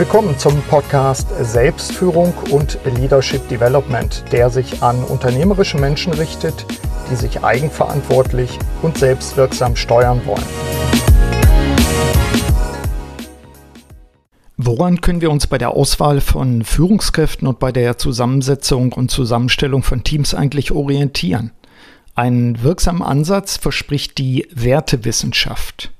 Willkommen 0.00 0.38
zum 0.38 0.62
Podcast 0.62 1.28
Selbstführung 1.42 2.32
und 2.50 2.78
Leadership 2.86 3.46
Development, 3.50 4.24
der 4.32 4.48
sich 4.48 4.82
an 4.82 5.04
unternehmerische 5.04 5.76
Menschen 5.76 6.14
richtet, 6.14 6.64
die 7.10 7.16
sich 7.16 7.44
eigenverantwortlich 7.44 8.58
und 8.80 8.96
selbstwirksam 8.96 9.76
steuern 9.76 10.22
wollen. 10.24 10.42
Woran 14.56 15.02
können 15.02 15.20
wir 15.20 15.30
uns 15.30 15.46
bei 15.46 15.58
der 15.58 15.72
Auswahl 15.72 16.22
von 16.22 16.64
Führungskräften 16.64 17.46
und 17.46 17.58
bei 17.58 17.70
der 17.70 17.98
Zusammensetzung 17.98 18.94
und 18.94 19.10
Zusammenstellung 19.10 19.82
von 19.82 20.02
Teams 20.02 20.32
eigentlich 20.32 20.72
orientieren? 20.72 21.52
Einen 22.14 22.62
wirksamen 22.62 23.02
Ansatz 23.02 23.58
verspricht 23.58 24.16
die 24.16 24.48
Wertewissenschaft. 24.50 25.92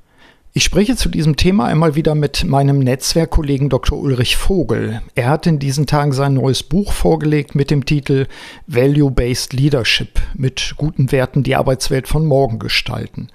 Ich 0.53 0.65
spreche 0.65 0.97
zu 0.97 1.09
diesem 1.09 1.37
Thema 1.37 1.67
einmal 1.67 1.95
wieder 1.95 2.17
mit 2.17 2.45
meinem 2.45 2.81
Netzwerkkollegen 2.81 3.69
Dr. 3.69 3.97
Ulrich 3.97 4.37
Vogel. 4.37 5.01
Er 5.15 5.29
hat 5.29 5.47
in 5.47 5.61
diesen 5.61 5.87
Tagen 5.87 6.11
sein 6.11 6.35
neues 6.35 6.65
Buch 6.65 6.93
vorgelegt 6.93 7.55
mit 7.55 7.71
dem 7.71 7.85
Titel 7.85 8.27
Value-Based 8.67 9.53
Leadership 9.53 10.21
mit 10.35 10.75
guten 10.77 11.13
Werten 11.13 11.45
die 11.45 11.55
Arbeitswelt 11.55 12.09
von 12.09 12.27
morgen 12.27 12.59
gestalten. 12.59 13.29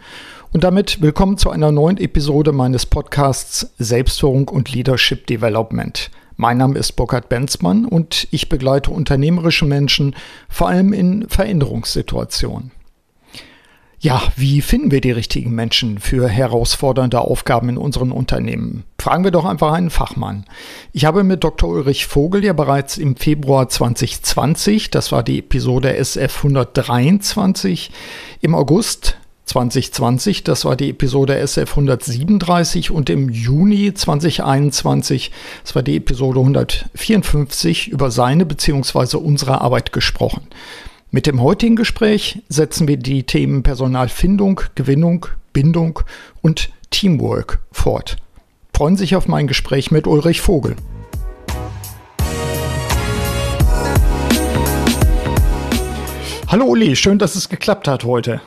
Und 0.52 0.66
damit 0.66 1.02
willkommen 1.02 1.38
zu 1.38 1.52
einer 1.52 1.72
neuen 1.72 1.96
Episode 1.96 2.52
meines 2.52 2.86
Podcasts 2.86 3.74
Selbstführung 3.80 4.50
und 4.50 4.74
Leadership 4.74 5.26
Development. 5.26 6.12
Mein 6.36 6.58
Name 6.58 6.78
ist 6.78 6.98
Burkhard 6.98 7.30
Benzmann 7.30 7.86
und 7.86 8.28
ich 8.32 8.50
begleite 8.50 8.92
unternehmerische 8.92 9.64
Menschen 9.64 10.18
vor 10.50 10.68
allem 10.68 10.92
in 10.92 11.30
Veränderungssituationen. 11.30 12.72
Ja, 14.00 14.22
wie 14.36 14.62
finden 14.62 14.92
wir 14.92 15.02
die 15.02 15.12
richtigen 15.12 15.52
Menschen 15.52 16.00
für 16.00 16.28
herausfordernde 16.28 17.22
Aufgaben 17.22 17.70
in 17.70 17.78
unseren 17.78 18.12
Unternehmen? 18.12 18.84
Fragen 19.00 19.24
wir 19.24 19.32
doch 19.32 19.46
einfach 19.46 19.72
einen 19.72 19.90
Fachmann. 19.90 20.46
Ich 20.92 21.06
habe 21.06 21.24
mit 21.24 21.44
Dr. 21.44 21.70
Ulrich 21.70 22.06
Vogel 22.06 22.44
ja 22.44 22.54
bereits 22.54 22.98
im 22.98 23.16
Februar 23.16 23.70
2020, 23.70 24.92
das 24.92 25.12
war 25.12 25.24
die 25.24 25.40
Episode 25.40 25.96
SF 25.96 26.38
123, 26.38 27.92
im 28.42 28.54
August 28.54 29.18
2020, 29.46 30.44
das 30.44 30.66
war 30.66 30.76
die 30.76 30.90
Episode 30.90 31.38
SF 31.38 31.72
137 31.72 32.92
und 32.92 33.10
im 33.10 33.30
Juni 33.30 33.94
2021, 33.94 35.32
das 35.64 35.76
war 35.76 35.84
die 35.84 35.98
Episode 35.98 36.40
154, 36.40 37.90
über 37.90 38.12
seine 38.12 38.46
bzw. 38.46 39.18
unsere 39.18 39.62
Arbeit 39.62 39.94
gesprochen. 39.94 40.48
Mit 41.16 41.28
dem 41.28 41.42
heutigen 41.42 41.78
Gespräch 41.78 42.44
setzen 42.50 42.90
wir 42.90 42.98
die 42.98 43.24
Themen 43.24 43.64
Personalfindung, 43.64 44.60
Gewinnung, 44.76 45.28
Bindung 45.54 46.02
und 46.42 46.74
Teamwork 46.90 47.62
fort. 47.72 48.18
Freuen 48.76 48.98
sich 48.98 49.16
auf 49.16 49.26
mein 49.26 49.48
Gespräch 49.48 49.92
mit 49.92 50.08
Ulrich 50.08 50.42
Vogel. 50.42 50.76
Hallo 56.50 56.66
Uli, 56.66 56.98
schön, 56.98 57.18
dass 57.18 57.36
es 57.36 57.48
geklappt 57.48 57.88
hat 57.88 58.04
heute. 58.04 58.42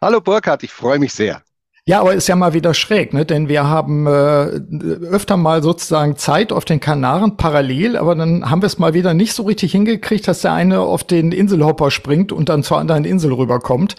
Hallo 0.00 0.22
Burkhard, 0.22 0.62
ich 0.62 0.72
freue 0.72 0.98
mich 0.98 1.12
sehr. 1.12 1.42
Ja, 1.86 2.00
aber 2.00 2.14
ist 2.14 2.28
ja 2.28 2.36
mal 2.36 2.54
wieder 2.54 2.72
schräg, 2.72 3.12
ne? 3.12 3.26
Denn 3.26 3.48
wir 3.48 3.68
haben 3.68 4.06
äh, 4.06 4.10
öfter 4.10 5.36
mal 5.36 5.62
sozusagen 5.62 6.16
Zeit 6.16 6.50
auf 6.50 6.64
den 6.64 6.80
Kanaren 6.80 7.36
parallel, 7.36 7.98
aber 7.98 8.14
dann 8.14 8.48
haben 8.48 8.62
wir 8.62 8.68
es 8.68 8.78
mal 8.78 8.94
wieder 8.94 9.12
nicht 9.12 9.34
so 9.34 9.42
richtig 9.42 9.72
hingekriegt, 9.72 10.26
dass 10.26 10.40
der 10.40 10.54
eine 10.54 10.80
auf 10.80 11.04
den 11.04 11.30
Inselhopper 11.30 11.90
springt 11.90 12.32
und 12.32 12.48
dann 12.48 12.62
zur 12.62 12.78
anderen 12.78 13.04
Insel 13.04 13.34
rüberkommt. 13.34 13.96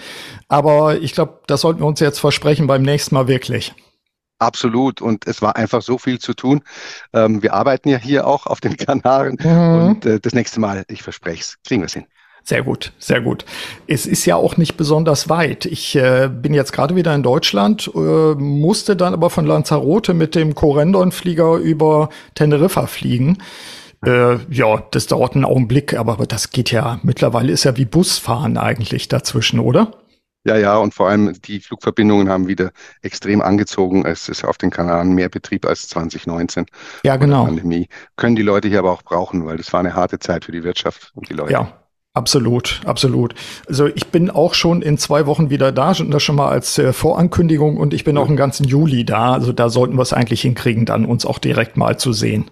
Aber 0.47 0.99
ich 0.99 1.13
glaube, 1.13 1.41
das 1.45 1.61
sollten 1.61 1.81
wir 1.81 1.85
uns 1.85 1.99
jetzt 1.99 2.19
versprechen 2.19 2.65
beim 2.65 2.81
nächsten 2.81 3.13
Mal 3.13 3.27
wirklich. 3.27 3.75
Absolut. 4.39 4.99
Und 4.99 5.27
es 5.27 5.43
war 5.43 5.55
einfach 5.55 5.83
so 5.83 5.99
viel 5.99 6.17
zu 6.17 6.33
tun. 6.33 6.61
Ähm, 7.13 7.43
wir 7.43 7.53
arbeiten 7.53 7.89
ja 7.89 7.99
hier 7.99 8.25
auch 8.25 8.47
auf 8.47 8.61
den 8.61 8.77
Kanaren. 8.77 9.37
Mhm. 9.39 9.87
Und 9.87 10.05
äh, 10.07 10.19
das 10.19 10.33
nächste 10.33 10.59
Mal, 10.59 10.85
ich 10.87 11.03
verspreche 11.03 11.41
es, 11.41 11.55
kriegen 11.63 11.83
wir 11.83 11.85
es 11.85 11.93
hin. 11.93 12.05
Sehr 12.47 12.61
gut, 12.61 12.93
sehr 12.99 13.21
gut. 13.21 13.43
Es 13.87 14.05
ist 14.05 14.23
ja 14.27 14.35
auch 14.35 14.55
nicht 14.55 14.77
besonders 14.77 15.29
weit. 15.29 15.65
Ich 15.65 15.95
äh, 15.95 16.29
bin 16.31 16.53
jetzt 16.53 16.73
gerade 16.73 16.95
wieder 16.95 17.15
in 17.15 17.23
Deutschland, 17.23 17.89
äh, 17.95 17.99
musste 18.35 18.95
dann 18.95 19.13
aber 19.13 19.31
von 19.31 19.47
Lanzarote 19.47 20.13
mit 20.13 20.35
dem 20.35 20.53
Corendon-Flieger 20.53 21.55
über 21.55 22.09
Teneriffa 22.35 22.85
fliegen. 22.85 23.39
Äh, 24.05 24.37
ja, 24.51 24.83
das 24.91 25.07
dauert 25.07 25.33
einen 25.33 25.43
Augenblick, 25.43 25.97
aber, 25.97 26.13
aber 26.13 26.27
das 26.27 26.51
geht 26.51 26.69
ja, 26.69 26.99
mittlerweile 27.01 27.51
ist 27.51 27.63
ja 27.63 27.77
wie 27.77 27.85
Busfahren 27.85 28.59
eigentlich 28.59 29.07
dazwischen, 29.07 29.59
oder? 29.59 29.91
Ja, 30.43 30.55
ja, 30.55 30.77
und 30.77 30.93
vor 30.93 31.09
allem 31.09 31.33
die 31.41 31.59
Flugverbindungen 31.59 32.29
haben 32.29 32.47
wieder 32.47 32.69
extrem 33.01 33.41
angezogen. 33.41 34.05
Es 34.05 34.29
ist 34.29 34.45
auf 34.45 34.59
den 34.59 34.69
Kanaren 34.69 35.13
mehr 35.13 35.29
Betrieb 35.29 35.65
als 35.65 35.87
2019. 35.87 36.67
Ja, 37.03 37.15
genau. 37.15 37.45
Pandemie. 37.45 37.87
Können 38.15 38.35
die 38.35 38.43
Leute 38.43 38.67
hier 38.67 38.77
aber 38.77 38.91
auch 38.91 39.01
brauchen, 39.01 39.47
weil 39.47 39.57
das 39.57 39.73
war 39.73 39.79
eine 39.79 39.95
harte 39.95 40.19
Zeit 40.19 40.45
für 40.45 40.51
die 40.51 40.63
Wirtschaft 40.63 41.11
und 41.15 41.27
die 41.29 41.33
Leute. 41.33 41.51
Ja, 41.51 41.84
Absolut, 42.15 42.79
absolut. 42.85 43.35
Also 43.67 43.87
ich 43.87 44.07
bin 44.07 44.29
auch 44.29 44.53
schon 44.53 44.81
in 44.81 44.97
zwei 44.97 45.25
Wochen 45.25 45.49
wieder 45.49 45.73
da, 45.73 45.91
das 45.91 46.23
schon 46.23 46.37
mal 46.37 46.47
als 46.47 46.77
äh, 46.77 46.93
Vorankündigung 46.93 47.75
und 47.75 47.93
ich 47.93 48.05
bin 48.05 48.17
auch 48.17 48.29
im 48.29 48.37
ganzen 48.37 48.65
Juli 48.65 49.03
da. 49.03 49.33
Also 49.33 49.51
da 49.51 49.67
sollten 49.67 49.97
wir 49.97 50.01
es 50.01 50.13
eigentlich 50.13 50.41
hinkriegen, 50.41 50.85
dann 50.85 51.05
uns 51.05 51.25
auch 51.25 51.39
direkt 51.39 51.75
mal 51.75 51.99
zu 51.99 52.13
sehen. 52.13 52.49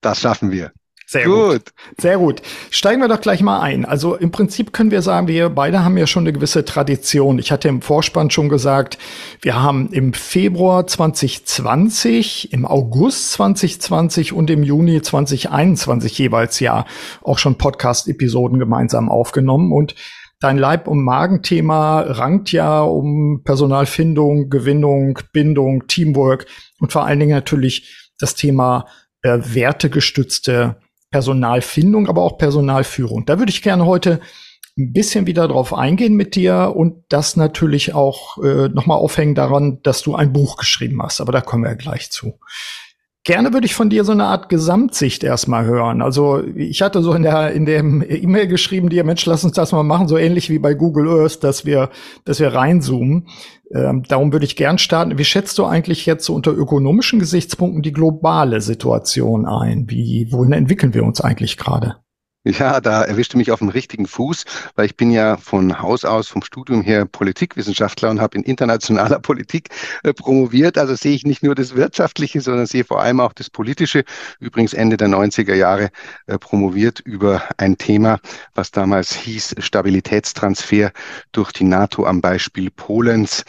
Das 0.00 0.20
schaffen 0.20 0.52
wir. 0.52 0.70
Sehr 1.10 1.24
gut. 1.24 1.34
gut. 1.34 1.62
Sehr 2.00 2.18
gut. 2.18 2.42
Steigen 2.70 3.00
wir 3.00 3.08
doch 3.08 3.20
gleich 3.20 3.42
mal 3.42 3.58
ein. 3.58 3.84
Also 3.84 4.14
im 4.14 4.30
Prinzip 4.30 4.72
können 4.72 4.92
wir 4.92 5.02
sagen, 5.02 5.26
wir 5.26 5.48
beide 5.48 5.84
haben 5.84 5.98
ja 5.98 6.06
schon 6.06 6.22
eine 6.22 6.32
gewisse 6.32 6.64
Tradition. 6.64 7.40
Ich 7.40 7.50
hatte 7.50 7.66
im 7.66 7.82
Vorspann 7.82 8.30
schon 8.30 8.48
gesagt, 8.48 8.96
wir 9.42 9.60
haben 9.60 9.88
im 9.90 10.12
Februar 10.12 10.86
2020, 10.86 12.52
im 12.52 12.64
August 12.64 13.32
2020 13.32 14.32
und 14.32 14.50
im 14.50 14.62
Juni 14.62 15.02
2021 15.02 16.16
jeweils 16.16 16.60
ja 16.60 16.84
auch 17.24 17.38
schon 17.38 17.58
Podcast-Episoden 17.58 18.60
gemeinsam 18.60 19.08
aufgenommen 19.08 19.72
und 19.72 19.96
Dein 20.42 20.56
Leib- 20.56 20.88
und 20.88 21.04
Magenthema 21.04 22.00
rankt 22.00 22.50
ja 22.50 22.80
um 22.80 23.42
Personalfindung, 23.44 24.48
Gewinnung, 24.48 25.18
Bindung, 25.34 25.86
Teamwork 25.86 26.46
und 26.78 26.92
vor 26.92 27.04
allen 27.04 27.20
Dingen 27.20 27.34
natürlich 27.34 28.10
das 28.18 28.36
Thema 28.36 28.86
äh, 29.20 29.38
wertegestützte 29.42 30.76
Personalfindung, 31.10 32.08
aber 32.08 32.22
auch 32.22 32.38
Personalführung. 32.38 33.26
Da 33.26 33.38
würde 33.38 33.50
ich 33.50 33.62
gerne 33.62 33.86
heute 33.86 34.20
ein 34.78 34.92
bisschen 34.92 35.26
wieder 35.26 35.48
drauf 35.48 35.74
eingehen 35.74 36.14
mit 36.14 36.36
dir 36.36 36.72
und 36.74 37.04
das 37.08 37.36
natürlich 37.36 37.94
auch 37.94 38.38
äh, 38.38 38.68
nochmal 38.68 38.98
aufhängen 38.98 39.34
daran, 39.34 39.82
dass 39.82 40.02
du 40.02 40.14
ein 40.14 40.32
Buch 40.32 40.56
geschrieben 40.56 41.02
hast. 41.02 41.20
Aber 41.20 41.32
da 41.32 41.40
kommen 41.40 41.64
wir 41.64 41.74
gleich 41.74 42.10
zu. 42.10 42.38
Gerne 43.24 43.52
würde 43.52 43.66
ich 43.66 43.74
von 43.74 43.90
dir 43.90 44.04
so 44.04 44.12
eine 44.12 44.24
Art 44.24 44.48
Gesamtsicht 44.48 45.22
erstmal 45.24 45.66
hören. 45.66 46.00
Also 46.00 46.42
ich 46.42 46.80
hatte 46.80 47.02
so 47.02 47.12
in 47.12 47.22
der 47.22 47.52
in 47.52 47.66
dem 47.66 48.02
E-Mail 48.08 48.46
geschrieben, 48.46 48.88
dir 48.88 49.04
Mensch, 49.04 49.26
lass 49.26 49.44
uns 49.44 49.52
das 49.52 49.72
mal 49.72 49.82
machen, 49.82 50.08
so 50.08 50.16
ähnlich 50.16 50.48
wie 50.48 50.58
bei 50.58 50.72
Google 50.72 51.06
Earth, 51.08 51.44
dass 51.44 51.66
wir 51.66 51.90
dass 52.24 52.40
wir 52.40 52.54
reinzoomen. 52.54 53.28
Ähm, 53.74 54.04
darum 54.08 54.32
würde 54.32 54.46
ich 54.46 54.56
gern 54.56 54.78
starten. 54.78 55.18
Wie 55.18 55.24
schätzt 55.24 55.58
du 55.58 55.66
eigentlich 55.66 56.06
jetzt 56.06 56.24
so 56.24 56.34
unter 56.34 56.52
ökonomischen 56.52 57.18
Gesichtspunkten 57.18 57.82
die 57.82 57.92
globale 57.92 58.62
Situation 58.62 59.44
ein? 59.44 59.90
Wie 59.90 60.28
wohin 60.30 60.52
entwickeln 60.52 60.94
wir 60.94 61.04
uns 61.04 61.20
eigentlich 61.20 61.58
gerade? 61.58 61.96
Ja, 62.42 62.80
da 62.80 63.02
erwischte 63.02 63.36
mich 63.36 63.50
auf 63.50 63.58
dem 63.58 63.68
richtigen 63.68 64.06
Fuß, 64.06 64.44
weil 64.74 64.86
ich 64.86 64.96
bin 64.96 65.10
ja 65.10 65.36
von 65.36 65.82
Haus 65.82 66.06
aus, 66.06 66.28
vom 66.28 66.42
Studium 66.42 66.80
her 66.80 67.04
Politikwissenschaftler 67.04 68.08
und 68.08 68.18
habe 68.18 68.38
in 68.38 68.44
internationaler 68.44 69.18
Politik 69.20 69.68
äh, 70.04 70.14
promoviert. 70.14 70.78
Also 70.78 70.94
sehe 70.94 71.14
ich 71.14 71.26
nicht 71.26 71.42
nur 71.42 71.54
das 71.54 71.74
Wirtschaftliche, 71.74 72.40
sondern 72.40 72.64
sehe 72.64 72.84
vor 72.84 73.02
allem 73.02 73.20
auch 73.20 73.34
das 73.34 73.50
Politische. 73.50 74.04
Übrigens 74.38 74.72
Ende 74.72 74.96
der 74.96 75.08
90er 75.08 75.52
Jahre 75.52 75.90
äh, 76.28 76.38
promoviert 76.38 77.00
über 77.00 77.42
ein 77.58 77.76
Thema, 77.76 78.18
was 78.54 78.70
damals 78.70 79.12
hieß 79.12 79.56
Stabilitätstransfer 79.58 80.92
durch 81.32 81.52
die 81.52 81.64
NATO 81.64 82.06
am 82.06 82.22
Beispiel 82.22 82.70
Polens. 82.70 83.44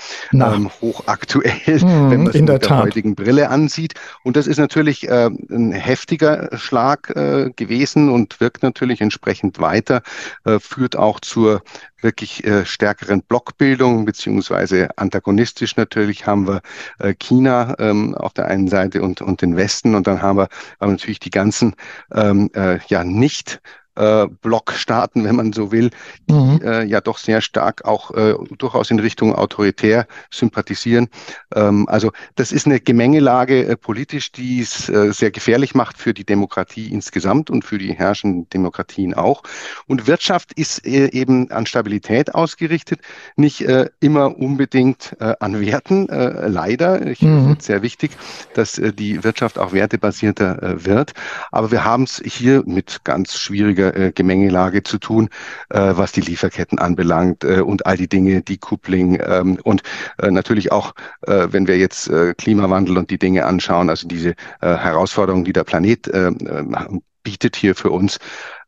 Ähm, 0.56 0.70
hochaktuell, 0.82 1.80
mm, 1.80 2.12
wenn 2.12 2.24
man 2.24 2.28
es 2.28 2.34
mit 2.34 2.50
der, 2.50 2.60
der 2.60 2.80
heutigen 2.80 3.16
Brille 3.16 3.48
ansieht. 3.48 3.94
Und 4.26 4.36
das 4.36 4.48
ist 4.48 4.58
natürlich 4.58 5.08
äh, 5.08 5.30
ein 5.50 5.72
heftiger 5.72 6.50
Schlag 6.58 7.10
äh, 7.16 7.52
gewesen 7.56 8.10
und 8.10 8.42
wirkt 8.42 8.64
natürlich 8.64 8.81
natürlich 8.82 9.02
entsprechend 9.02 9.60
weiter, 9.60 10.02
äh, 10.44 10.60
führt 10.60 10.96
auch 10.96 11.20
zur 11.20 11.62
wirklich 12.02 12.44
äh, 12.44 12.66
stärkeren 12.66 13.22
Blockbildung, 13.22 14.06
beziehungsweise 14.06 14.90
antagonistisch 14.98 15.78
natürlich 15.78 16.26
haben 16.26 16.48
wir 16.48 16.62
äh, 16.98 17.14
China 17.14 17.76
ähm, 17.78 18.16
auf 18.16 18.34
der 18.34 18.48
einen 18.48 18.68
Seite 18.68 19.04
und, 19.04 19.22
und 19.22 19.44
den 19.44 19.56
Westen. 19.56 19.94
Und 19.94 20.08
dann 20.08 20.24
haben 20.24 20.40
wir 20.40 20.48
aber 20.80 20.92
natürlich 20.92 21.20
die 21.20 21.30
ganzen 21.30 21.76
ähm, 22.12 22.50
äh, 22.56 22.80
ja 22.88 23.04
nicht 23.04 23.62
äh, 23.96 24.28
Block 24.42 24.72
starten, 24.74 25.24
wenn 25.24 25.36
man 25.36 25.54
so 25.54 25.72
will, 25.72 25.90
die 26.30 26.34
mhm. 26.34 26.62
äh, 26.64 26.84
ja 26.84 27.02
doch 27.02 27.18
sehr 27.18 27.42
stark 27.42 27.86
auch 27.86 28.12
äh, 28.12 28.36
durchaus 28.58 28.92
in 28.92 29.00
Richtung 29.00 29.36
autoritär 29.36 30.08
sympathisieren. 30.30 31.10
Ähm, 31.54 31.88
also 31.90 32.12
das 32.36 32.52
ist 32.52 32.66
eine 32.66 32.80
Gemengelage 32.80 33.66
äh, 33.66 33.76
politisch, 33.76 34.32
die 34.32 34.62
es 34.62 34.90
äh, 34.90 35.12
sehr 35.12 35.32
gefährlich 35.32 35.76
macht 35.76 35.98
für 35.98 36.14
die 36.14 36.24
Demokratie 36.24 36.88
insgesamt 36.88 37.50
und 37.50 37.66
für 37.66 37.78
die 37.78 37.94
herrschenden 37.94 38.50
Demokratien 38.50 39.14
auch. 39.14 39.44
Und 39.88 40.08
Wirtschaft 40.08 40.54
ist 40.54 40.86
äh, 40.86 41.12
eben 41.12 41.52
an 41.52 41.66
Stabilität 41.66 42.34
ausgerichtet, 42.34 43.02
nicht 43.36 43.62
äh, 43.62 43.90
immer 44.00 44.38
unbedingt 44.38 45.16
äh, 45.20 45.34
an 45.40 45.60
Werten, 45.60 46.08
äh, 46.10 46.48
leider. 46.48 47.06
Ich 47.08 47.22
mhm. 47.22 47.42
finde 47.42 47.58
es 47.60 47.66
sehr 47.66 47.82
wichtig, 47.82 48.12
dass 48.54 48.78
äh, 48.78 48.94
die 48.94 49.24
Wirtschaft 49.24 49.58
auch 49.60 49.74
wertebasierter 49.74 50.64
äh, 50.64 50.86
wird. 50.86 51.14
Aber 51.52 51.72
wir 51.72 51.84
haben 51.84 52.04
es 52.04 52.22
hier 52.24 52.64
mit 52.66 53.04
ganz 53.04 53.38
schwieriger 53.38 53.81
schwieriger 53.82 53.96
äh, 53.96 54.12
Gemengelage 54.12 54.84
zu 54.84 54.98
tun, 54.98 55.30
äh, 55.70 55.94
was 55.96 56.12
die 56.12 56.22
Lieferketten 56.22 56.80
anbelangt 56.80 57.44
äh, 57.44 57.62
und 57.62 57.86
all 57.86 57.98
die 57.98 58.08
Dinge, 58.08 58.42
Decoupling 58.42 59.20
ähm, 59.26 59.58
und 59.64 59.84
äh, 60.22 60.32
natürlich 60.32 60.72
auch, 60.72 60.94
äh, 61.22 61.48
wenn 61.52 61.68
wir 61.68 61.78
jetzt 61.78 62.10
äh, 62.10 62.34
Klimawandel 62.36 62.98
und 62.98 63.10
die 63.10 63.20
Dinge 63.20 63.46
anschauen, 63.46 63.90
also 63.90 64.08
diese 64.08 64.32
äh, 64.62 64.76
Herausforderungen, 64.76 65.44
die 65.44 65.54
der 65.54 65.64
Planet 65.64 66.08
äh, 66.08 66.28
äh, 66.28 67.00
bietet 67.24 67.56
hier 67.56 67.76
für 67.76 67.92
uns, 67.92 68.18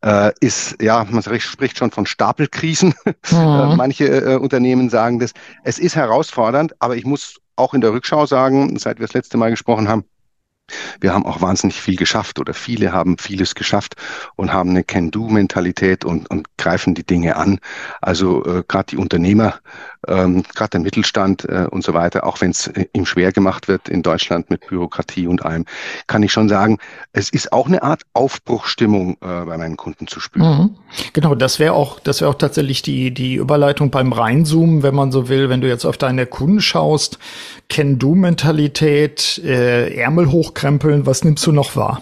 äh, 0.05 0.31
ist, 0.39 0.79
ja, 0.81 1.05
man 1.09 1.23
spricht 1.23 1.77
schon 1.77 1.91
von 1.91 2.05
Stapelkrisen. 2.05 2.93
Mhm. 3.31 3.77
Manche 3.77 4.05
äh, 4.05 4.35
Unternehmen 4.35 4.89
sagen 4.89 5.17
das. 5.17 5.31
Es 5.63 5.79
ist 5.79 5.95
herausfordernd, 5.95 6.73
aber 6.79 6.97
ich 6.97 7.05
muss 7.05 7.37
auch 7.55 7.73
in 7.73 7.81
der 7.81 7.93
Rückschau 7.93 8.25
sagen, 8.25 8.77
seit 8.77 8.99
wir 8.99 9.07
das 9.07 9.13
letzte 9.13 9.37
Mal 9.37 9.49
gesprochen 9.49 9.87
haben, 9.87 10.03
wir 11.01 11.13
haben 11.13 11.25
auch 11.25 11.41
wahnsinnig 11.41 11.81
viel 11.81 11.95
geschafft 11.95 12.39
oder 12.39 12.53
viele 12.53 12.93
haben 12.93 13.17
vieles 13.17 13.55
geschafft 13.55 13.95
und 14.35 14.53
haben 14.53 14.69
eine 14.71 14.83
Can-Do-Mentalität 14.83 16.05
und, 16.05 16.29
und 16.29 16.47
greifen 16.57 16.95
die 16.95 17.05
Dinge 17.05 17.35
an. 17.35 17.59
Also 18.01 18.43
äh, 18.45 18.63
gerade 18.67 18.85
die 18.91 18.97
Unternehmer, 18.97 19.55
ähm, 20.07 20.43
gerade 20.55 20.71
der 20.71 20.79
Mittelstand 20.79 21.45
äh, 21.45 21.67
und 21.69 21.83
so 21.83 21.93
weiter, 21.93 22.25
auch 22.25 22.41
wenn 22.41 22.51
es 22.51 22.67
äh, 22.67 22.85
ihm 22.93 23.05
schwer 23.05 23.31
gemacht 23.31 23.67
wird 23.67 23.89
in 23.89 24.01
Deutschland 24.01 24.49
mit 24.49 24.67
Bürokratie 24.67 25.27
und 25.27 25.45
allem, 25.45 25.65
kann 26.07 26.23
ich 26.23 26.31
schon 26.31 26.49
sagen, 26.49 26.77
es 27.11 27.29
ist 27.29 27.51
auch 27.51 27.67
eine 27.67 27.83
Art 27.83 28.03
Aufbruchstimmung 28.13 29.13
äh, 29.15 29.17
bei 29.21 29.57
meinen 29.57 29.77
Kunden 29.77 30.07
zu 30.07 30.19
spüren. 30.19 30.57
Mhm. 30.57 30.77
Genau, 31.13 31.35
das 31.35 31.59
wäre 31.59 31.73
auch, 31.73 31.99
das 31.99 32.21
auch 32.23 32.35
tatsächlich 32.35 32.81
die, 32.81 33.13
die 33.13 33.35
Überleitung 33.35 33.91
beim 33.91 34.13
Reinzoomen, 34.13 34.83
wenn 34.83 34.95
man 34.95 35.11
so 35.11 35.27
will, 35.29 35.49
wenn 35.49 35.61
du 35.61 35.67
jetzt 35.67 35.85
auf 35.85 35.97
deine 35.97 36.25
Kunden 36.25 36.61
schaust, 36.61 37.19
Can-Do-Mentalität, 37.69 39.41
äh, 39.43 39.93
Ärmel 39.95 40.31
hochkrempeln, 40.31 40.62
was 41.05 41.23
nimmst 41.23 41.45
du 41.45 41.51
noch 41.51 41.75
wahr? 41.75 42.01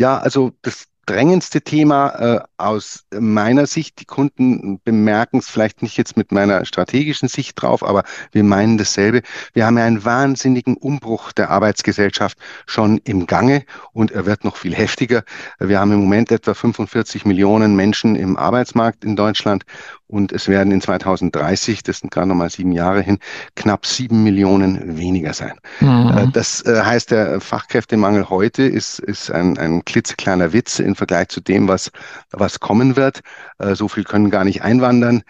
Ja, 0.00 0.18
also 0.18 0.52
das 0.62 0.86
drängendste 1.08 1.62
Thema 1.62 2.08
äh, 2.08 2.40
aus 2.58 3.04
meiner 3.18 3.66
Sicht. 3.66 4.00
Die 4.00 4.04
Kunden 4.04 4.80
bemerken 4.84 5.38
es 5.38 5.48
vielleicht 5.48 5.82
nicht 5.82 5.96
jetzt 5.96 6.16
mit 6.16 6.32
meiner 6.32 6.64
strategischen 6.66 7.28
Sicht 7.28 7.60
drauf, 7.60 7.82
aber 7.82 8.04
wir 8.32 8.44
meinen 8.44 8.76
dasselbe. 8.76 9.22
Wir 9.54 9.66
haben 9.66 9.78
ja 9.78 9.84
einen 9.84 10.04
wahnsinnigen 10.04 10.76
Umbruch 10.76 11.32
der 11.32 11.50
Arbeitsgesellschaft 11.50 12.36
schon 12.66 12.98
im 13.04 13.26
Gange 13.26 13.64
und 13.92 14.10
er 14.10 14.26
wird 14.26 14.44
noch 14.44 14.56
viel 14.56 14.74
heftiger. 14.74 15.24
Wir 15.58 15.80
haben 15.80 15.92
im 15.92 16.00
Moment 16.00 16.30
etwa 16.30 16.52
45 16.52 17.24
Millionen 17.24 17.74
Menschen 17.74 18.14
im 18.14 18.36
Arbeitsmarkt 18.36 19.04
in 19.04 19.16
Deutschland 19.16 19.64
und 20.08 20.32
es 20.32 20.48
werden 20.48 20.72
in 20.72 20.80
2030, 20.80 21.82
das 21.82 21.98
sind 21.98 22.10
gerade 22.10 22.28
nochmal 22.28 22.48
sieben 22.48 22.72
Jahre 22.72 23.02
hin, 23.02 23.18
knapp 23.56 23.84
sieben 23.84 24.24
Millionen 24.24 24.96
weniger 24.96 25.34
sein. 25.34 25.52
Mhm. 25.80 26.16
Äh, 26.16 26.28
das 26.32 26.64
äh, 26.64 26.82
heißt, 26.82 27.10
der 27.10 27.40
Fachkräftemangel 27.40 28.30
heute 28.30 28.62
ist, 28.62 28.98
ist 29.00 29.30
ein, 29.30 29.58
ein 29.58 29.84
klitzekleiner 29.84 30.54
Witz 30.54 30.78
im 30.78 30.94
Vergleich 30.98 31.28
zu 31.28 31.40
dem, 31.40 31.68
was, 31.68 31.90
was 32.30 32.60
kommen 32.60 32.96
wird. 32.96 33.20
Äh, 33.58 33.74
so 33.74 33.88
viel 33.88 34.04
können 34.04 34.30
gar 34.30 34.44
nicht 34.44 34.62
einwandern, 34.62 35.22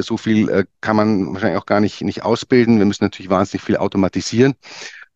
so 0.00 0.16
viel 0.16 0.66
kann 0.80 0.96
man 0.96 1.34
wahrscheinlich 1.34 1.58
auch 1.58 1.66
gar 1.66 1.80
nicht, 1.80 2.00
nicht 2.00 2.22
ausbilden. 2.22 2.78
Wir 2.78 2.86
müssen 2.86 3.04
natürlich 3.04 3.30
wahnsinnig 3.30 3.62
viel 3.62 3.76
automatisieren. 3.76 4.54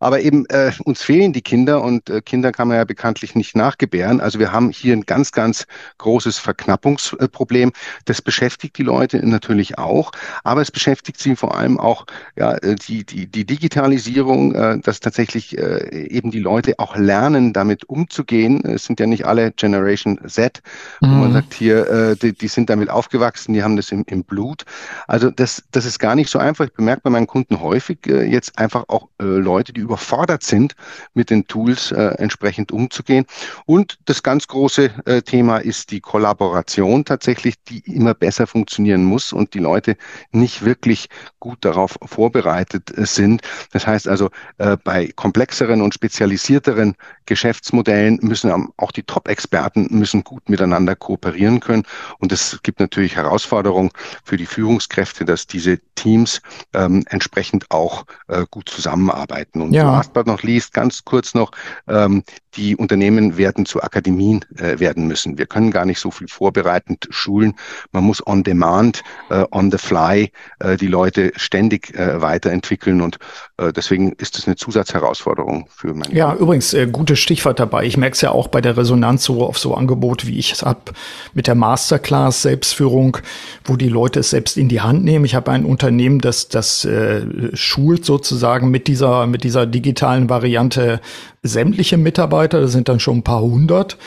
Aber 0.03 0.19
eben 0.19 0.45
äh, 0.47 0.71
uns 0.83 1.01
fehlen 1.01 1.31
die 1.31 1.41
Kinder 1.41 1.81
und 1.81 2.09
äh, 2.09 2.21
Kinder 2.21 2.51
kann 2.51 2.67
man 2.67 2.75
ja 2.75 2.83
bekanntlich 2.83 3.35
nicht 3.35 3.55
nachgebären. 3.55 4.19
Also 4.19 4.37
wir 4.37 4.51
haben 4.51 4.69
hier 4.69 4.93
ein 4.93 5.05
ganz, 5.05 5.31
ganz 5.31 5.65
großes 5.97 6.39
Verknappungsproblem. 6.39 7.71
Das 8.03 8.21
beschäftigt 8.21 8.77
die 8.77 8.83
Leute 8.83 9.25
natürlich 9.25 9.77
auch, 9.77 10.11
aber 10.43 10.61
es 10.61 10.71
beschäftigt 10.71 11.19
sie 11.19 11.37
vor 11.37 11.57
allem 11.57 11.79
auch 11.79 12.05
ja, 12.35 12.53
äh, 12.57 12.75
die, 12.75 13.05
die, 13.05 13.27
die 13.27 13.45
Digitalisierung, 13.45 14.53
äh, 14.53 14.79
dass 14.79 14.99
tatsächlich 14.99 15.57
äh, 15.57 16.07
eben 16.07 16.31
die 16.31 16.39
Leute 16.39 16.79
auch 16.79 16.97
lernen, 16.97 17.53
damit 17.53 17.85
umzugehen. 17.85 18.61
Es 18.65 18.83
sind 18.83 18.99
ja 18.99 19.05
nicht 19.05 19.25
alle 19.25 19.53
Generation 19.53 20.19
Z, 20.27 20.61
mhm. 20.99 21.07
wo 21.07 21.15
man 21.15 21.29
mhm. 21.29 21.33
sagt, 21.33 21.53
hier, 21.53 21.89
äh, 21.89 22.15
die, 22.17 22.33
die 22.33 22.49
sind 22.49 22.69
damit 22.69 22.89
aufgewachsen, 22.89 23.53
die 23.53 23.63
haben 23.63 23.77
das 23.77 23.89
im, 23.93 24.03
im 24.07 24.25
Blut. 24.25 24.63
Also 25.07 25.31
das, 25.31 25.63
das 25.71 25.85
ist 25.85 25.99
gar 25.99 26.15
nicht 26.15 26.29
so 26.29 26.39
einfach. 26.39 26.65
Ich 26.65 26.73
bemerke 26.73 27.03
bei 27.03 27.09
meinen 27.09 27.27
Kunden 27.27 27.61
häufig 27.61 27.99
äh, 28.07 28.25
jetzt 28.25 28.59
einfach 28.59 28.83
auch 28.89 29.07
äh, 29.21 29.23
Leute, 29.23 29.71
die 29.71 29.79
über 29.79 29.92
überfordert 29.93 30.41
sind, 30.41 30.75
mit 31.13 31.29
den 31.29 31.45
Tools 31.45 31.91
äh, 31.91 32.15
entsprechend 32.17 32.71
umzugehen. 32.71 33.25
Und 33.65 33.99
das 34.05 34.23
ganz 34.23 34.47
große 34.47 34.89
äh, 35.05 35.21
Thema 35.21 35.57
ist 35.57 35.91
die 35.91 36.01
Kollaboration 36.01 37.05
tatsächlich, 37.05 37.55
die 37.63 37.79
immer 37.81 38.15
besser 38.15 38.47
funktionieren 38.47 39.03
muss 39.03 39.33
und 39.33 39.53
die 39.53 39.59
Leute 39.59 39.95
nicht 40.31 40.65
wirklich 40.65 41.09
gut 41.39 41.59
darauf 41.61 41.99
vorbereitet 42.03 42.97
äh, 42.97 43.05
sind. 43.05 43.41
Das 43.71 43.85
heißt 43.85 44.07
also, 44.07 44.31
äh, 44.57 44.77
bei 44.83 45.11
komplexeren 45.15 45.81
und 45.81 45.93
spezialisierteren 45.93 46.95
Geschäftsmodellen 47.27 48.17
müssen 48.21 48.51
auch 48.77 48.91
die 48.91 49.03
Top-Experten 49.03 49.87
müssen 49.91 50.23
gut 50.23 50.49
miteinander 50.49 50.95
kooperieren 50.95 51.59
können. 51.59 51.83
Und 52.17 52.31
es 52.31 52.59
gibt 52.63 52.79
natürlich 52.79 53.15
Herausforderungen 53.15 53.91
für 54.23 54.37
die 54.37 54.45
Führungskräfte, 54.47 55.23
dass 55.23 55.45
diese 55.45 55.79
Teams 55.95 56.41
ähm, 56.73 57.03
entsprechend 57.09 57.69
auch 57.69 58.05
äh, 58.27 58.45
gut 58.49 58.69
zusammenarbeiten. 58.69 59.61
Und 59.61 59.73
ja. 59.83 59.91
last 59.91 60.13
but 60.13 60.27
not 60.27 60.43
least, 60.43 60.73
ganz 60.73 61.03
kurz 61.05 61.33
noch, 61.33 61.51
ähm, 61.87 62.23
die 62.55 62.75
Unternehmen 62.75 63.37
werden 63.37 63.65
zu 63.65 63.81
Akademien 63.81 64.45
äh, 64.57 64.79
werden 64.79 65.07
müssen. 65.07 65.37
Wir 65.37 65.45
können 65.45 65.71
gar 65.71 65.85
nicht 65.85 65.99
so 65.99 66.11
viel 66.11 66.27
vorbereitend 66.27 67.07
schulen. 67.09 67.55
Man 67.91 68.03
muss 68.03 68.25
on 68.25 68.43
demand, 68.43 69.03
äh, 69.29 69.45
on 69.51 69.71
the 69.71 69.77
fly 69.77 70.31
äh, 70.59 70.77
die 70.77 70.87
Leute 70.87 71.31
ständig 71.35 71.95
äh, 71.95 72.21
weiterentwickeln 72.21 73.01
und 73.01 73.17
äh, 73.57 73.73
deswegen 73.73 74.13
ist 74.13 74.37
es 74.37 74.45
eine 74.45 74.55
Zusatzherausforderung 74.55 75.67
für 75.69 75.93
meine. 75.93 76.13
Ja, 76.13 76.35
übrigens, 76.35 76.73
äh, 76.73 76.87
gutes 76.87 77.19
Stichwort 77.19 77.59
dabei. 77.59 77.85
Ich 77.85 77.97
merke 77.97 78.15
es 78.15 78.21
ja 78.21 78.31
auch 78.31 78.47
bei 78.47 78.61
der 78.61 78.77
Resonanz 78.77 79.23
so 79.23 79.45
auf 79.45 79.57
so 79.57 79.73
Angebote, 79.73 80.27
wie 80.27 80.37
ich 80.37 80.51
es 80.51 80.61
habe 80.63 80.93
mit 81.33 81.47
der 81.47 81.55
Masterclass 81.55 82.43
Selbstführung, 82.43 83.17
wo 83.65 83.75
die 83.75 83.89
Leute 83.89 84.19
es 84.19 84.29
selbst 84.29 84.57
in 84.57 84.69
die 84.69 84.81
Hand 84.81 85.03
nehmen. 85.03 85.25
Ich 85.25 85.35
habe 85.35 85.51
ein 85.51 85.65
Unternehmen, 85.65 86.19
das 86.19 86.49
das 86.49 86.85
äh, 86.85 87.25
schult 87.53 88.05
sozusagen 88.05 88.69
mit 88.69 88.87
dieser 88.87 89.25
mit 89.27 89.43
dieser 89.43 89.62
digitalen 89.67 90.29
Variante 90.29 91.01
sämtliche 91.41 91.97
Mitarbeiter, 91.97 92.61
das 92.61 92.71
sind 92.71 92.89
dann 92.89 92.99
schon 92.99 93.17
ein 93.17 93.23
paar 93.23 93.41
hundert. 93.41 93.97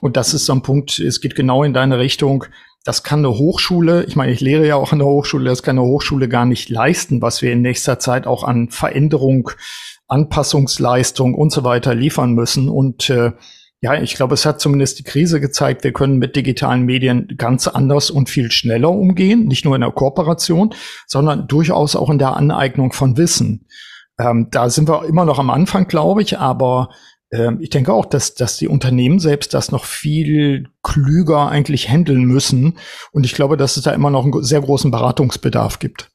Und 0.00 0.16
das 0.16 0.34
ist 0.34 0.46
so 0.46 0.52
ein 0.52 0.62
Punkt, 0.62 0.98
es 0.98 1.20
geht 1.20 1.36
genau 1.36 1.62
in 1.62 1.72
deine 1.72 1.98
Richtung. 1.98 2.44
Das 2.84 3.04
kann 3.04 3.20
eine 3.20 3.38
Hochschule, 3.38 4.04
ich 4.04 4.16
meine, 4.16 4.32
ich 4.32 4.40
lehre 4.40 4.66
ja 4.66 4.74
auch 4.74 4.92
an 4.92 4.98
der 4.98 5.06
Hochschule, 5.06 5.48
das 5.48 5.62
kann 5.62 5.78
eine 5.78 5.86
Hochschule 5.86 6.28
gar 6.28 6.44
nicht 6.44 6.68
leisten, 6.68 7.22
was 7.22 7.40
wir 7.40 7.52
in 7.52 7.62
nächster 7.62 8.00
Zeit 8.00 8.26
auch 8.26 8.42
an 8.42 8.70
Veränderung, 8.70 9.50
Anpassungsleistung 10.08 11.34
und 11.34 11.52
so 11.52 11.62
weiter 11.62 11.94
liefern 11.94 12.32
müssen. 12.32 12.68
Und 12.68 13.08
äh, 13.08 13.32
ja, 13.80 14.00
ich 14.00 14.14
glaube, 14.14 14.34
es 14.34 14.46
hat 14.46 14.60
zumindest 14.60 14.98
die 15.00 15.04
Krise 15.04 15.40
gezeigt, 15.40 15.84
wir 15.84 15.92
können 15.92 16.18
mit 16.18 16.36
digitalen 16.36 16.82
Medien 16.84 17.34
ganz 17.36 17.66
anders 17.66 18.10
und 18.10 18.30
viel 18.30 18.50
schneller 18.50 18.90
umgehen, 18.90 19.46
nicht 19.46 19.64
nur 19.64 19.74
in 19.74 19.80
der 19.80 19.90
Kooperation, 19.90 20.74
sondern 21.06 21.48
durchaus 21.48 21.96
auch 21.96 22.10
in 22.10 22.18
der 22.18 22.36
Aneignung 22.36 22.92
von 22.92 23.16
Wissen. 23.16 23.66
Ähm, 24.22 24.48
da 24.50 24.70
sind 24.70 24.88
wir 24.88 25.04
immer 25.06 25.24
noch 25.24 25.38
am 25.38 25.50
Anfang, 25.50 25.88
glaube 25.88 26.22
ich, 26.22 26.38
aber 26.38 26.90
ähm, 27.32 27.58
ich 27.60 27.70
denke 27.70 27.92
auch, 27.92 28.06
dass, 28.06 28.34
dass 28.34 28.58
die 28.58 28.68
Unternehmen 28.68 29.18
selbst 29.18 29.54
das 29.54 29.72
noch 29.72 29.84
viel 29.84 30.68
klüger 30.82 31.48
eigentlich 31.48 31.88
handeln 31.88 32.24
müssen. 32.24 32.78
Und 33.10 33.24
ich 33.24 33.34
glaube, 33.34 33.56
dass 33.56 33.76
es 33.76 33.82
da 33.82 33.92
immer 33.92 34.10
noch 34.10 34.24
einen 34.24 34.42
sehr 34.44 34.60
großen 34.60 34.90
Beratungsbedarf 34.90 35.78
gibt. 35.78 36.11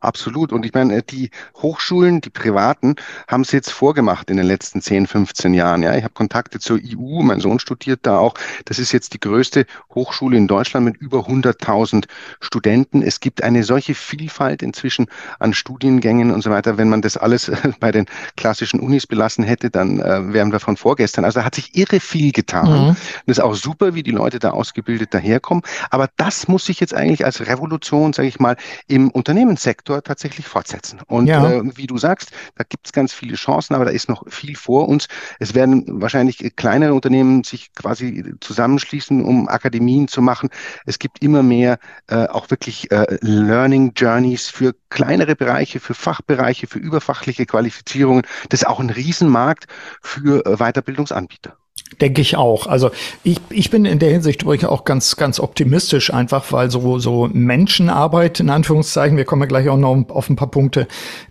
Absolut. 0.00 0.52
Und 0.52 0.64
ich 0.64 0.72
meine, 0.74 1.02
die 1.02 1.30
Hochschulen, 1.56 2.20
die 2.20 2.30
privaten, 2.30 2.96
haben 3.26 3.42
es 3.42 3.52
jetzt 3.52 3.70
vorgemacht 3.70 4.30
in 4.30 4.36
den 4.36 4.46
letzten 4.46 4.80
10, 4.80 5.06
15 5.06 5.54
Jahren. 5.54 5.82
Ja, 5.82 5.94
ich 5.96 6.04
habe 6.04 6.14
Kontakte 6.14 6.58
zur 6.58 6.78
EU, 6.78 7.22
mein 7.22 7.40
Sohn 7.40 7.58
studiert 7.58 8.00
da 8.02 8.18
auch. 8.18 8.34
Das 8.64 8.78
ist 8.78 8.92
jetzt 8.92 9.14
die 9.14 9.20
größte 9.20 9.66
Hochschule 9.94 10.36
in 10.36 10.46
Deutschland 10.46 10.86
mit 10.86 10.96
über 10.96 11.28
100.000 11.28 12.06
Studenten. 12.40 13.02
Es 13.02 13.20
gibt 13.20 13.42
eine 13.42 13.64
solche 13.64 13.94
Vielfalt 13.94 14.62
inzwischen 14.62 15.06
an 15.38 15.54
Studiengängen 15.54 16.30
und 16.30 16.42
so 16.42 16.50
weiter. 16.50 16.78
Wenn 16.78 16.88
man 16.88 17.02
das 17.02 17.16
alles 17.16 17.50
bei 17.80 17.92
den 17.92 18.06
klassischen 18.36 18.80
Unis 18.80 19.06
belassen 19.06 19.44
hätte, 19.44 19.70
dann 19.70 20.00
äh, 20.00 20.32
wären 20.32 20.52
wir 20.52 20.60
von 20.60 20.76
vorgestern. 20.76 21.24
Also 21.24 21.40
da 21.40 21.44
hat 21.44 21.54
sich 21.54 21.76
irre 21.76 22.00
viel 22.00 22.32
getan. 22.32 22.88
Mhm. 22.88 22.96
Das 23.26 23.38
ist 23.38 23.40
auch 23.40 23.54
super, 23.54 23.94
wie 23.94 24.02
die 24.02 24.10
Leute 24.10 24.38
da 24.38 24.50
ausgebildet 24.50 25.14
daherkommen. 25.14 25.62
Aber 25.90 26.08
das 26.16 26.48
muss 26.48 26.66
sich 26.66 26.80
jetzt 26.80 26.94
eigentlich 26.94 27.24
als 27.24 27.40
Revolution, 27.40 28.12
sage 28.12 28.28
ich 28.28 28.38
mal, 28.38 28.56
im 28.86 29.10
Unternehmenssektor 29.10 29.87
Faktor 29.88 30.02
tatsächlich 30.02 30.46
fortsetzen. 30.46 31.00
Und 31.06 31.26
ja. 31.26 31.50
äh, 31.50 31.62
wie 31.76 31.86
du 31.86 31.96
sagst, 31.96 32.30
da 32.56 32.64
gibt 32.68 32.86
es 32.86 32.92
ganz 32.92 33.12
viele 33.12 33.36
Chancen, 33.36 33.74
aber 33.74 33.86
da 33.86 33.90
ist 33.90 34.08
noch 34.08 34.22
viel 34.28 34.54
vor 34.54 34.88
uns. 34.88 35.08
Es 35.38 35.54
werden 35.54 35.84
wahrscheinlich 36.02 36.56
kleinere 36.56 36.92
Unternehmen 36.92 37.42
sich 37.42 37.72
quasi 37.74 38.34
zusammenschließen, 38.40 39.24
um 39.24 39.48
Akademien 39.48 40.06
zu 40.06 40.20
machen. 40.20 40.50
Es 40.84 40.98
gibt 40.98 41.22
immer 41.22 41.42
mehr 41.42 41.78
äh, 42.08 42.26
auch 42.26 42.50
wirklich 42.50 42.90
äh, 42.90 43.18
Learning 43.22 43.92
Journeys 43.96 44.48
für 44.48 44.74
kleinere 44.90 45.34
Bereiche, 45.36 45.80
für 45.80 45.94
Fachbereiche, 45.94 46.66
für 46.66 46.78
überfachliche 46.78 47.46
Qualifizierungen. 47.46 48.22
Das 48.50 48.62
ist 48.62 48.66
auch 48.66 48.80
ein 48.80 48.90
Riesenmarkt 48.90 49.66
für 50.02 50.44
äh, 50.44 50.56
Weiterbildungsanbieter. 50.56 51.56
Denke 52.00 52.20
ich 52.20 52.36
auch. 52.36 52.66
Also 52.66 52.90
ich, 53.24 53.40
ich 53.50 53.70
bin 53.70 53.84
in 53.84 53.98
der 53.98 54.10
Hinsicht 54.10 54.42
übrigens 54.42 54.66
auch 54.66 54.84
ganz, 54.84 55.16
ganz 55.16 55.40
optimistisch, 55.40 56.12
einfach 56.12 56.52
weil 56.52 56.70
so, 56.70 56.98
so 56.98 57.28
Menschenarbeit, 57.32 58.40
in 58.40 58.50
Anführungszeichen, 58.50 59.16
wir 59.16 59.24
kommen 59.24 59.42
ja 59.42 59.48
gleich 59.48 59.68
auch 59.68 59.78
noch 59.78 60.04
auf 60.10 60.28
ein 60.28 60.36
paar 60.36 60.50
Punkte, 60.50 60.86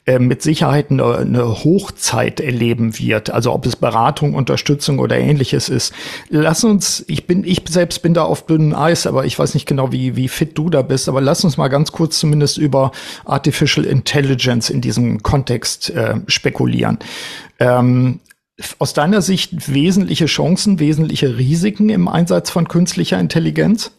äh, 0.05 0.19
mit 0.19 0.41
Sicherheit 0.41 0.89
eine, 0.89 1.17
eine 1.17 1.63
Hochzeit 1.63 2.39
erleben 2.39 2.97
wird. 2.99 3.29
Also 3.29 3.53
ob 3.53 3.65
es 3.65 3.75
Beratung, 3.75 4.33
Unterstützung 4.33 4.99
oder 4.99 5.17
ähnliches 5.17 5.69
ist. 5.69 5.93
Lass 6.29 6.63
uns, 6.63 7.05
ich 7.07 7.27
bin, 7.27 7.43
ich 7.43 7.61
selbst 7.69 8.01
bin 8.01 8.13
da 8.13 8.23
auf 8.23 8.45
dünnem 8.45 8.75
Eis, 8.75 9.07
aber 9.07 9.25
ich 9.25 9.37
weiß 9.37 9.53
nicht 9.53 9.67
genau, 9.67 9.91
wie, 9.91 10.15
wie 10.15 10.27
fit 10.27 10.57
du 10.57 10.69
da 10.69 10.81
bist, 10.81 11.07
aber 11.07 11.21
lass 11.21 11.43
uns 11.43 11.57
mal 11.57 11.67
ganz 11.67 11.91
kurz 11.91 12.19
zumindest 12.19 12.57
über 12.57 12.91
Artificial 13.25 13.85
Intelligence 13.85 14.69
in 14.69 14.81
diesem 14.81 15.21
Kontext 15.23 15.91
äh, 15.91 16.15
spekulieren. 16.27 16.97
Ähm, 17.59 18.19
aus 18.79 18.93
deiner 18.93 19.21
Sicht 19.21 19.71
wesentliche 19.73 20.25
Chancen, 20.25 20.79
wesentliche 20.79 21.37
Risiken 21.37 21.89
im 21.89 22.07
Einsatz 22.07 22.49
von 22.49 22.67
künstlicher 22.67 23.19
Intelligenz? 23.19 23.91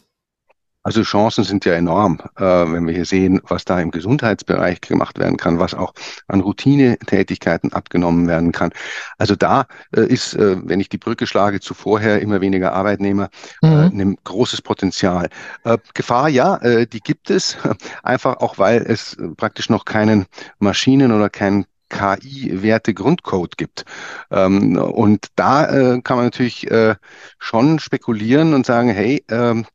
Also 0.81 1.03
Chancen 1.03 1.43
sind 1.43 1.65
ja 1.65 1.73
enorm, 1.73 2.19
äh, 2.37 2.41
wenn 2.41 2.87
wir 2.87 2.93
hier 2.93 3.05
sehen, 3.05 3.41
was 3.43 3.65
da 3.65 3.79
im 3.81 3.91
Gesundheitsbereich 3.91 4.79
gemacht 4.79 5.19
werden 5.19 5.35
kann, 5.35 5.59
was 5.59 5.73
auch 5.73 5.93
an 6.27 6.39
Routinetätigkeiten 6.39 7.73
abgenommen 7.73 8.27
werden 8.29 8.53
kann. 8.53 8.71
Also 9.17 9.35
da 9.35 9.67
äh, 9.93 10.07
ist, 10.07 10.35
äh, 10.35 10.55
wenn 10.63 10.79
ich 10.79 10.87
die 10.87 10.97
Brücke 10.97 11.27
schlage 11.27 11.59
zu 11.59 11.73
vorher, 11.73 12.21
immer 12.21 12.39
weniger 12.39 12.73
Arbeitnehmer, 12.73 13.29
äh, 13.61 13.67
mhm. 13.67 13.99
ein 13.99 14.17
großes 14.23 14.61
Potenzial. 14.61 15.29
Äh, 15.65 15.77
Gefahr, 15.93 16.29
ja, 16.29 16.55
äh, 16.57 16.87
die 16.87 17.01
gibt 17.01 17.29
es, 17.29 17.57
einfach 18.03 18.37
auch, 18.37 18.57
weil 18.57 18.81
es 18.81 19.17
praktisch 19.35 19.69
noch 19.69 19.83
keinen 19.83 20.27
Maschinen- 20.59 21.11
oder 21.11 21.29
keinen 21.29 21.65
KI-Werte-Grundcode 21.89 23.57
gibt. 23.57 23.85
Ähm, 24.31 24.77
und 24.77 25.27
da 25.35 25.65
äh, 25.65 26.01
kann 26.01 26.17
man 26.17 26.25
natürlich 26.27 26.69
äh, 26.69 26.95
schon 27.39 27.79
spekulieren 27.79 28.53
und 28.53 28.65
sagen, 28.65 28.89
hey, 28.89 29.23
ähm, 29.29 29.65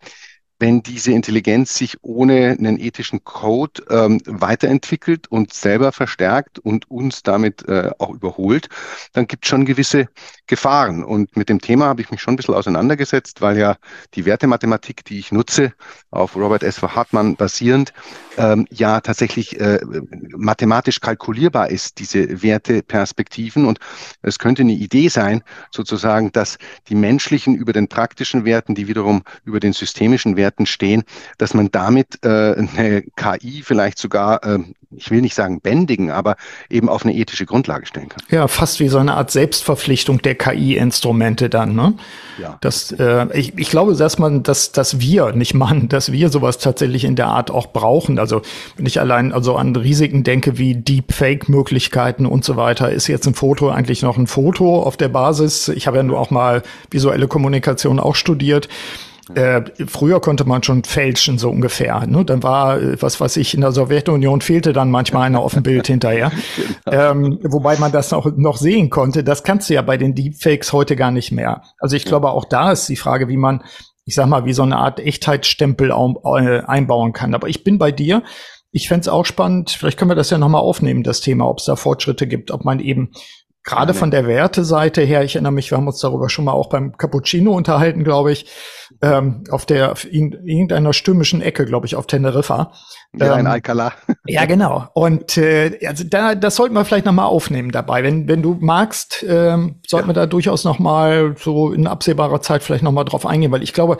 wenn 0.61 0.82
diese 0.82 1.12
Intelligenz 1.12 1.75
sich 1.75 1.96
ohne 2.02 2.56
einen 2.58 2.78
ethischen 2.78 3.25
Code 3.25 3.82
ähm, 3.90 4.20
weiterentwickelt 4.25 5.26
und 5.28 5.52
selber 5.52 5.90
verstärkt 5.90 6.58
und 6.61 6.90
uns 6.90 7.23
damit 7.23 7.66
äh, 7.68 7.90
auch 7.99 8.11
überholt, 8.11 8.68
dann 9.12 9.26
gibt 9.26 9.44
es 9.44 9.49
schon 9.49 9.64
gewisse 9.64 10.08
Gefahren. 10.46 11.02
Und 11.02 11.37
mit 11.37 11.49
dem 11.49 11.61
Thema 11.61 11.87
habe 11.87 12.02
ich 12.02 12.11
mich 12.11 12.20
schon 12.20 12.34
ein 12.34 12.37
bisschen 12.37 12.54
auseinandergesetzt, 12.54 13.40
weil 13.40 13.58
ja 13.58 13.76
die 14.14 14.26
Wertemathematik, 14.26 15.04
die 15.04 15.18
ich 15.18 15.32
nutze, 15.32 15.73
auf 16.11 16.37
Robert 16.37 16.62
S. 16.62 16.80
Hartmann 16.80 17.34
basierend, 17.34 17.92
ähm, 18.37 18.66
ja 18.70 19.00
tatsächlich 19.00 19.58
äh, 19.61 19.80
mathematisch 20.37 21.00
kalkulierbar 21.00 21.70
ist, 21.70 21.99
diese 21.99 22.42
Werteperspektiven. 22.42 23.64
Und 23.64 23.80
es 24.23 24.38
könnte 24.38 24.62
eine 24.62 24.73
Idee 24.73 25.08
sein, 25.08 25.42
sozusagen, 25.73 26.30
dass 26.30 26.58
die 26.88 26.94
menschlichen 26.94 27.56
über 27.56 27.73
den 27.73 27.88
praktischen 27.88 28.44
Werten, 28.44 28.75
die 28.75 28.87
wiederum 28.87 29.23
über 29.44 29.58
den 29.58 29.73
systemischen 29.73 30.37
Werten 30.37 30.43
stehen, 30.64 31.04
dass 31.38 31.54
man 31.54 31.70
damit 31.70 32.18
äh, 32.24 32.28
eine 32.28 33.02
KI 33.16 33.62
vielleicht 33.62 33.98
sogar, 33.98 34.44
äh, 34.44 34.58
ich 34.96 35.10
will 35.10 35.20
nicht 35.20 35.34
sagen 35.34 35.60
bändigen, 35.60 36.10
aber 36.10 36.36
eben 36.70 36.88
auf 36.88 37.04
eine 37.04 37.14
ethische 37.14 37.46
Grundlage 37.46 37.86
stellen 37.86 38.08
kann. 38.08 38.22
Ja, 38.30 38.48
fast 38.48 38.80
wie 38.80 38.88
so 38.88 38.98
eine 38.98 39.14
Art 39.14 39.30
Selbstverpflichtung 39.30 40.22
der 40.22 40.34
KI-Instrumente 40.34 41.48
dann, 41.48 41.74
ne? 41.74 41.94
Ja. 42.40 42.58
Das, 42.60 42.92
äh, 42.92 43.26
ich, 43.38 43.56
ich 43.58 43.70
glaube, 43.70 43.94
dass 43.94 44.18
man, 44.18 44.42
dass, 44.42 44.72
dass 44.72 45.00
wir, 45.00 45.32
nicht 45.32 45.54
man, 45.54 45.88
dass 45.88 46.12
wir 46.12 46.28
sowas 46.28 46.58
tatsächlich 46.58 47.04
in 47.04 47.16
der 47.16 47.28
Art 47.28 47.50
auch 47.50 47.68
brauchen. 47.68 48.18
Also 48.18 48.42
wenn 48.76 48.86
ich 48.86 49.00
allein 49.00 49.32
also 49.32 49.56
an 49.56 49.74
Risiken 49.76 50.24
denke 50.24 50.58
wie 50.58 50.74
Deepfake-Möglichkeiten 50.74 52.26
und 52.26 52.44
so 52.44 52.56
weiter, 52.56 52.90
ist 52.90 53.06
jetzt 53.06 53.26
ein 53.26 53.34
Foto 53.34 53.70
eigentlich 53.70 54.02
noch 54.02 54.16
ein 54.16 54.26
Foto 54.26 54.82
auf 54.82 54.96
der 54.96 55.08
Basis. 55.08 55.68
Ich 55.68 55.86
habe 55.86 55.98
ja 55.98 56.02
nur 56.02 56.18
auch 56.18 56.30
mal 56.30 56.62
visuelle 56.90 57.28
Kommunikation 57.28 58.00
auch 58.00 58.14
studiert. 58.14 58.68
Äh, 59.35 59.62
früher 59.87 60.21
konnte 60.21 60.45
man 60.45 60.62
schon 60.62 60.85
fälschen, 60.85 61.38
so 61.38 61.50
ungefähr. 61.50 62.07
Ne? 62.07 62.25
Dann 62.25 62.43
war, 62.43 62.81
äh, 62.81 63.00
was 63.00 63.21
weiß 63.21 63.37
ich, 63.38 63.54
in 63.54 63.62
der 63.62 63.73
Sowjetunion 63.73 64.40
fehlte 64.40 64.73
dann 64.73 64.90
manchmal 64.90 65.23
einer 65.23 65.40
auf 65.40 65.54
dem 65.54 65.62
Bild 65.62 65.87
hinterher. 65.87 66.31
Genau. 66.85 67.11
Ähm, 67.11 67.38
wobei 67.43 67.76
man 67.78 67.93
das 67.93 68.12
auch 68.12 68.26
noch 68.37 68.57
sehen 68.57 68.90
konnte. 68.90 69.25
Das 69.25 69.43
kannst 69.43 69.71
du 69.71 69.75
ja 69.75 69.83
bei 69.83 69.97
den 69.97 70.14
Deepfakes 70.14 70.73
heute 70.73 70.97
gar 70.97 71.11
nicht 71.11 71.33
mehr. 71.33 71.62
Also 71.78 71.97
ich 71.97 72.04
glaube, 72.04 72.31
auch 72.31 72.45
da 72.45 72.73
ist 72.73 72.88
die 72.88 72.97
Frage, 72.97 73.28
wie 73.28 73.37
man, 73.37 73.62
ich 74.04 74.14
sag 74.14 74.26
mal, 74.26 74.45
wie 74.45 74.52
so 74.52 74.62
eine 74.62 74.76
Art 74.76 75.00
Echtheitsstempel 75.00 75.90
äh, 75.90 76.61
einbauen 76.61 77.12
kann. 77.12 77.35
Aber 77.35 77.49
ich 77.49 77.64
bin 77.64 77.78
bei 77.78 77.90
dir. 77.90 78.23
Ich 78.71 78.88
fände 78.88 79.12
auch 79.12 79.25
spannend, 79.25 79.71
vielleicht 79.71 79.99
können 79.99 80.11
wir 80.11 80.16
das 80.16 80.31
ja 80.31 80.38
nochmal 80.38 80.61
aufnehmen, 80.61 81.04
das 81.04 81.21
Thema, 81.21 81.49
ob 81.49 81.59
es 81.59 81.64
da 81.64 81.76
Fortschritte 81.76 82.26
gibt, 82.26 82.50
ob 82.50 82.64
man 82.64 82.81
eben 82.81 83.12
gerade 83.64 83.94
von 83.94 84.11
der 84.11 84.26
Werteseite 84.26 85.02
her, 85.02 85.25
ich 85.25 85.35
erinnere 85.35 85.52
mich, 85.52 85.71
wir 85.71 85.78
haben 85.78 85.87
uns 85.87 85.99
darüber 85.99 86.28
schon 86.28 86.44
mal 86.44 86.52
auch 86.52 86.68
beim 86.68 86.97
Cappuccino 86.97 87.52
unterhalten, 87.52 88.04
glaube 88.04 88.30
ich, 88.30 88.47
ähm, 89.00 89.44
auf 89.50 89.64
der 89.64 89.92
auf 89.92 90.04
irgendeiner 90.04 90.92
stürmischen 90.92 91.40
Ecke, 91.40 91.64
glaube 91.64 91.87
ich, 91.87 91.97
auf 91.97 92.06
Teneriffa. 92.06 92.73
Ja, 93.14 93.35
ähm, 93.35 93.40
in 93.40 93.47
Alcala. 93.47 93.92
ja, 94.26 94.44
genau. 94.44 94.88
Und 94.92 95.38
äh, 95.38 95.78
also 95.87 96.04
da, 96.04 96.35
das 96.35 96.56
sollten 96.56 96.75
wir 96.75 96.85
vielleicht 96.85 97.06
noch 97.06 97.12
mal 97.12 97.25
aufnehmen 97.25 97.71
dabei. 97.71 98.02
Wenn, 98.02 98.28
wenn 98.28 98.42
du 98.42 98.59
magst, 98.61 99.25
ähm, 99.26 99.80
sollten 99.87 100.09
ja. 100.09 100.14
wir 100.14 100.21
da 100.21 100.26
durchaus 100.26 100.64
noch 100.64 100.78
mal 100.78 101.35
so 101.38 101.73
in 101.73 101.87
absehbarer 101.87 102.42
Zeit 102.42 102.62
vielleicht 102.62 102.85
noch 102.85 102.92
mal 102.92 103.04
drauf 103.04 103.25
eingehen, 103.25 103.50
weil 103.50 103.62
ich 103.62 103.73
glaube, 103.73 103.97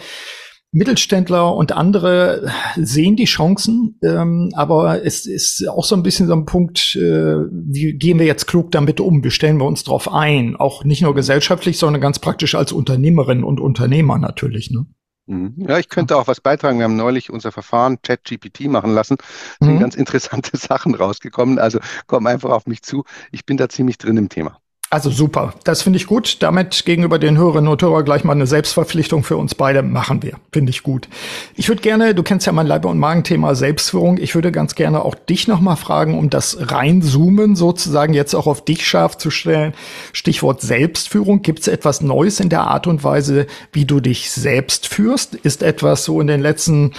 Mittelständler 0.75 1.55
und 1.55 1.71
andere 1.71 2.51
sehen 2.77 3.15
die 3.15 3.27
Chancen, 3.27 3.97
ähm, 4.03 4.51
aber 4.55 5.05
es 5.05 5.25
ist 5.25 5.69
auch 5.69 5.85
so 5.85 5.95
ein 5.95 6.03
bisschen 6.03 6.27
so 6.27 6.33
ein 6.33 6.47
Punkt, 6.47 6.97
äh, 6.97 7.37
wie 7.53 7.93
gehen 7.93 8.19
wir 8.19 8.27
jetzt 8.27 8.47
klug 8.47 8.73
damit 8.73 8.99
um? 8.99 9.23
Wie 9.23 9.31
stellen 9.31 9.59
wir 9.59 9.67
uns 9.67 9.85
darauf 9.85 10.13
ein? 10.13 10.57
Auch 10.57 10.83
nicht 10.83 11.03
nur 11.03 11.15
gesellschaftlich, 11.15 11.79
sondern 11.79 12.03
ganz 12.03 12.19
praktisch 12.19 12.57
als 12.57 12.73
Unternehmerin 12.73 13.45
und 13.45 13.61
Unternehmer 13.61 14.19
natürlich. 14.19 14.73
Ne? 14.73 14.87
Mhm. 15.27 15.55
Ja, 15.57 15.79
ich 15.79 15.89
könnte 15.89 16.17
auch 16.17 16.27
was 16.27 16.41
beitragen. 16.41 16.79
Wir 16.79 16.85
haben 16.85 16.97
neulich 16.97 17.31
unser 17.31 17.53
Verfahren 17.53 18.03
ChatGPT 18.03 18.63
machen 18.63 18.93
lassen. 18.93 19.17
Es 19.21 19.67
sind 19.67 19.77
mhm. 19.77 19.81
ganz 19.81 19.95
interessante 19.95 20.57
Sachen 20.57 20.97
rausgekommen. 20.97 21.61
Also 21.61 21.79
komm 22.09 22.27
einfach 22.27 22.51
auf 22.51 22.67
mich 22.67 22.83
zu. 22.83 23.05
Ich 23.31 23.47
bin 23.47 23.57
da 23.57 23.69
ziemlich 23.69 23.99
drin 23.99 24.17
im 24.17 24.29
Thema. 24.29 24.59
Also 24.95 25.11
super, 25.11 25.55
das 25.65 25.83
finde 25.83 25.97
ich 25.97 26.07
gut. 26.07 26.37
Damit 26.41 26.85
gegenüber 26.85 27.19
den 27.19 27.37
Hörerinnen 27.37 27.69
und 27.69 27.83
Hörern 27.83 28.05
gleich 28.05 28.23
mal 28.23 28.35
eine 28.35 28.47
Selbstverpflichtung 28.47 29.25
für 29.25 29.37
uns 29.37 29.57
beide 29.57 29.83
machen 29.83 30.23
wir. 30.23 30.35
Finde 30.53 30.71
ich 30.71 30.85
gut. 30.85 31.09
Ich 31.57 31.69
würde 31.69 31.83
gerne, 31.83 32.15
du 32.15 32.23
kennst 32.23 32.47
ja 32.47 32.53
mein 32.53 32.69
Leibe- 32.69 32.87
und 32.87 33.01
Magenthema 33.01 33.57
Selbstführung. 33.57 34.19
Ich 34.19 34.37
würde 34.37 34.53
ganz 34.53 34.77
gerne 34.77 35.05
auch 35.05 35.17
dich 35.17 35.49
nochmal 35.49 35.75
fragen, 35.75 36.17
um 36.17 36.31
das 36.31 36.71
Reinzoomen 36.71 37.57
sozusagen 37.57 38.15
jetzt 38.15 38.35
auch 38.35 38.47
auf 38.47 38.65
dich 38.65 38.87
scharf 38.87 39.19
zu 39.19 39.33
stellen. 39.33 39.75
Stichwort 40.13 40.61
Selbstführung. 40.61 41.43
Gibt 41.43 41.63
es 41.63 41.67
etwas 41.67 42.01
Neues 42.01 42.39
in 42.39 42.49
der 42.49 42.61
Art 42.61 42.87
und 42.87 43.03
Weise, 43.03 43.49
wie 43.73 43.87
du 43.87 43.99
dich 43.99 44.31
selbst 44.31 44.87
führst? 44.87 45.35
Ist 45.35 45.65
etwas 45.65 46.05
so 46.05 46.21
in 46.21 46.29
den 46.29 46.41
letzten, 46.41 46.93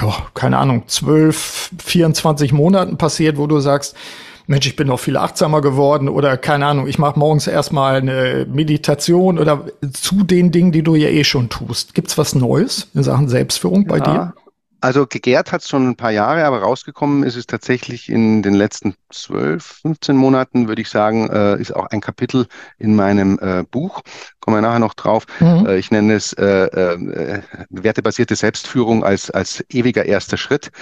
ja, 0.00 0.14
keine 0.34 0.58
Ahnung, 0.58 0.84
12, 0.86 1.70
24 1.84 2.52
Monaten 2.52 2.98
passiert, 2.98 3.36
wo 3.36 3.48
du 3.48 3.58
sagst, 3.58 3.96
Mensch, 4.46 4.66
ich 4.66 4.76
bin 4.76 4.88
noch 4.88 5.00
viel 5.00 5.16
achtsamer 5.16 5.60
geworden 5.60 6.08
oder 6.08 6.36
keine 6.36 6.66
Ahnung, 6.66 6.86
ich 6.86 6.98
mache 6.98 7.18
morgens 7.18 7.46
erstmal 7.46 7.96
eine 7.96 8.46
Meditation 8.50 9.38
oder 9.38 9.66
zu 9.92 10.24
den 10.24 10.50
Dingen, 10.50 10.72
die 10.72 10.82
du 10.82 10.94
ja 10.94 11.08
eh 11.08 11.24
schon 11.24 11.48
tust. 11.48 11.94
Gibt's 11.94 12.18
was 12.18 12.34
Neues 12.34 12.88
in 12.94 13.02
Sachen 13.02 13.28
Selbstführung 13.28 13.86
bei 13.86 13.98
ja, 13.98 14.04
dir? 14.04 14.34
Also 14.82 15.06
gegärt 15.06 15.52
hat 15.52 15.62
es 15.62 15.68
schon 15.68 15.90
ein 15.90 15.96
paar 15.96 16.10
Jahre, 16.10 16.44
aber 16.44 16.60
rausgekommen 16.60 17.22
ist 17.22 17.36
es 17.36 17.46
tatsächlich 17.46 18.08
in 18.08 18.42
den 18.42 18.54
letzten 18.54 18.96
12, 19.10 19.64
15 19.82 20.16
Monaten, 20.16 20.66
würde 20.66 20.82
ich 20.82 20.88
sagen, 20.88 21.30
äh, 21.30 21.60
ist 21.60 21.74
auch 21.76 21.86
ein 21.86 22.00
Kapitel 22.00 22.48
in 22.78 22.96
meinem 22.96 23.38
äh, 23.40 23.62
Buch. 23.62 24.02
Kommen 24.40 24.56
wir 24.56 24.60
nachher 24.60 24.80
noch 24.80 24.94
drauf. 24.94 25.26
Mhm. 25.38 25.66
Äh, 25.66 25.78
ich 25.78 25.92
nenne 25.92 26.14
es 26.14 26.32
äh, 26.32 26.64
äh, 26.64 27.42
wertebasierte 27.70 28.34
Selbstführung 28.34 29.04
als, 29.04 29.30
als 29.30 29.64
ewiger 29.68 30.04
erster 30.04 30.36
Schritt. 30.36 30.72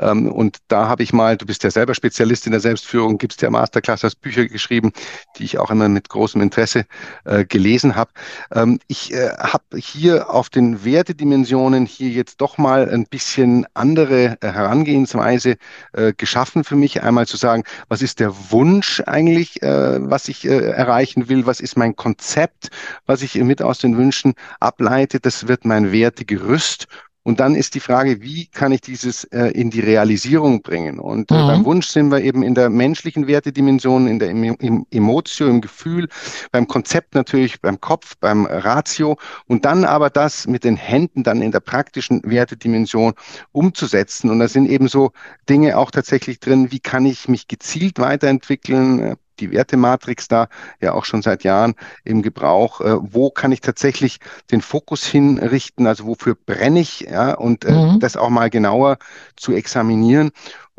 Ähm, 0.00 0.32
und 0.32 0.56
da 0.68 0.88
habe 0.88 1.02
ich 1.02 1.12
mal, 1.12 1.36
du 1.36 1.44
bist 1.44 1.62
ja 1.62 1.70
selber 1.70 1.94
Spezialist 1.94 2.46
in 2.46 2.52
der 2.52 2.62
Selbstführung, 2.62 3.18
gibst 3.18 3.42
ja 3.42 3.50
Masterclass, 3.50 4.04
hast 4.04 4.22
Bücher 4.22 4.46
geschrieben, 4.46 4.92
die 5.36 5.44
ich 5.44 5.58
auch 5.58 5.70
immer 5.70 5.90
mit 5.90 6.08
großem 6.08 6.40
Interesse 6.40 6.86
äh, 7.26 7.44
gelesen 7.44 7.94
habe. 7.94 8.10
Ähm, 8.54 8.78
ich 8.86 9.12
habe 9.12 9.76
hier 9.76 10.30
auf 10.30 10.48
den 10.48 10.82
Wertedimensionen 10.82 11.84
hier 11.84 12.08
jetzt 12.08 12.40
doch 12.40 12.56
mal 12.56 12.88
ein 12.88 13.04
bisschen 13.04 13.49
andere 13.74 14.36
äh, 14.40 14.52
Herangehensweise 14.52 15.56
äh, 15.92 16.12
geschaffen 16.16 16.64
für 16.64 16.76
mich. 16.76 17.02
Einmal 17.02 17.26
zu 17.26 17.36
sagen, 17.36 17.64
was 17.88 18.02
ist 18.02 18.20
der 18.20 18.32
Wunsch 18.50 19.02
eigentlich, 19.06 19.62
äh, 19.62 19.98
was 20.10 20.28
ich 20.28 20.46
äh, 20.46 20.70
erreichen 20.70 21.28
will, 21.28 21.46
was 21.46 21.60
ist 21.60 21.76
mein 21.76 21.96
Konzept, 21.96 22.70
was 23.06 23.22
ich 23.22 23.34
mit 23.34 23.62
aus 23.62 23.78
den 23.78 23.96
Wünschen 23.96 24.34
ableite, 24.60 25.20
das 25.20 25.48
wird 25.48 25.64
mein 25.64 25.92
Wertegerüst 25.92 26.86
Und 27.30 27.38
dann 27.38 27.54
ist 27.54 27.76
die 27.76 27.80
Frage, 27.80 28.22
wie 28.22 28.46
kann 28.46 28.72
ich 28.72 28.80
dieses 28.80 29.22
äh, 29.22 29.52
in 29.52 29.70
die 29.70 29.78
Realisierung 29.78 30.62
bringen? 30.62 30.98
Und 30.98 31.30
äh, 31.30 31.34
mhm. 31.34 31.46
beim 31.46 31.64
Wunsch 31.64 31.86
sind 31.86 32.10
wir 32.10 32.20
eben 32.22 32.42
in 32.42 32.56
der 32.56 32.70
menschlichen 32.70 33.28
Wertedimension, 33.28 34.08
in 34.08 34.18
der 34.18 34.30
im, 34.30 34.84
Emotio, 34.90 35.46
im 35.46 35.60
Gefühl, 35.60 36.08
beim 36.50 36.66
Konzept 36.66 37.14
natürlich, 37.14 37.60
beim 37.60 37.80
Kopf, 37.80 38.16
beim 38.18 38.46
Ratio 38.46 39.16
und 39.46 39.64
dann 39.64 39.84
aber 39.84 40.10
das 40.10 40.48
mit 40.48 40.64
den 40.64 40.74
Händen 40.74 41.22
dann 41.22 41.40
in 41.40 41.52
der 41.52 41.60
praktischen 41.60 42.20
Wertedimension 42.24 43.12
umzusetzen. 43.52 44.28
Und 44.28 44.40
da 44.40 44.48
sind 44.48 44.68
eben 44.68 44.88
so 44.88 45.12
Dinge 45.48 45.78
auch 45.78 45.92
tatsächlich 45.92 46.40
drin, 46.40 46.72
wie 46.72 46.80
kann 46.80 47.06
ich 47.06 47.28
mich 47.28 47.46
gezielt 47.46 48.00
weiterentwickeln, 48.00 49.14
die 49.40 49.50
Wertematrix 49.50 50.28
da 50.28 50.48
ja 50.80 50.92
auch 50.92 51.04
schon 51.04 51.22
seit 51.22 51.44
Jahren 51.44 51.74
im 52.04 52.22
Gebrauch. 52.22 52.80
Äh, 52.80 52.96
wo 53.00 53.30
kann 53.30 53.52
ich 53.52 53.60
tatsächlich 53.60 54.18
den 54.50 54.60
Fokus 54.60 55.04
hinrichten? 55.04 55.86
Also 55.86 56.06
wofür 56.06 56.34
brenne 56.34 56.80
ich? 56.80 57.00
Ja, 57.00 57.34
und 57.34 57.64
äh, 57.64 57.72
mhm. 57.72 58.00
das 58.00 58.16
auch 58.16 58.30
mal 58.30 58.50
genauer 58.50 58.98
zu 59.36 59.52
examinieren. 59.52 60.30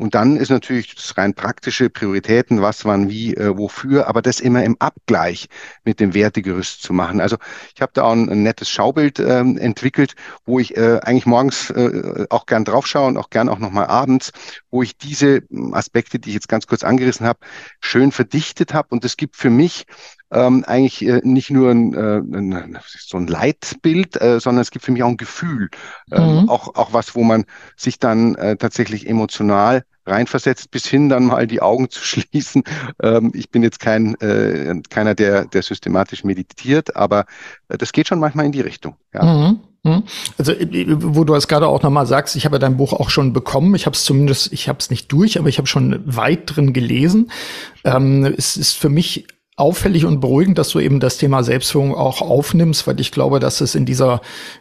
Und 0.02 0.16
dann 0.16 0.36
ist 0.36 0.50
natürlich 0.50 0.96
das 0.96 1.16
rein 1.16 1.32
praktische 1.32 1.88
Prioritäten, 1.88 2.60
was, 2.60 2.84
wann, 2.84 3.08
wie, 3.08 3.36
äh, 3.36 3.56
wofür, 3.56 4.08
aber 4.08 4.20
das 4.20 4.40
immer 4.40 4.64
im 4.64 4.74
Abgleich 4.80 5.46
mit 5.84 6.00
dem 6.00 6.12
Wertegerüst 6.12 6.82
zu 6.82 6.92
machen. 6.92 7.20
Also 7.20 7.36
ich 7.72 7.80
habe 7.80 7.92
da 7.94 8.02
auch 8.02 8.10
ein, 8.10 8.28
ein 8.28 8.42
nettes 8.42 8.68
Schaubild 8.68 9.20
ähm, 9.20 9.56
entwickelt, 9.56 10.16
wo 10.44 10.58
ich 10.58 10.76
äh, 10.76 10.98
eigentlich 11.04 11.26
morgens 11.26 11.70
äh, 11.70 12.26
auch 12.30 12.46
gern 12.46 12.64
draufschaue 12.64 13.06
und 13.06 13.16
auch 13.16 13.30
gern 13.30 13.48
auch 13.48 13.60
nochmal 13.60 13.86
abends, 13.86 14.32
wo 14.72 14.82
ich 14.82 14.98
diese 14.98 15.42
Aspekte, 15.70 16.18
die 16.18 16.30
ich 16.30 16.34
jetzt 16.34 16.48
ganz 16.48 16.66
kurz 16.66 16.82
angerissen 16.82 17.24
habe, 17.24 17.38
schön 17.80 18.10
verdichtet 18.10 18.74
habe. 18.74 18.88
Und 18.90 19.04
es 19.04 19.16
gibt 19.16 19.36
für 19.36 19.50
mich 19.50 19.86
ähm, 20.32 20.64
eigentlich 20.66 21.06
äh, 21.06 21.20
nicht 21.22 21.50
nur 21.50 21.70
ein, 21.70 21.94
äh, 21.94 22.16
ein, 22.18 22.78
so 22.88 23.18
ein 23.18 23.28
Leitbild, 23.28 24.20
äh, 24.20 24.40
sondern 24.40 24.62
es 24.62 24.72
gibt 24.72 24.84
für 24.84 24.90
mich 24.90 25.04
auch 25.04 25.10
ein 25.10 25.16
Gefühl, 25.16 25.68
ähm, 26.10 26.42
mhm. 26.42 26.48
auch, 26.48 26.74
auch 26.74 26.92
was, 26.92 27.14
wo 27.14 27.22
man 27.22 27.44
sich 27.76 28.00
dann 28.00 28.34
äh, 28.34 28.56
tatsächlich 28.56 29.08
emotional 29.08 29.84
reinversetzt, 30.06 30.70
bis 30.70 30.86
hin 30.86 31.08
dann 31.08 31.26
mal 31.26 31.46
die 31.46 31.62
Augen 31.62 31.90
zu 31.90 32.00
schließen. 32.04 32.64
Ähm, 33.02 33.32
ich 33.34 33.50
bin 33.50 33.62
jetzt 33.62 33.80
kein 33.80 34.14
äh, 34.20 34.80
keiner, 34.90 35.14
der, 35.14 35.46
der 35.46 35.62
systematisch 35.62 36.24
meditiert, 36.24 36.96
aber 36.96 37.26
äh, 37.68 37.78
das 37.78 37.92
geht 37.92 38.08
schon 38.08 38.18
manchmal 38.18 38.46
in 38.46 38.52
die 38.52 38.60
Richtung. 38.60 38.96
Ja. 39.14 39.24
Mhm. 39.24 39.60
mhm. 39.84 40.02
Also 40.38 40.52
äh, 40.52 40.86
wo 40.88 41.24
du 41.24 41.34
es 41.34 41.48
gerade 41.48 41.68
auch 41.68 41.82
nochmal 41.82 42.06
sagst, 42.06 42.36
ich 42.36 42.44
habe 42.44 42.58
dein 42.58 42.76
Buch 42.76 42.92
auch 42.92 43.10
schon 43.10 43.32
bekommen. 43.32 43.74
Ich 43.74 43.86
habe 43.86 43.94
es 43.94 44.04
zumindest, 44.04 44.52
ich 44.52 44.68
habe 44.68 44.78
es 44.78 44.90
nicht 44.90 45.10
durch, 45.12 45.38
aber 45.38 45.48
ich 45.48 45.58
habe 45.58 45.66
schon 45.66 46.02
weit 46.04 46.54
drin 46.56 46.72
gelesen. 46.72 47.30
Ähm, 47.84 48.24
es 48.24 48.56
ist 48.56 48.74
für 48.74 48.88
mich 48.88 49.26
auffällig 49.62 50.04
und 50.04 50.20
beruhigend, 50.20 50.58
dass 50.58 50.70
du 50.70 50.80
eben 50.80 50.98
das 50.98 51.18
Thema 51.18 51.44
Selbstführung 51.44 51.94
auch 51.94 52.20
aufnimmst, 52.20 52.86
weil 52.88 52.98
ich 53.00 53.12
glaube, 53.12 53.38
dass 53.38 53.60
es 53.60 53.76
in 53.76 53.86
dieser 53.86 54.20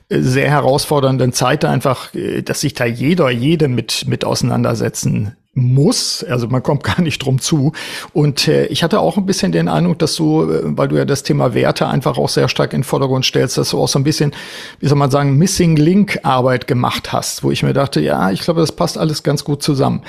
äh, 0.10 0.20
sehr 0.20 0.50
herausfordernden 0.50 1.34
Zeit 1.34 1.66
einfach, 1.66 2.14
äh, 2.14 2.44
dass 2.44 2.62
sich 2.62 2.76
da 2.76 2.86
jeder, 2.86 3.32
jede 3.32 3.68
mit, 3.68 4.06
mit 4.08 4.24
auseinandersetzen 4.24 5.36
muss, 5.54 6.24
also 6.24 6.48
man 6.48 6.64
kommt 6.64 6.84
gar 6.86 7.02
nicht 7.02 7.24
drum 7.24 7.40
zu. 7.40 7.74
Und 8.14 8.48
äh, 8.48 8.68
ich 8.68 8.84
hatte 8.84 9.00
auch 9.00 9.18
ein 9.18 9.26
bisschen 9.26 9.52
den 9.52 9.68
Eindruck, 9.68 10.00
dass 10.00 10.16
du, 10.16 10.44
äh, 10.44 10.62
weil 10.64 10.88
du 10.88 10.98
ja 10.98 11.06
das 11.06 11.24
Thema 11.24 11.54
Werte 11.54 11.88
einfach 11.88 12.18
auch 12.18 12.30
sehr 12.30 12.48
stark 12.48 12.74
in 12.74 12.80
den 12.80 12.86
Vordergrund 12.86 13.26
stellst, 13.26 13.58
dass 13.58 13.70
du 13.70 13.80
auch 13.80 13.88
so 13.88 14.00
ein 14.00 14.04
bisschen, 14.04 14.34
wie 14.80 14.88
soll 14.88 14.98
man 14.98 15.12
sagen, 15.12 15.38
Missing 15.38 15.76
Link 15.76 16.20
Arbeit 16.24 16.68
gemacht 16.68 17.12
hast, 17.12 17.44
wo 17.44 17.52
ich 17.52 17.64
mir 17.64 17.74
dachte, 17.74 18.00
ja, 18.00 18.32
ich 18.32 18.42
glaube, 18.42 18.62
das 18.62 18.72
passt 18.72 18.98
alles 18.98 19.24
ganz 19.24 19.44
gut 19.44 19.62
zusammen. 19.62 20.02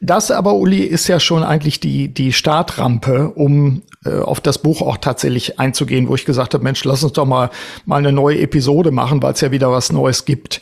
Das 0.00 0.30
aber, 0.30 0.54
Uli, 0.54 0.80
ist 0.80 1.08
ja 1.08 1.20
schon 1.20 1.42
eigentlich 1.42 1.80
die, 1.80 2.08
die 2.08 2.32
Startrampe, 2.32 3.32
um 3.34 3.82
äh, 4.04 4.18
auf 4.18 4.40
das 4.40 4.58
Buch 4.58 4.82
auch 4.82 4.96
tatsächlich 4.98 5.58
einzugehen, 5.58 6.08
wo 6.08 6.14
ich 6.14 6.24
gesagt 6.24 6.54
habe, 6.54 6.64
Mensch, 6.64 6.84
lass 6.84 7.02
uns 7.02 7.12
doch 7.12 7.26
mal, 7.26 7.50
mal 7.84 7.96
eine 7.96 8.12
neue 8.12 8.40
Episode 8.40 8.90
machen, 8.90 9.22
weil 9.22 9.32
es 9.32 9.40
ja 9.40 9.50
wieder 9.50 9.70
was 9.70 9.92
Neues 9.92 10.24
gibt. 10.24 10.60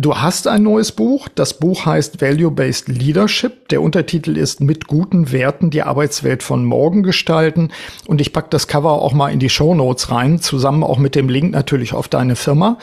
Du 0.00 0.14
hast 0.14 0.46
ein 0.46 0.62
neues 0.62 0.92
Buch. 0.92 1.26
Das 1.34 1.58
Buch 1.58 1.84
heißt 1.84 2.20
Value-Based 2.20 2.86
Leadership. 2.86 3.68
Der 3.70 3.82
Untertitel 3.82 4.36
ist 4.36 4.60
Mit 4.60 4.86
guten 4.86 5.32
Werten 5.32 5.70
die 5.70 5.82
Arbeitswelt 5.82 6.44
von 6.44 6.64
morgen 6.64 7.02
gestalten. 7.02 7.72
Und 8.06 8.20
ich 8.20 8.32
pack 8.32 8.48
das 8.52 8.68
Cover 8.68 9.02
auch 9.02 9.12
mal 9.12 9.30
in 9.30 9.40
die 9.40 9.48
Show 9.48 9.74
Notes 9.74 10.12
rein, 10.12 10.38
zusammen 10.38 10.84
auch 10.84 10.98
mit 10.98 11.16
dem 11.16 11.28
Link 11.28 11.50
natürlich 11.50 11.94
auf 11.94 12.06
deine 12.06 12.36
Firma. 12.36 12.78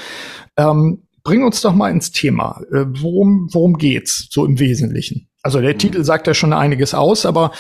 Ähm, 0.58 1.04
bring 1.24 1.46
uns 1.46 1.62
doch 1.62 1.74
mal 1.74 1.90
ins 1.90 2.12
Thema. 2.12 2.60
Äh, 2.70 2.84
worum, 2.88 3.48
worum 3.54 3.78
geht's 3.78 4.28
so 4.30 4.44
im 4.44 4.60
Wesentlichen? 4.60 5.30
Also 5.42 5.62
der 5.62 5.76
mhm. 5.76 5.80
Titel 5.80 6.04
sagt 6.04 6.28
ja 6.28 6.34
schon 6.34 6.52
einiges 6.52 6.94
aus, 6.94 7.26
aber 7.26 7.54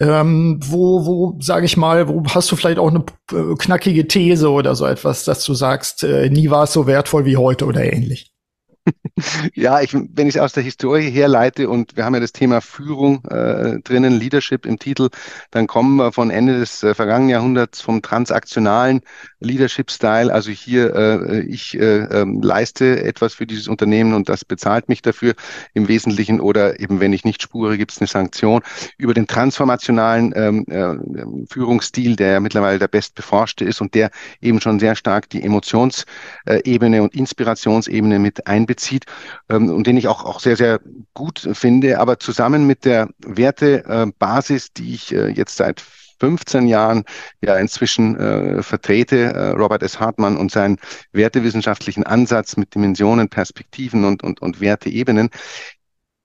ähm, 0.00 0.60
wo, 0.62 1.06
wo, 1.06 1.38
sage 1.40 1.64
ich 1.64 1.78
mal, 1.78 2.08
wo 2.08 2.24
hast 2.26 2.52
du 2.52 2.56
vielleicht 2.56 2.78
auch 2.78 2.90
eine 2.90 3.06
äh, 3.32 3.54
knackige 3.56 4.06
These 4.06 4.50
oder 4.50 4.74
so 4.74 4.84
etwas, 4.84 5.24
dass 5.24 5.46
du 5.46 5.54
sagst, 5.54 6.04
äh, 6.04 6.28
nie 6.28 6.50
war 6.50 6.64
es 6.64 6.74
so 6.74 6.86
wertvoll 6.86 7.24
wie 7.24 7.38
heute 7.38 7.64
oder 7.64 7.90
ähnlich? 7.90 8.30
Ja, 9.54 9.80
ich, 9.80 9.94
wenn 9.94 10.28
ich 10.28 10.36
es 10.36 10.40
aus 10.40 10.52
der 10.52 10.62
Historie 10.62 11.10
herleite 11.10 11.68
und 11.68 11.96
wir 11.96 12.04
haben 12.04 12.14
ja 12.14 12.20
das 12.20 12.32
Thema 12.32 12.60
Führung 12.60 13.24
äh, 13.26 13.78
drinnen, 13.80 14.18
Leadership 14.18 14.66
im 14.66 14.78
Titel, 14.78 15.08
dann 15.50 15.66
kommen 15.66 15.96
wir 15.96 16.12
von 16.12 16.30
Ende 16.30 16.58
des 16.58 16.82
äh, 16.82 16.94
vergangenen 16.94 17.30
Jahrhunderts 17.30 17.80
vom 17.80 18.02
transaktionalen 18.02 19.00
Leadership-Style. 19.40 20.32
Also 20.32 20.50
hier, 20.50 20.94
äh, 20.94 21.40
ich 21.40 21.78
äh, 21.78 21.98
äh, 22.04 22.26
leiste 22.40 23.02
etwas 23.02 23.34
für 23.34 23.46
dieses 23.46 23.68
Unternehmen 23.68 24.14
und 24.14 24.28
das 24.28 24.44
bezahlt 24.44 24.88
mich 24.88 25.02
dafür 25.02 25.34
im 25.74 25.88
Wesentlichen 25.88 26.40
oder 26.40 26.80
eben 26.80 27.00
wenn 27.00 27.12
ich 27.12 27.24
nicht 27.24 27.42
spure, 27.42 27.78
gibt 27.78 27.92
es 27.92 27.98
eine 28.00 28.08
Sanktion. 28.08 28.62
Über 28.96 29.14
den 29.14 29.26
transformationalen 29.26 30.32
ähm, 30.36 30.64
äh, 30.68 31.46
Führungsstil, 31.52 32.16
der 32.16 32.32
ja 32.32 32.40
mittlerweile 32.40 32.78
der 32.78 32.88
bestbeforschte 32.88 33.64
ist 33.64 33.80
und 33.80 33.94
der 33.94 34.10
eben 34.40 34.60
schon 34.60 34.80
sehr 34.80 34.94
stark 34.94 35.28
die 35.30 35.42
Emotionsebene 35.42 37.02
und 37.02 37.14
Inspirationsebene 37.14 38.18
mit 38.18 38.46
einbezieht 38.46 39.04
ähm, 39.48 39.70
und 39.70 39.86
den 39.86 39.96
ich 39.96 40.08
auch, 40.08 40.24
auch 40.24 40.40
sehr, 40.40 40.56
sehr 40.56 40.80
gut 41.14 41.48
finde. 41.52 42.00
Aber 42.00 42.18
zusammen 42.18 42.66
mit 42.66 42.84
der 42.84 43.08
Wertebasis, 43.18 44.72
die 44.72 44.94
ich 44.94 45.14
äh, 45.14 45.28
jetzt 45.28 45.56
seit 45.56 45.82
15 46.20 46.66
Jahren 46.66 47.04
ja 47.40 47.56
inzwischen 47.56 48.16
äh, 48.18 48.62
vertrete, 48.62 49.32
äh, 49.32 49.50
Robert 49.50 49.82
S. 49.82 50.00
Hartmann 50.00 50.36
und 50.36 50.50
seinen 50.50 50.78
wertewissenschaftlichen 51.12 52.04
Ansatz 52.04 52.56
mit 52.56 52.74
Dimensionen, 52.74 53.28
Perspektiven 53.28 54.04
und, 54.04 54.22
und, 54.22 54.40
und 54.42 54.60
Werteebenen, 54.60 55.30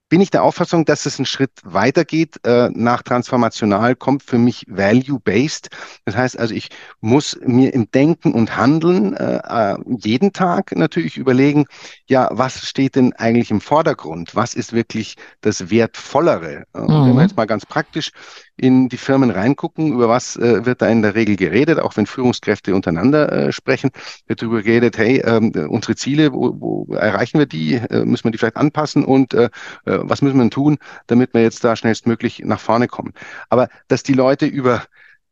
bin 0.08 0.20
ich 0.20 0.30
der 0.30 0.42
Auffassung, 0.42 0.84
dass 0.84 1.06
es 1.06 1.18
einen 1.18 1.26
Schritt 1.26 1.52
weitergeht. 1.64 2.38
Äh, 2.44 2.68
nach 2.72 3.02
transformational 3.02 3.96
kommt 3.96 4.22
für 4.22 4.38
mich 4.38 4.64
value-based. 4.68 5.70
Das 6.04 6.16
heißt 6.16 6.38
also, 6.38 6.54
ich 6.54 6.68
muss 7.00 7.38
mir 7.44 7.72
im 7.72 7.90
Denken 7.90 8.32
und 8.32 8.56
Handeln 8.56 9.14
äh, 9.14 9.40
äh, 9.44 9.76
jeden 9.98 10.32
Tag 10.32 10.76
natürlich 10.76 11.16
überlegen, 11.16 11.64
ja, 12.06 12.28
was 12.30 12.66
steht 12.66 12.96
denn 12.96 13.12
eigentlich 13.14 13.50
im 13.50 13.60
Vordergrund? 13.60 14.36
Was 14.36 14.54
ist 14.54 14.72
wirklich 14.72 15.16
das 15.40 15.70
Wertvollere? 15.70 16.64
Mhm. 16.74 16.80
Wenn 16.80 16.88
wir 16.88 17.14
mhm. 17.14 17.20
jetzt 17.20 17.36
mal 17.36 17.46
ganz 17.46 17.66
praktisch 17.66 18.12
in 18.56 18.88
die 18.88 18.96
Firmen 18.98 19.30
reingucken, 19.30 19.92
über 19.92 20.08
was 20.08 20.36
äh, 20.36 20.64
wird 20.64 20.80
da 20.80 20.88
in 20.88 21.02
der 21.02 21.14
Regel 21.14 21.36
geredet, 21.36 21.80
auch 21.80 21.96
wenn 21.96 22.06
Führungskräfte 22.06 22.74
untereinander 22.74 23.32
äh, 23.32 23.52
sprechen, 23.52 23.90
wird 24.26 24.42
darüber 24.42 24.62
geredet, 24.62 24.96
hey, 24.96 25.22
ähm, 25.24 25.50
unsere 25.68 25.96
Ziele, 25.96 26.32
wo, 26.32 26.54
wo 26.60 26.94
erreichen 26.94 27.38
wir 27.38 27.46
die, 27.46 27.74
äh, 27.74 28.04
müssen 28.04 28.24
wir 28.24 28.30
die 28.30 28.38
vielleicht 28.38 28.56
anpassen 28.56 29.04
und 29.04 29.34
äh, 29.34 29.50
äh, 29.94 30.00
was 30.02 30.22
müssen 30.22 30.38
wir 30.38 30.50
tun, 30.50 30.78
damit 31.06 31.34
wir 31.34 31.42
jetzt 31.42 31.64
da 31.64 31.76
schnellstmöglich 31.76 32.40
nach 32.44 32.60
vorne 32.60 32.88
kommen. 32.88 33.12
Aber 33.48 33.68
dass 33.88 34.02
die 34.02 34.14
Leute 34.14 34.46
über 34.46 34.82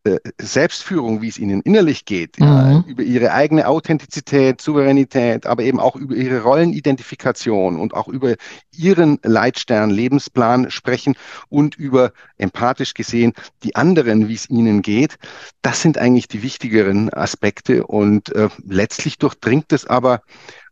äh, 0.04 0.18
Selbstführung, 0.40 1.22
wie 1.22 1.28
es 1.28 1.38
ihnen 1.38 1.62
innerlich 1.62 2.04
geht, 2.04 2.40
mhm. 2.40 2.46
ja, 2.46 2.84
über 2.88 3.04
ihre 3.04 3.32
eigene 3.32 3.68
Authentizität, 3.68 4.60
Souveränität, 4.60 5.46
aber 5.46 5.62
eben 5.62 5.78
auch 5.78 5.94
über 5.94 6.16
ihre 6.16 6.42
Rollenidentifikation 6.42 7.78
und 7.78 7.94
auch 7.94 8.08
über 8.08 8.34
ihren 8.76 9.20
Leitstern, 9.22 9.90
Lebensplan 9.90 10.72
sprechen 10.72 11.14
und 11.48 11.76
über 11.76 12.12
empathisch 12.36 12.94
gesehen 12.94 13.32
die 13.62 13.76
anderen, 13.76 14.26
wie 14.26 14.34
es 14.34 14.50
ihnen 14.50 14.82
geht. 14.82 15.18
Das 15.62 15.82
sind 15.82 15.98
eigentlich 15.98 16.26
die 16.26 16.42
wichtigeren 16.42 17.14
Aspekte 17.14 17.86
und 17.86 18.34
äh, 18.34 18.48
letztlich 18.66 19.18
durchdringt 19.18 19.72
es 19.72 19.86
aber 19.86 20.22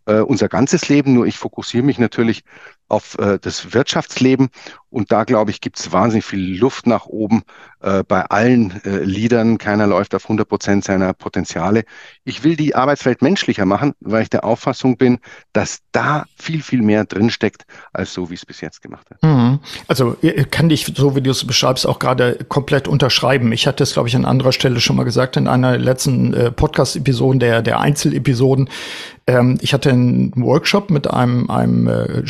äh, 0.07 0.19
unser 0.21 0.49
ganzes 0.49 0.89
Leben. 0.89 1.15
Nur 1.15 1.27
ich 1.27 1.39
fokussiere 1.39 1.85
mich 1.85 2.01
natürlich 2.01 2.43
auf 2.91 3.17
äh, 3.19 3.39
das 3.41 3.73
Wirtschaftsleben. 3.73 4.51
Und 4.91 5.13
da, 5.13 5.23
glaube 5.23 5.53
ich, 5.53 5.61
gibt 5.61 5.79
es 5.79 5.93
wahnsinnig 5.93 6.25
viel 6.25 6.59
Luft 6.59 6.89
nach 6.89 7.07
oben 7.07 7.43
äh, 7.81 8.03
bei 8.03 8.23
allen 8.25 8.85
äh, 8.85 9.05
Liedern. 9.05 9.57
Keiner 9.57 9.87
läuft 9.87 10.17
auf 10.17 10.25
100 10.25 10.49
Prozent 10.49 10.85
seiner 10.85 11.15
Potenziale. 11.15 11.85
Ich 12.25 12.43
will 12.43 12.57
die 12.57 12.75
Arbeitswelt 12.75 13.23
menschlicher 13.23 13.67
machen, 13.67 13.95
weil 14.01 14.25
ich 14.25 14.31
der 14.31 14.45
Auffassung 14.45 14.97
bin, 14.97 15.19
dass 15.53 15.79
da 15.93 16.25
viel, 16.37 16.61
viel 16.61 16.83
mehr 16.83 17.05
drinsteckt, 17.05 17.67
als 17.93 18.13
so, 18.13 18.31
wie 18.31 18.35
es 18.35 18.45
bis 18.45 18.61
jetzt 18.61 18.83
gemacht 18.83 19.07
hat. 19.11 19.23
Mhm. 19.23 19.61
Also 19.87 20.17
kann 20.51 20.69
dich, 20.69 20.93
so 20.97 21.15
wie 21.15 21.21
du 21.21 21.31
es 21.31 21.47
beschreibst, 21.47 21.87
auch 21.87 22.01
gerade 22.01 22.45
komplett 22.49 22.89
unterschreiben. 22.89 23.53
Ich 23.53 23.69
hatte 23.69 23.85
es, 23.85 23.93
glaube 23.93 24.09
ich, 24.09 24.17
an 24.17 24.25
anderer 24.25 24.53
Stelle 24.53 24.81
schon 24.81 24.97
mal 24.97 25.05
gesagt, 25.05 25.37
in 25.37 25.47
einer 25.47 25.79
letzten 25.79 26.35
äh, 26.35 26.51
Podcast-Episoden, 26.51 27.39
der, 27.39 27.63
der 27.63 27.79
Einzelepisoden. 27.79 28.69
Ähm, 29.29 29.59
ich 29.61 29.73
hatte 29.73 29.91
einen 29.91 30.33
Workshop 30.35 30.91
mit 30.91 31.09
einem, 31.09 31.49
einem 31.51 31.87
äh, 31.87 32.27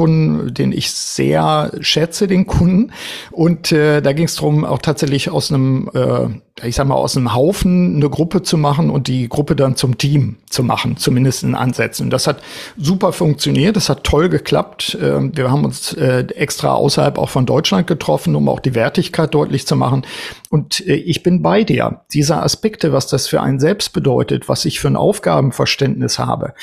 Schifffahrtskunden, 0.00 0.54
den 0.54 0.72
ich 0.72 0.90
sehr 0.90 1.72
schätze, 1.80 2.26
den 2.26 2.46
Kunden. 2.46 2.92
Und 3.30 3.72
äh, 3.72 4.00
da 4.00 4.12
ging 4.12 4.24
es 4.24 4.36
darum, 4.36 4.64
auch 4.64 4.78
tatsächlich 4.78 5.30
aus 5.30 5.52
einem 5.52 5.90
äh, 5.94 6.28
ich 6.62 6.74
sag 6.74 6.86
mal, 6.86 6.94
aus 6.94 7.16
einem 7.16 7.34
Haufen 7.34 7.96
eine 7.96 8.10
Gruppe 8.10 8.42
zu 8.42 8.58
machen 8.58 8.90
und 8.90 9.08
die 9.08 9.28
Gruppe 9.28 9.56
dann 9.56 9.76
zum 9.76 9.98
Team 9.98 10.36
zu 10.48 10.62
machen, 10.62 10.96
zumindest 10.96 11.42
in 11.42 11.54
Ansätzen. 11.54 12.10
Das 12.10 12.26
hat 12.26 12.42
super 12.76 13.12
funktioniert, 13.12 13.76
das 13.76 13.88
hat 13.88 14.04
toll 14.04 14.28
geklappt. 14.28 14.98
Ähm, 15.00 15.32
wir 15.34 15.50
haben 15.50 15.64
uns 15.64 15.92
äh, 15.94 16.26
extra 16.34 16.74
außerhalb 16.74 17.18
auch 17.18 17.28
von 17.28 17.46
Deutschland 17.46 17.86
getroffen, 17.86 18.36
um 18.36 18.48
auch 18.48 18.60
die 18.60 18.74
Wertigkeit 18.74 19.32
deutlich 19.34 19.66
zu 19.66 19.76
machen. 19.76 20.06
Und 20.50 20.86
äh, 20.86 20.94
ich 20.94 21.22
bin 21.22 21.42
bei 21.42 21.64
dir. 21.64 22.02
Diese 22.12 22.42
Aspekte, 22.42 22.92
was 22.92 23.06
das 23.06 23.26
für 23.26 23.40
einen 23.40 23.60
selbst 23.60 23.92
bedeutet, 23.92 24.48
was 24.48 24.64
ich 24.64 24.80
für 24.80 24.88
ein 24.88 24.96
Aufgabenverständnis 24.96 26.18
habe, 26.18 26.54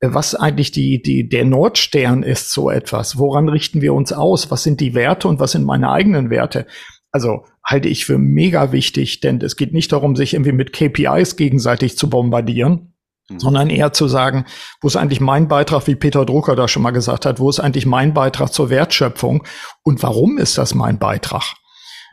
was 0.00 0.34
eigentlich 0.34 0.72
die, 0.72 1.00
die, 1.00 1.28
der 1.28 1.44
Nordstern 1.44 2.22
ist, 2.22 2.50
so 2.50 2.70
etwas. 2.70 3.18
Woran 3.18 3.48
richten 3.48 3.80
wir 3.80 3.94
uns 3.94 4.12
aus? 4.12 4.50
Was 4.50 4.62
sind 4.62 4.80
die 4.80 4.94
Werte 4.94 5.28
und 5.28 5.40
was 5.40 5.52
sind 5.52 5.64
meine 5.64 5.90
eigenen 5.90 6.30
Werte? 6.30 6.66
Also 7.12 7.44
halte 7.64 7.88
ich 7.88 8.04
für 8.04 8.18
mega 8.18 8.72
wichtig, 8.72 9.20
denn 9.20 9.40
es 9.40 9.56
geht 9.56 9.72
nicht 9.72 9.92
darum, 9.92 10.16
sich 10.16 10.34
irgendwie 10.34 10.52
mit 10.52 10.72
KPIs 10.72 11.36
gegenseitig 11.36 11.96
zu 11.96 12.10
bombardieren, 12.10 12.92
mhm. 13.30 13.40
sondern 13.40 13.70
eher 13.70 13.94
zu 13.94 14.06
sagen, 14.06 14.44
wo 14.82 14.88
ist 14.88 14.96
eigentlich 14.96 15.20
mein 15.20 15.48
Beitrag, 15.48 15.86
wie 15.86 15.96
Peter 15.96 16.26
Drucker 16.26 16.56
da 16.56 16.68
schon 16.68 16.82
mal 16.82 16.90
gesagt 16.90 17.24
hat, 17.24 17.40
wo 17.40 17.48
ist 17.48 17.60
eigentlich 17.60 17.86
mein 17.86 18.12
Beitrag 18.12 18.52
zur 18.52 18.68
Wertschöpfung 18.68 19.44
und 19.82 20.02
warum 20.02 20.36
ist 20.36 20.58
das 20.58 20.74
mein 20.74 20.98
Beitrag? 20.98 21.54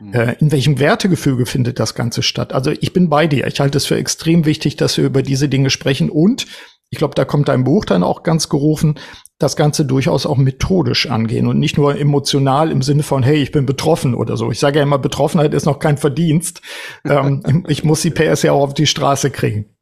Mhm. 0.00 0.14
Äh, 0.14 0.32
in 0.40 0.52
welchem 0.52 0.78
Wertegefüge 0.78 1.44
findet 1.46 1.78
das 1.78 1.94
Ganze 1.94 2.22
statt? 2.22 2.52
Also 2.52 2.70
ich 2.70 2.92
bin 2.92 3.08
bei 3.08 3.26
dir. 3.26 3.46
Ich 3.46 3.60
halte 3.60 3.78
es 3.78 3.86
für 3.86 3.96
extrem 3.96 4.46
wichtig, 4.46 4.76
dass 4.76 4.96
wir 4.96 5.04
über 5.04 5.22
diese 5.22 5.48
Dinge 5.48 5.70
sprechen 5.70 6.10
und 6.10 6.46
ich 6.90 6.98
glaube, 6.98 7.14
da 7.14 7.24
kommt 7.24 7.48
dein 7.48 7.64
Buch 7.64 7.84
dann 7.84 8.02
auch 8.02 8.22
ganz 8.22 8.48
gerufen, 8.48 8.98
das 9.38 9.56
Ganze 9.56 9.84
durchaus 9.84 10.26
auch 10.26 10.36
methodisch 10.36 11.10
angehen 11.10 11.46
und 11.46 11.58
nicht 11.58 11.76
nur 11.76 11.98
emotional 11.98 12.70
im 12.70 12.82
Sinne 12.82 13.02
von, 13.02 13.22
hey, 13.22 13.36
ich 13.36 13.50
bin 13.50 13.66
betroffen 13.66 14.14
oder 14.14 14.36
so. 14.36 14.50
Ich 14.50 14.60
sage 14.60 14.78
ja 14.78 14.84
immer, 14.84 14.98
Betroffenheit 14.98 15.54
ist 15.54 15.66
noch 15.66 15.80
kein 15.80 15.98
Verdienst. 15.98 16.62
ähm, 17.04 17.64
ich 17.68 17.84
muss 17.84 18.02
die 18.02 18.10
PS 18.10 18.42
ja 18.42 18.52
auch 18.52 18.62
auf 18.62 18.74
die 18.74 18.86
Straße 18.86 19.30
kriegen. 19.30 19.73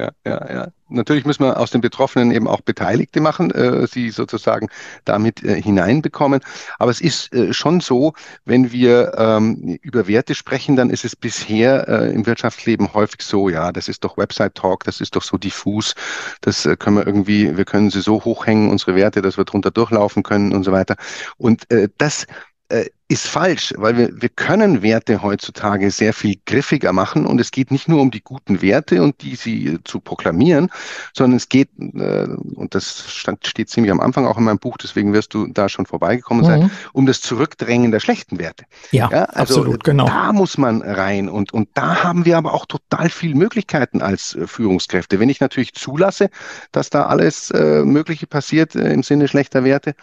Ja, 0.00 0.12
ja, 0.24 0.52
ja. 0.52 0.68
Natürlich 0.88 1.26
müssen 1.26 1.44
wir 1.44 1.60
aus 1.60 1.70
den 1.70 1.82
Betroffenen 1.82 2.30
eben 2.30 2.48
auch 2.48 2.62
Beteiligte 2.62 3.20
machen, 3.20 3.50
äh, 3.50 3.86
sie 3.86 4.08
sozusagen 4.08 4.68
damit 5.04 5.44
äh, 5.44 5.60
hineinbekommen. 5.60 6.40
Aber 6.78 6.90
es 6.90 7.02
ist 7.02 7.34
äh, 7.34 7.52
schon 7.52 7.80
so, 7.80 8.14
wenn 8.46 8.72
wir 8.72 9.12
ähm, 9.18 9.78
über 9.82 10.08
Werte 10.08 10.34
sprechen, 10.34 10.74
dann 10.76 10.88
ist 10.88 11.04
es 11.04 11.14
bisher 11.14 11.86
äh, 11.86 12.14
im 12.14 12.24
Wirtschaftsleben 12.24 12.94
häufig 12.94 13.20
so, 13.20 13.50
ja, 13.50 13.72
das 13.72 13.88
ist 13.88 14.02
doch 14.02 14.16
Website 14.16 14.54
Talk, 14.54 14.84
das 14.84 15.02
ist 15.02 15.16
doch 15.16 15.22
so 15.22 15.36
diffus, 15.36 15.94
das 16.40 16.64
äh, 16.64 16.76
können 16.76 16.96
wir 16.96 17.06
irgendwie, 17.06 17.58
wir 17.58 17.66
können 17.66 17.90
sie 17.90 18.00
so 18.00 18.24
hochhängen, 18.24 18.70
unsere 18.70 18.94
Werte, 18.94 19.20
dass 19.20 19.36
wir 19.36 19.44
drunter 19.44 19.70
durchlaufen 19.70 20.22
können 20.22 20.52
und 20.54 20.64
so 20.64 20.72
weiter. 20.72 20.96
Und 21.36 21.70
äh, 21.70 21.88
das 21.98 22.26
äh, 22.70 22.86
ist 23.10 23.26
falsch, 23.26 23.74
weil 23.76 23.96
wir, 23.96 24.22
wir 24.22 24.28
können 24.28 24.82
Werte 24.82 25.20
heutzutage 25.20 25.90
sehr 25.90 26.12
viel 26.12 26.36
griffiger 26.46 26.92
machen 26.92 27.26
und 27.26 27.40
es 27.40 27.50
geht 27.50 27.72
nicht 27.72 27.88
nur 27.88 28.00
um 28.00 28.12
die 28.12 28.22
guten 28.22 28.62
Werte 28.62 29.02
und 29.02 29.20
die 29.22 29.34
sie 29.34 29.66
äh, 29.66 29.78
zu 29.82 29.98
proklamieren, 29.98 30.70
sondern 31.12 31.36
es 31.36 31.48
geht, 31.48 31.70
äh, 31.76 32.28
und 32.54 32.76
das 32.76 33.10
stand, 33.10 33.44
steht 33.48 33.68
ziemlich 33.68 33.90
am 33.90 33.98
Anfang 33.98 34.26
auch 34.26 34.38
in 34.38 34.44
meinem 34.44 34.60
Buch, 34.60 34.76
deswegen 34.76 35.12
wirst 35.12 35.34
du 35.34 35.48
da 35.48 35.68
schon 35.68 35.86
vorbeigekommen 35.86 36.44
sein, 36.44 36.62
mhm. 36.62 36.70
um 36.92 37.06
das 37.06 37.20
Zurückdrängen 37.20 37.90
der 37.90 37.98
schlechten 37.98 38.38
Werte. 38.38 38.64
Ja, 38.92 39.10
ja 39.10 39.24
also 39.24 39.56
absolut, 39.56 39.82
genau. 39.82 40.06
Da 40.06 40.32
muss 40.32 40.56
man 40.56 40.80
rein 40.80 41.28
und, 41.28 41.52
und 41.52 41.68
da 41.74 42.04
haben 42.04 42.24
wir 42.26 42.38
aber 42.38 42.54
auch 42.54 42.66
total 42.66 43.10
viel 43.10 43.34
Möglichkeiten 43.34 44.02
als 44.02 44.36
äh, 44.36 44.46
Führungskräfte. 44.46 45.18
Wenn 45.18 45.30
ich 45.30 45.40
natürlich 45.40 45.74
zulasse, 45.74 46.30
dass 46.70 46.90
da 46.90 47.06
alles 47.06 47.50
äh, 47.50 47.82
Mögliche 47.82 48.28
passiert 48.28 48.76
äh, 48.76 48.92
im 48.92 49.02
Sinne 49.02 49.26
schlechter 49.26 49.64
Werte, 49.64 49.96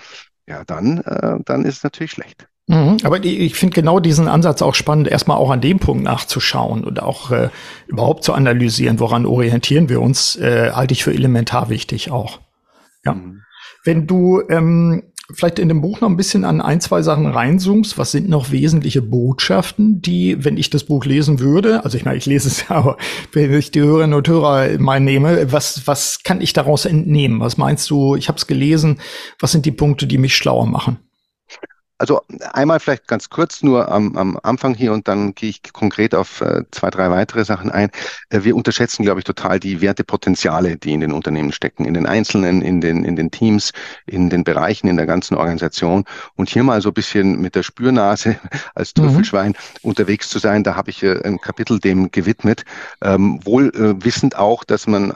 ja, 0.46 0.66
dann, 0.66 0.98
äh, 0.98 1.40
dann 1.46 1.64
ist 1.64 1.78
es 1.78 1.84
natürlich 1.84 2.12
schlecht. 2.12 2.50
Mhm, 2.68 2.98
aber 3.04 3.24
ich 3.24 3.56
finde 3.56 3.76
genau 3.76 4.02
diesen 4.02 4.28
Ansatz 4.28 4.62
auch 4.62 4.76
spannend, 4.76 5.08
erstmal 5.08 5.38
auch 5.38 5.52
an 5.52 5.62
dem 5.62 5.80
Punkt 5.80 6.04
nachzuschauen 6.04 6.84
und 6.84 7.02
auch 7.02 7.32
äh, 7.32 7.50
überhaupt 7.88 8.26
zu 8.26 8.34
analysieren, 8.34 9.00
woran 9.00 9.26
orientieren 9.26 9.88
wir 9.88 10.02
uns, 10.02 10.36
äh, 10.36 10.72
halte 10.74 10.94
ich 10.94 11.04
für 11.04 11.14
elementar 11.14 11.70
wichtig 11.70 12.12
auch. 12.12 12.42
Ja. 13.06 13.14
Mhm. 13.14 13.42
Wenn 13.86 14.06
du 14.06 14.42
ähm, 14.50 15.04
vielleicht 15.34 15.60
in 15.60 15.70
dem 15.70 15.80
Buch 15.80 16.02
noch 16.02 16.10
ein 16.10 16.18
bisschen 16.18 16.44
an 16.44 16.60
ein, 16.60 16.82
zwei 16.82 17.02
Sachen 17.02 17.28
reinzoomst, 17.28 17.98
was 17.98 18.12
sind 18.12 18.28
noch 18.28 18.52
wesentliche 18.52 19.02
Botschaften, 19.02 20.02
die, 20.02 20.44
wenn 20.44 20.58
ich 20.58 20.70
das 20.70 20.84
Buch 20.84 21.06
lesen 21.06 21.40
würde, 21.40 21.86
also 21.86 21.98
ich 21.98 22.04
meine, 22.04 22.18
ich 22.18 22.26
lese 22.26 22.50
es 22.50 22.62
ja, 22.70 22.76
aber 22.76 22.98
wenn 23.32 23.54
ich 23.54 23.72
die 23.72 23.80
Hörerinnen 23.80 24.14
und 24.14 24.28
Hörer 24.28 24.78
mal 24.78 25.00
nehme, 25.00 25.54
was, 25.54 25.88
was 25.88 26.22
kann 26.24 26.42
ich 26.42 26.52
daraus 26.52 26.84
entnehmen? 26.84 27.40
Was 27.40 27.58
meinst 27.58 27.90
du, 27.90 28.16
ich 28.16 28.28
habe 28.28 28.38
es 28.38 28.46
gelesen, 28.46 29.00
was 29.40 29.54
sind 29.54 29.66
die 29.66 29.72
Punkte, 29.72 30.06
die 30.06 30.18
mich 30.18 30.36
schlauer 30.36 30.66
machen? 30.66 30.98
Also 32.00 32.22
einmal 32.54 32.80
vielleicht 32.80 33.08
ganz 33.08 33.30
kurz 33.30 33.64
nur 33.64 33.92
am, 33.92 34.16
am 34.18 34.40
Anfang 34.44 34.76
hier 34.76 34.94
und 34.94 35.08
dann 35.08 35.34
gehe 35.34 35.50
ich 35.50 35.64
konkret 35.74 36.14
auf 36.14 36.42
äh, 36.42 36.64
zwei, 36.70 36.92
drei 36.92 37.10
weitere 37.10 37.44
Sachen 37.44 37.72
ein. 37.72 37.90
Äh, 38.30 38.44
wir 38.44 38.56
unterschätzen, 38.56 39.04
glaube 39.04 39.20
ich, 39.20 39.24
total 39.24 39.60
die 39.60 39.82
Wertepotenziale, 39.82 40.78
die 40.78 40.94
in 40.94 41.00
den 41.00 41.12
Unternehmen 41.12 41.52
stecken, 41.52 41.86
in 41.86 41.96
den 41.96 42.06
Einzelnen, 42.06 42.62
in 42.62 42.82
den, 42.82 43.04
in 43.04 43.16
den 43.16 43.32
Teams, 43.32 43.72
in 44.06 44.30
den 44.30 44.44
Bereichen, 44.44 44.88
in 44.88 44.98
der 44.98 45.08
ganzen 45.08 45.36
Organisation. 45.36 46.06
Und 46.36 46.50
hier 46.50 46.64
mal 46.64 46.82
so 46.82 46.90
ein 46.90 46.94
bisschen 46.94 47.42
mit 47.42 47.56
der 47.56 47.64
Spürnase 47.64 48.38
als 48.76 48.96
mhm. 48.96 49.02
Trüffelschwein 49.02 49.50
mhm. 49.50 49.90
unterwegs 49.90 50.30
zu 50.30 50.38
sein, 50.38 50.64
da 50.64 50.76
habe 50.76 50.92
ich 50.92 51.02
äh, 51.02 51.20
ein 51.24 51.42
Kapitel 51.42 51.80
dem 51.80 52.12
gewidmet. 52.12 52.64
Ähm, 53.02 53.40
wohl 53.44 53.72
wissend 54.04 54.36
auch, 54.36 54.64
dass 54.64 54.88
man 54.88 55.10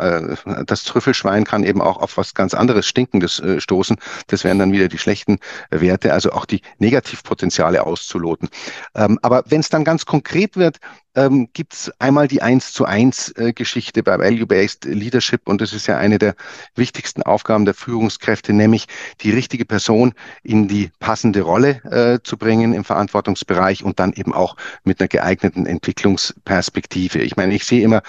das 0.66 0.84
Trüffelschwein 0.84 1.44
kann 1.44 1.64
eben 1.64 1.82
auch 1.82 1.98
auf 1.98 2.18
was 2.18 2.34
ganz 2.34 2.54
anderes 2.54 2.86
Stinkendes 2.88 3.42
stoßen. 3.58 3.98
Das 4.28 4.44
wären 4.44 4.60
dann 4.60 4.72
wieder 4.72 4.88
die 4.88 4.98
schlechten 4.98 5.40
Werte, 5.70 6.14
also 6.14 6.32
auch 6.32 6.46
die 6.46 6.62
Negativpotenziale 6.80 7.86
auszuloten. 7.86 8.50
Ähm, 8.96 9.20
aber 9.22 9.44
wenn 9.48 9.60
es 9.62 9.70
dann 9.70 9.84
ganz 9.84 10.06
konkret 10.06 10.56
wird, 10.58 10.80
ähm, 11.16 11.50
gibt 11.54 11.74
es 11.74 11.92
einmal 12.00 12.28
die 12.28 12.42
eins 12.42 12.74
zu 12.74 12.86
eins 12.86 13.34
äh, 13.38 13.54
Geschichte 13.54 14.04
bei 14.04 14.18
Value-Based 14.18 14.86
Leadership 14.86 15.48
und 15.48 15.62
das 15.62 15.74
ist 15.74 15.88
ja 15.88 15.98
eine 15.98 16.18
der 16.18 16.36
wichtigsten 16.76 17.24
Aufgaben 17.24 17.66
der 17.66 17.74
Führungskräfte, 17.74 18.54
nämlich 18.54 18.86
die 19.22 19.32
richtige 19.32 19.66
Person 19.66 20.14
in 20.44 20.68
die 20.68 20.90
passende 21.00 21.42
Rolle 21.42 21.82
äh, 21.86 22.20
zu 22.24 22.38
bringen 22.38 22.74
im 22.74 22.84
Verantwortungsbereich 22.84 23.84
und 23.84 24.00
dann 24.00 24.14
eben 24.14 24.34
auch 24.34 24.56
mit 24.84 25.00
einer 25.00 25.08
geeigneten 25.08 25.66
Entwicklungsperspektive. 25.66 27.20
Ich 27.20 27.36
meine, 27.36 27.54
ich 27.54 27.66
sehe 27.66 27.84
immer 27.84 28.02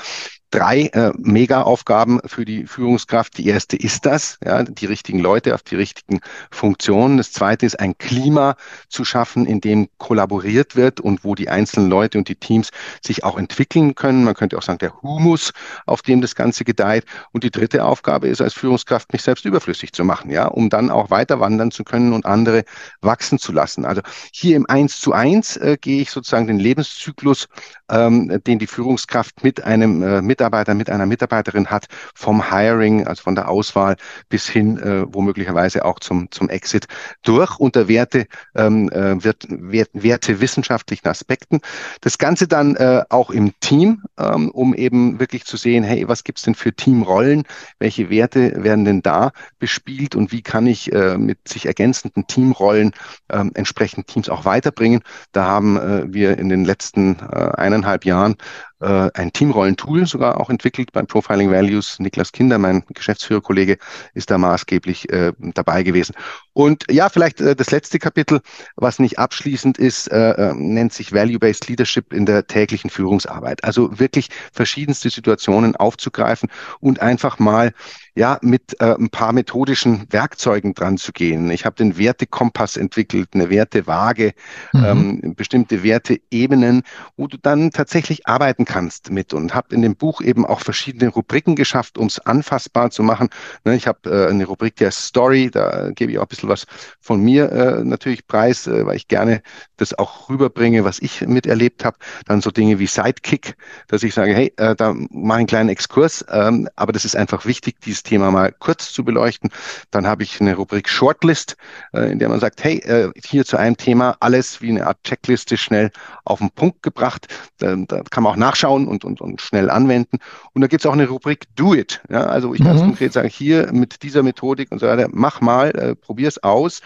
drei 0.53 0.83
äh, 0.93 1.13
Mega-Aufgaben 1.19 2.21
für 2.27 2.45
die 2.45 2.67
Führungskraft. 2.67 3.39
Die 3.39 3.47
erste 3.49 3.77
ist 3.77 4.07
das, 4.07 4.39
ja, 4.45 4.63
die 4.63 4.87
richtigen 4.87 5.19
Leute 5.19 5.55
auf 5.55 5.63
die 5.63 5.77
richtigen 5.77 6.21
Funktionen. 6.51 7.17
Das 7.17 7.33
zweite 7.33 7.67
ist 7.67 7.81
ein 7.81 7.99
Klima 7.99 8.57
zu 8.89 9.05
schaffen, 9.05 9.47
in 9.47 9.61
dem 9.61 9.89
kollaboriert 9.99 10.77
wird 10.77 11.01
und 11.01 11.25
wo 11.25 11.35
die 11.35 11.49
einzelnen 11.49 11.89
Leute 11.89 12.19
und 12.19 12.29
die 12.29 12.37
Teams 12.37 12.71
sich 13.05 13.25
auch 13.25 13.39
entwickeln 13.39 13.95
können. 13.95 14.25
Man 14.25 14.35
könnte 14.35 14.59
auch 14.59 14.63
sagen, 14.63 14.79
der 14.79 15.01
Humus, 15.03 15.53
auf 15.87 16.03
dem 16.03 16.21
das 16.21 16.35
Ganze 16.35 16.65
gedeiht. 16.65 17.05
Und 17.33 17.45
die 17.45 17.51
dritte 17.51 17.85
Aufgabe 17.85 18.29
ist 18.29 18.41
als 18.41 18.55
Führungskraft, 18.55 19.13
mich 19.13 19.23
selbst 19.23 19.45
überflüssig 19.45 19.93
zu 19.93 20.05
machen, 20.05 20.31
ja, 20.31 20.47
um 20.47 20.71
dann 20.71 20.91
auch 20.91 21.11
weiter 21.11 21.41
wandern 21.41 21.71
zu 21.71 21.85
können 21.85 22.13
und 22.13 22.27
andere 22.27 22.65
wachsen 23.01 23.39
zu 23.39 23.53
lassen. 23.53 23.85
Also 23.85 24.03
hier 24.33 24.57
im 24.57 24.67
Eins 24.69 25.01
zu 25.01 25.13
eins 25.13 25.57
äh, 25.57 25.77
gehe 25.81 26.03
ich 26.03 26.11
sozusagen 26.11 26.47
den 26.47 26.59
Lebenszyklus, 26.59 27.49
ähm, 27.93 28.41
den 28.45 28.59
die 28.59 28.67
Führungskraft 28.67 29.45
mit 29.45 29.63
einem 29.63 30.03
äh, 30.03 30.21
mit 30.21 30.43
Mitarbeiter 30.43 30.75
mit 30.75 30.91
einer 30.91 31.07
Mitarbeiterin 31.07 31.69
hat, 31.69 31.87
vom 32.17 32.51
Hiring, 32.51 33.07
also 33.07 33.23
von 33.23 33.37
der 33.37 33.49
Auswahl 33.49 33.95
bis 34.29 34.49
hin 34.49 34.77
äh, 34.79 35.05
womöglicherweise 35.07 35.85
auch 35.85 36.01
zum, 36.01 36.33
zum 36.33 36.49
Exit 36.49 36.87
durch 37.23 37.61
unter 37.61 37.87
Werte, 37.87 38.27
ähm, 38.57 38.91
äh, 38.91 39.23
wird, 39.23 39.47
Wert, 39.49 39.91
Werte 39.93 40.41
wissenschaftlichen 40.41 41.07
Aspekten. 41.07 41.61
Das 42.01 42.19
Ganze 42.19 42.49
dann 42.49 42.75
äh, 42.75 43.05
auch 43.09 43.31
im 43.31 43.53
Team, 43.61 44.03
ähm, 44.19 44.51
um 44.51 44.75
eben 44.75 45.21
wirklich 45.21 45.45
zu 45.45 45.57
sehen, 45.57 45.85
hey, 45.85 46.09
was 46.09 46.25
gibt's 46.25 46.43
denn 46.43 46.57
für 46.57 46.73
Teamrollen? 46.73 47.45
Welche 47.79 48.11
Werte 48.11 48.65
werden 48.65 48.85
denn 48.85 49.03
da 49.03 49.31
bespielt 49.61 50.17
und 50.17 50.33
wie 50.33 50.43
kann 50.43 50.67
ich 50.67 50.93
äh, 50.93 51.19
mit 51.19 51.47
sich 51.47 51.67
ergänzenden 51.67 52.27
Teamrollen 52.27 52.93
äh, 53.29 53.45
entsprechend 53.55 54.09
Teams 54.09 54.29
auch 54.29 54.45
weiterbringen? 54.45 55.03
Da 55.31 55.45
haben 55.45 55.77
äh, 55.77 56.13
wir 56.13 56.37
in 56.39 56.49
den 56.49 56.65
letzten 56.65 57.21
äh, 57.21 57.53
eineinhalb 57.83 58.05
Jahren 58.05 58.37
äh, 58.81 59.11
ein 59.15 59.33
Teamrollentool 59.33 60.07
sogar 60.07 60.41
auch 60.41 60.51
entwickelt 60.51 60.93
beim 60.93 61.07
Profiling 61.07 61.51
Values. 61.51 61.99
Niklas 61.99 62.33
Kinder, 62.33 62.59
mein 62.59 62.85
Geschäftsführerkollege, 62.95 63.79
ist 64.15 64.31
da 64.31 64.39
maßgeblich 64.39 65.11
äh, 65.11 65.33
dabei 65.39 65.83
gewesen. 65.83 66.15
Und 66.55 66.85
ja, 66.91 67.09
vielleicht 67.09 67.41
äh, 67.41 67.57
das 67.57 67.71
letzte 67.71 67.99
Kapitel, 67.99 68.41
was 68.77 68.99
nicht 68.99 69.19
abschließend 69.19 69.79
ist, 69.79 70.11
äh, 70.11 70.33
äh, 70.33 70.55
nennt 70.55 70.93
sich 70.93 71.13
Value-Based 71.13 71.69
Leadership 71.69 72.13
in 72.13 72.27
der 72.27 72.47
täglichen 72.47 72.91
Führungsarbeit. 72.91 73.65
Also 73.65 73.99
wirklich 73.99 74.29
verschiedenste 74.53 75.11
Situationen 75.11 75.77
aufzugreifen 75.77 76.51
und 76.81 77.01
einfach 77.01 77.39
mal 77.39 77.73
ja 78.15 78.39
mit 78.43 78.79
äh, 78.81 78.95
ein 78.95 79.09
paar 79.09 79.33
methodischen 79.33 80.07
Werkzeugen 80.11 80.75
dran 80.75 80.99
zu 80.99 81.13
gehen. 81.13 81.51
Ich 81.51 81.65
habe 81.65 81.77
den 81.77 81.97
Wertekompass 81.97 82.77
entwickelt, 82.77 83.31
eine 83.33 83.49
Wertewaage, 83.49 84.35
mhm. 84.73 84.85
ähm, 84.85 85.35
bestimmte 85.35 85.83
Werteebenen, 85.83 86.83
wo 87.17 87.27
du 87.27 87.39
dann 87.39 87.71
tatsächlich 87.71 88.27
arbeiten 88.27 88.65
kannst 88.67 89.11
mit 89.11 89.33
und 89.33 89.55
habe 89.55 89.75
in 89.75 89.83
dem 89.83 89.97
Buch 89.97 90.21
eben 90.21 90.45
auch 90.45 90.61
verschiedene 90.61 91.11
Rubriken 91.11 91.57
geschafft, 91.57 91.97
um 91.97 92.09
es 92.09 92.19
anfassbar 92.19 92.91
zu 92.91 93.03
machen. 93.03 93.31
Ne, 93.65 93.75
ich 93.75 93.87
habe 93.87 94.11
äh, 94.11 94.29
eine 94.29 94.45
Rubrik 94.45 94.77
der 94.77 94.91
Story, 94.91 95.51
da 95.51 95.91
gebe 95.91 96.13
ich 96.13 96.19
auch 96.19 96.23
ein 96.23 96.29
bisschen 96.29 96.42
bisschen 96.43 96.49
was 96.49 96.67
von 97.01 97.21
mir 97.21 97.51
äh, 97.53 97.85
natürlich 97.85 98.27
preis, 98.27 98.67
äh, 98.67 98.87
weil 98.87 98.97
ich 98.97 99.09
gerne 99.09 99.43
das 99.77 99.99
auch 99.99 100.29
rüberbringe, 100.29 100.85
was 100.85 100.99
ich 101.01 101.23
miterlebt 101.23 101.85
habe. 101.85 101.97
Dann 102.27 102.41
so 102.41 102.51
Dinge 102.51 102.79
wie 102.79 102.87
Sidekick, 102.87 103.57
dass 103.89 104.03
ich 104.03 104.15
sage, 104.15 104.35
hey, 104.35 104.53
äh, 104.57 104.75
da 104.75 104.93
mache 104.93 105.09
ich 105.11 105.33
einen 105.39 105.47
kleinen 105.47 105.69
Exkurs, 105.69 106.25
ähm, 106.31 106.69
aber 106.77 106.93
das 106.93 107.05
ist 107.05 107.17
einfach 107.17 107.47
wichtig, 107.47 107.81
dieses 107.81 108.03
Thema 108.03 108.31
mal 108.31 108.53
kurz 108.53 108.93
zu 108.93 109.05
beleuchten. 109.05 109.51
Dann 109.91 110.07
habe 110.07 110.23
ich 110.23 110.41
eine 110.41 110.55
Rubrik 110.57 110.89
Shortlist, 110.89 111.57
äh, 111.93 112.11
in 112.11 112.19
der 112.19 112.29
man 112.29 112.41
sagt, 112.41 112.63
hey, 112.65 112.79
äh, 112.79 113.11
hier 113.25 113.45
zu 113.45 113.57
einem 113.57 113.77
Thema 113.77 114.17
alles 114.21 114.61
wie 114.61 114.71
eine 114.71 114.87
Art 114.87 115.03
Checkliste 115.05 115.57
schnell 115.57 115.91
auf 116.25 116.39
den 116.39 116.51
Punkt 116.51 116.83
gebracht. 116.83 117.29
Da, 117.59 117.77
da 117.77 118.03
kann 118.11 118.23
man 118.23 118.33
auch 118.33 118.37
nachschauen 118.37 118.87
und, 118.87 119.05
und, 119.05 119.21
und 119.21 119.41
schnell 119.41 119.71
anwenden. 119.71 120.19
Und 120.53 120.63
da 120.63 120.67
gibt 120.67 120.83
es 120.83 120.87
auch 120.87 120.93
eine 120.93 121.09
Rubrik 121.09 121.47
Do 121.57 121.75
It. 121.75 122.01
Ja, 122.09 122.27
also 122.27 122.55
ich 122.55 122.61
mhm. 122.61 122.65
ganz 122.65 122.81
konkret 122.81 123.13
sage, 123.13 123.29
hier 123.29 123.73
mit 123.73 124.03
dieser 124.03 124.23
Methodik 124.23 124.71
und 124.71 124.79
so 124.79 124.87
weiter, 124.87 125.09
mach 125.13 125.41
mal, 125.41 125.71
äh, 125.71 125.95
probier's 126.33 126.39
aus. 126.43 126.81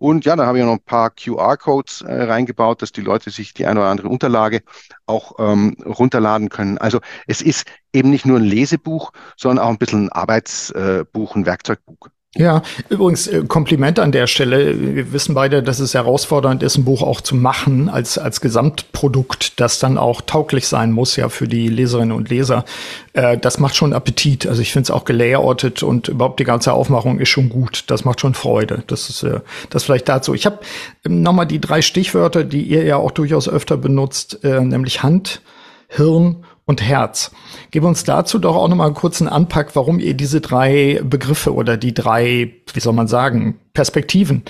Und 0.00 0.24
ja, 0.24 0.36
da 0.36 0.46
habe 0.46 0.58
ich 0.58 0.64
noch 0.64 0.74
ein 0.74 0.80
paar 0.80 1.10
QR-Codes 1.10 2.02
äh, 2.02 2.22
reingebaut, 2.22 2.82
dass 2.82 2.92
die 2.92 3.00
Leute 3.00 3.30
sich 3.30 3.52
die 3.52 3.66
eine 3.66 3.80
oder 3.80 3.88
andere 3.88 4.08
Unterlage 4.08 4.62
auch 5.06 5.32
ähm, 5.40 5.76
runterladen 5.84 6.50
können. 6.50 6.78
Also 6.78 7.00
es 7.26 7.42
ist 7.42 7.66
eben 7.92 8.10
nicht 8.10 8.24
nur 8.24 8.38
ein 8.38 8.44
Lesebuch, 8.44 9.10
sondern 9.36 9.64
auch 9.64 9.70
ein 9.70 9.78
bisschen 9.78 10.06
ein 10.06 10.12
Arbeitsbuch, 10.12 11.34
ein 11.34 11.46
Werkzeugbuch. 11.46 12.08
Ja, 12.36 12.62
übrigens 12.90 13.26
äh, 13.26 13.42
Kompliment 13.48 13.98
an 13.98 14.12
der 14.12 14.26
Stelle. 14.26 14.94
Wir 14.94 15.12
wissen 15.14 15.34
beide, 15.34 15.62
dass 15.62 15.78
es 15.78 15.94
herausfordernd 15.94 16.62
ist, 16.62 16.76
ein 16.76 16.84
Buch 16.84 17.02
auch 17.02 17.22
zu 17.22 17.34
machen 17.34 17.88
als, 17.88 18.18
als 18.18 18.42
Gesamtprodukt, 18.42 19.58
das 19.58 19.78
dann 19.78 19.96
auch 19.96 20.20
tauglich 20.20 20.68
sein 20.68 20.92
muss, 20.92 21.16
ja, 21.16 21.30
für 21.30 21.48
die 21.48 21.68
Leserinnen 21.68 22.14
und 22.14 22.28
Leser. 22.28 22.66
Äh, 23.14 23.38
das 23.38 23.58
macht 23.58 23.76
schon 23.76 23.94
Appetit. 23.94 24.46
Also 24.46 24.60
ich 24.60 24.72
finde 24.72 24.84
es 24.84 24.90
auch 24.90 25.06
gelayoutet 25.06 25.82
und 25.82 26.08
überhaupt 26.08 26.38
die 26.38 26.44
ganze 26.44 26.74
Aufmachung 26.74 27.18
ist 27.18 27.30
schon 27.30 27.48
gut. 27.48 27.84
Das 27.86 28.04
macht 28.04 28.20
schon 28.20 28.34
Freude. 28.34 28.84
Das 28.88 29.08
ist 29.08 29.22
äh, 29.22 29.40
das 29.70 29.84
vielleicht 29.84 30.08
dazu. 30.10 30.34
Ich 30.34 30.44
habe 30.44 30.58
ähm, 31.06 31.22
nochmal 31.22 31.46
die 31.46 31.62
drei 31.62 31.80
Stichwörter, 31.80 32.44
die 32.44 32.62
ihr 32.62 32.84
ja 32.84 32.96
auch 32.96 33.10
durchaus 33.10 33.48
öfter 33.48 33.78
benutzt, 33.78 34.44
äh, 34.44 34.60
nämlich 34.60 35.02
Hand, 35.02 35.40
Hirn 35.88 36.44
und 36.68 36.82
Herz. 36.82 37.30
Gib 37.70 37.82
uns 37.82 38.04
dazu 38.04 38.38
doch 38.38 38.54
auch 38.54 38.68
noch 38.68 38.76
mal 38.76 38.84
einen 38.84 38.94
kurzen 38.94 39.26
Anpack, 39.26 39.74
warum 39.74 39.98
ihr 39.98 40.12
diese 40.12 40.42
drei 40.42 41.00
Begriffe 41.02 41.54
oder 41.54 41.78
die 41.78 41.94
drei, 41.94 42.52
wie 42.74 42.80
soll 42.80 42.92
man 42.92 43.08
sagen, 43.08 43.58
Perspektiven 43.72 44.42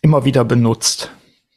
immer 0.00 0.24
wieder 0.24 0.44
benutzt. 0.44 1.10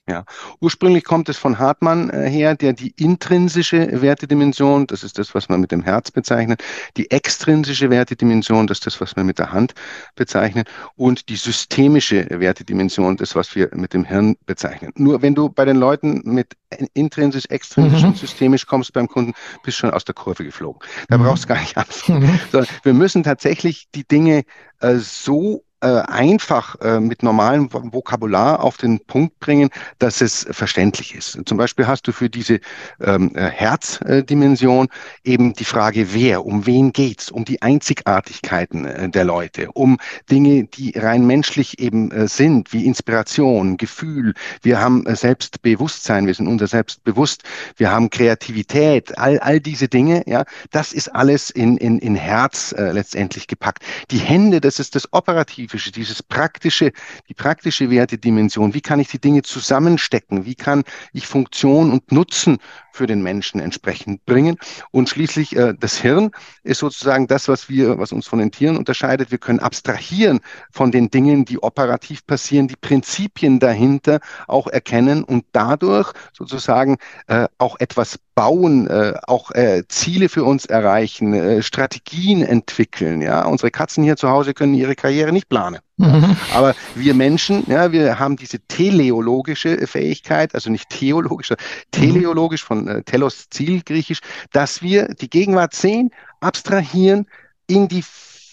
Ja, 0.09 0.25
ursprünglich 0.59 1.03
kommt 1.03 1.29
es 1.29 1.37
von 1.37 1.59
Hartmann 1.59 2.09
äh, 2.09 2.27
her, 2.27 2.55
der 2.55 2.73
die 2.73 2.95
intrinsische 2.97 4.01
Wertedimension, 4.01 4.87
das 4.87 5.03
ist 5.03 5.19
das, 5.19 5.35
was 5.35 5.49
man 5.49 5.61
mit 5.61 5.71
dem 5.71 5.83
Herz 5.83 6.09
bezeichnet, 6.09 6.63
die 6.97 7.11
extrinsische 7.11 7.91
Wertedimension, 7.91 8.65
das 8.65 8.79
ist 8.79 8.87
das, 8.87 9.01
was 9.01 9.15
wir 9.15 9.23
mit 9.23 9.37
der 9.37 9.51
Hand 9.51 9.75
bezeichnen, 10.15 10.63
und 10.95 11.29
die 11.29 11.35
systemische 11.35 12.25
Wertedimension, 12.27 13.17
das, 13.17 13.35
was 13.35 13.53
wir 13.55 13.69
mit 13.75 13.93
dem 13.93 14.03
Hirn 14.03 14.35
bezeichnen. 14.47 14.93
Nur 14.95 15.21
wenn 15.21 15.35
du 15.35 15.47
bei 15.47 15.63
den 15.63 15.77
Leuten 15.77 16.21
mit 16.23 16.55
intrinsisch, 16.95 17.45
extrinsisch 17.49 18.01
mhm. 18.01 18.07
und 18.07 18.17
systemisch 18.17 18.65
kommst 18.65 18.93
beim 18.93 19.07
Kunden, 19.07 19.33
bist 19.63 19.77
du 19.77 19.81
schon 19.81 19.91
aus 19.91 20.05
der 20.05 20.15
Kurve 20.15 20.43
geflogen. 20.43 20.81
Da 21.09 21.19
mhm. 21.19 21.23
brauchst 21.25 21.43
du 21.43 21.49
gar 21.49 21.59
nicht 21.59 21.77
anfangen. 21.77 22.39
Mhm. 22.51 22.65
Wir 22.81 22.93
müssen 22.95 23.21
tatsächlich 23.21 23.89
die 23.93 24.07
Dinge 24.07 24.43
äh, 24.79 24.95
so 24.95 25.63
äh, 25.81 26.01
einfach 26.01 26.75
äh, 26.81 26.99
mit 26.99 27.23
normalem 27.23 27.71
Vokabular 27.71 28.61
auf 28.61 28.75
den 28.75 28.99
Punkt 28.99 29.39
bringen, 29.39 29.69
dass 29.97 30.19
es 30.19 30.45
verständlich 30.51 31.15
ist. 31.15 31.39
Zum 31.45 31.57
Beispiel 31.57 31.87
hast 31.87 32.05
du 32.05 32.11
für 32.11 32.29
diese 32.29 32.59
ähm, 32.99 33.31
äh, 33.33 33.49
Herzdimension 33.49 34.89
eben 35.23 35.53
die 35.53 35.63
Frage, 35.63 36.13
wer, 36.13 36.45
um 36.45 36.65
wen 36.65 36.91
geht's, 36.91 37.31
um 37.31 37.45
die 37.45 37.61
Einzigartigkeiten 37.61 38.83
äh, 38.83 39.09
der 39.09 39.23
Leute, 39.23 39.71
um 39.71 39.97
Dinge, 40.29 40.65
die 40.65 40.97
rein 40.97 41.25
menschlich 41.25 41.79
eben 41.79 42.11
äh, 42.11 42.27
sind, 42.27 42.73
wie 42.73 42.85
Inspiration, 42.85 43.77
Gefühl. 43.77 44.33
Wir 44.61 44.81
haben 44.81 45.05
Selbstbewusstsein, 45.07 46.27
wir 46.27 46.33
sind 46.33 46.47
unser 46.47 46.67
Selbst 46.67 47.05
bewusst, 47.05 47.43
wir 47.77 47.89
haben 47.89 48.09
Kreativität, 48.09 49.17
all, 49.17 49.39
all 49.39 49.61
diese 49.61 49.87
Dinge, 49.87 50.23
ja, 50.25 50.43
das 50.71 50.91
ist 50.91 51.07
alles 51.15 51.49
in, 51.49 51.77
in, 51.77 51.99
in 51.99 52.15
Herz 52.15 52.75
letztendlich 52.77 53.47
gepackt. 53.47 53.83
Die 54.11 54.17
Hände, 54.17 54.59
das 54.59 54.79
ist 54.79 54.95
das 54.95 55.11
Operative 55.13 55.68
Spezifische, 55.69 55.91
dieses 55.91 56.23
praktische, 56.23 56.91
die 57.27 57.33
praktische 57.33 57.89
Wertedimension. 57.91 58.73
Wie 58.73 58.81
kann 58.81 58.99
ich 58.99 59.09
die 59.09 59.19
Dinge 59.19 59.43
zusammenstecken? 59.43 60.45
Wie 60.45 60.55
kann 60.55 60.83
ich 61.13 61.27
Funktion 61.27 61.91
und 61.91 62.11
Nutzen 62.11 62.57
für 62.91 63.05
den 63.05 63.21
Menschen 63.21 63.61
entsprechend 63.61 64.25
bringen? 64.25 64.57
Und 64.91 65.09
schließlich 65.09 65.55
äh, 65.55 65.75
das 65.79 65.97
Hirn 65.97 66.31
ist 66.63 66.79
sozusagen 66.79 67.27
das, 67.27 67.47
was 67.47 67.69
wir, 67.69 67.99
was 67.99 68.11
uns 68.11 68.27
von 68.27 68.39
den 68.39 68.51
Tieren 68.51 68.77
unterscheidet. 68.77 69.29
Wir 69.29 69.37
können 69.37 69.59
abstrahieren 69.59 70.39
von 70.71 70.91
den 70.91 71.11
Dingen, 71.11 71.45
die 71.45 71.61
operativ 71.61 72.25
passieren, 72.25 72.67
die 72.67 72.75
Prinzipien 72.75 73.59
dahinter 73.59 74.19
auch 74.47 74.67
erkennen 74.67 75.23
und 75.23 75.45
dadurch 75.51 76.11
sozusagen 76.33 76.97
äh, 77.27 77.47
auch 77.59 77.79
etwas 77.79 78.17
bauen, 78.39 78.87
äh, 78.87 79.15
auch 79.27 79.51
äh, 79.51 79.83
Ziele 79.89 80.29
für 80.29 80.45
uns 80.45 80.65
erreichen, 80.65 81.33
äh, 81.33 81.61
Strategien 81.61 82.41
entwickeln. 82.41 83.21
Ja, 83.21 83.45
unsere 83.45 83.69
Katzen 83.69 84.01
hier 84.05 84.15
zu 84.15 84.29
Hause 84.29 84.53
können 84.53 84.75
ihre 84.75 84.95
Karriere 84.95 85.33
nicht 85.33 85.49
planen. 85.49 85.58
Mhm. 85.97 86.35
Aber 86.53 86.75
wir 86.95 87.13
Menschen, 87.13 87.63
ja, 87.67 87.91
wir 87.91 88.19
haben 88.19 88.37
diese 88.37 88.59
teleologische 88.59 89.85
Fähigkeit, 89.87 90.55
also 90.55 90.69
nicht 90.69 90.89
theologisch, 90.89 91.49
sondern 91.49 91.65
teleologisch 91.91 92.63
von 92.63 92.87
äh, 92.87 93.03
telos 93.03 93.49
Ziel 93.49 93.81
griechisch, 93.83 94.19
dass 94.51 94.81
wir 94.81 95.07
die 95.15 95.29
Gegenwart 95.29 95.73
sehen, 95.73 96.11
abstrahieren, 96.39 97.27
in 97.67 97.87
die 97.87 98.03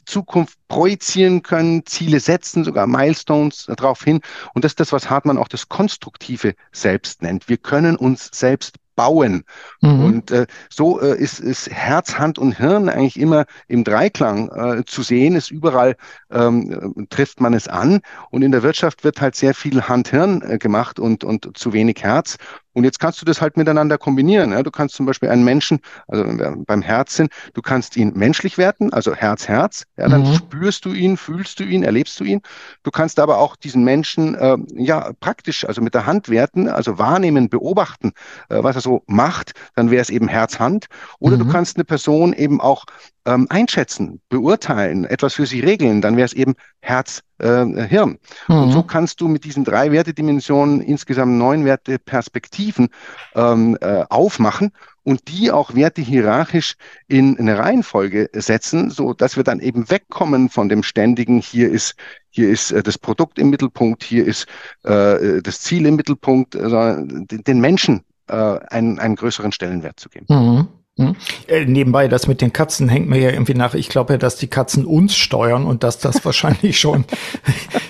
Zukunft 0.06 0.58
projizieren 0.68 1.42
können, 1.42 1.84
Ziele 1.84 2.20
setzen, 2.20 2.64
sogar 2.64 2.86
Milestones 2.86 3.66
darauf 3.76 4.02
hin. 4.02 4.20
Und 4.54 4.64
das 4.64 4.72
ist 4.72 4.80
das, 4.80 4.92
was 4.92 5.10
Hartmann 5.10 5.38
auch 5.38 5.48
das 5.48 5.68
konstruktive 5.68 6.54
Selbst 6.72 7.22
nennt. 7.22 7.48
Wir 7.48 7.58
können 7.58 7.96
uns 7.96 8.30
selbst 8.32 8.76
bauen. 8.96 9.44
Mhm. 9.80 10.04
Und 10.04 10.30
äh, 10.30 10.46
so 10.68 11.00
äh, 11.00 11.16
ist, 11.16 11.38
ist 11.38 11.70
Herz, 11.70 12.18
Hand 12.18 12.38
und 12.38 12.58
Hirn 12.58 12.88
eigentlich 12.88 13.20
immer 13.20 13.44
im 13.68 13.84
Dreiklang 13.84 14.48
äh, 14.48 14.84
zu 14.84 15.02
sehen, 15.02 15.36
ist 15.36 15.50
überall 15.50 15.96
ähm, 16.30 16.94
äh, 16.96 17.06
trifft 17.06 17.40
man 17.40 17.54
es 17.54 17.68
an. 17.68 18.00
Und 18.30 18.42
in 18.42 18.50
der 18.50 18.62
Wirtschaft 18.62 19.04
wird 19.04 19.20
halt 19.20 19.36
sehr 19.36 19.54
viel 19.54 19.82
Hand-Hirn 19.82 20.42
äh, 20.42 20.58
gemacht 20.58 20.98
und, 20.98 21.22
und 21.22 21.56
zu 21.56 21.72
wenig 21.72 22.02
Herz. 22.02 22.36
Und 22.76 22.84
jetzt 22.84 23.00
kannst 23.00 23.22
du 23.22 23.24
das 23.24 23.40
halt 23.40 23.56
miteinander 23.56 23.96
kombinieren. 23.96 24.52
Ja? 24.52 24.62
Du 24.62 24.70
kannst 24.70 24.96
zum 24.96 25.06
Beispiel 25.06 25.30
einen 25.30 25.44
Menschen, 25.44 25.80
also 26.08 26.26
wenn 26.26 26.38
wir 26.38 26.54
beim 26.66 26.82
Herz 26.82 27.16
sind, 27.16 27.32
du 27.54 27.62
kannst 27.62 27.96
ihn 27.96 28.12
menschlich 28.14 28.58
werten, 28.58 28.92
also 28.92 29.14
Herz, 29.14 29.48
Herz. 29.48 29.84
Ja, 29.96 30.10
dann 30.10 30.28
mhm. 30.28 30.34
spürst 30.34 30.84
du 30.84 30.92
ihn, 30.92 31.16
fühlst 31.16 31.58
du 31.58 31.64
ihn, 31.64 31.84
erlebst 31.84 32.20
du 32.20 32.24
ihn. 32.24 32.42
Du 32.82 32.90
kannst 32.90 33.18
aber 33.18 33.38
auch 33.38 33.56
diesen 33.56 33.82
Menschen 33.82 34.34
äh, 34.34 34.58
ja 34.74 35.10
praktisch, 35.20 35.64
also 35.64 35.80
mit 35.80 35.94
der 35.94 36.04
Hand 36.04 36.28
werten, 36.28 36.68
also 36.68 36.98
wahrnehmen, 36.98 37.48
beobachten, 37.48 38.12
äh, 38.50 38.62
was 38.62 38.76
er 38.76 38.82
so 38.82 39.02
macht. 39.06 39.52
Dann 39.74 39.90
wäre 39.90 40.02
es 40.02 40.10
eben 40.10 40.28
Herz, 40.28 40.60
Hand. 40.60 40.88
Oder 41.18 41.36
mhm. 41.36 41.46
du 41.46 41.48
kannst 41.48 41.78
eine 41.78 41.84
Person 41.84 42.34
eben 42.34 42.60
auch 42.60 42.84
ähm, 43.26 43.46
einschätzen, 43.48 44.20
beurteilen, 44.28 45.04
etwas 45.04 45.34
für 45.34 45.46
sie 45.46 45.60
regeln, 45.60 46.00
dann 46.00 46.16
wäre 46.16 46.26
es 46.26 46.32
eben 46.32 46.54
Herz, 46.80 47.22
äh, 47.38 47.64
Hirn. 47.86 48.18
Mhm. 48.48 48.54
Und 48.56 48.72
so 48.72 48.82
kannst 48.82 49.20
du 49.20 49.28
mit 49.28 49.44
diesen 49.44 49.64
drei 49.64 49.92
Wertedimensionen 49.92 50.80
insgesamt 50.80 51.32
neun 51.32 51.64
Werteperspektiven 51.64 52.88
ähm, 53.34 53.76
äh, 53.80 54.04
aufmachen 54.08 54.72
und 55.02 55.28
die 55.28 55.52
auch 55.52 55.74
Werte 55.74 56.02
hierarchisch 56.02 56.74
in 57.06 57.38
eine 57.38 57.58
Reihenfolge 57.58 58.28
setzen, 58.32 58.90
so 58.90 59.14
dass 59.14 59.36
wir 59.36 59.44
dann 59.44 59.60
eben 59.60 59.88
wegkommen 59.88 60.48
von 60.48 60.68
dem 60.68 60.82
ständigen, 60.82 61.38
hier 61.38 61.70
ist, 61.70 61.94
hier 62.30 62.48
ist 62.48 62.72
äh, 62.72 62.82
das 62.82 62.98
Produkt 62.98 63.38
im 63.38 63.50
Mittelpunkt, 63.50 64.02
hier 64.02 64.26
ist 64.26 64.46
äh, 64.82 65.40
das 65.42 65.60
Ziel 65.60 65.86
im 65.86 65.96
Mittelpunkt, 65.96 66.54
sondern 66.54 67.26
den 67.28 67.60
Menschen 67.60 68.02
äh, 68.28 68.34
einen, 68.34 68.98
einen 68.98 69.16
größeren 69.16 69.52
Stellenwert 69.52 70.00
zu 70.00 70.08
geben. 70.08 70.26
Mhm. 70.28 70.68
Hm? 70.98 71.14
Äh, 71.46 71.66
nebenbei, 71.66 72.08
das 72.08 72.26
mit 72.26 72.40
den 72.40 72.54
Katzen 72.54 72.88
hängt 72.88 73.06
mir 73.06 73.18
ja 73.20 73.28
irgendwie 73.28 73.52
nach. 73.52 73.74
Ich 73.74 73.90
glaube 73.90 74.14
ja, 74.14 74.18
dass 74.18 74.36
die 74.36 74.46
Katzen 74.46 74.86
uns 74.86 75.14
steuern 75.14 75.66
und 75.66 75.82
dass 75.82 75.98
das 75.98 76.24
wahrscheinlich 76.24 76.80
schon, 76.80 77.04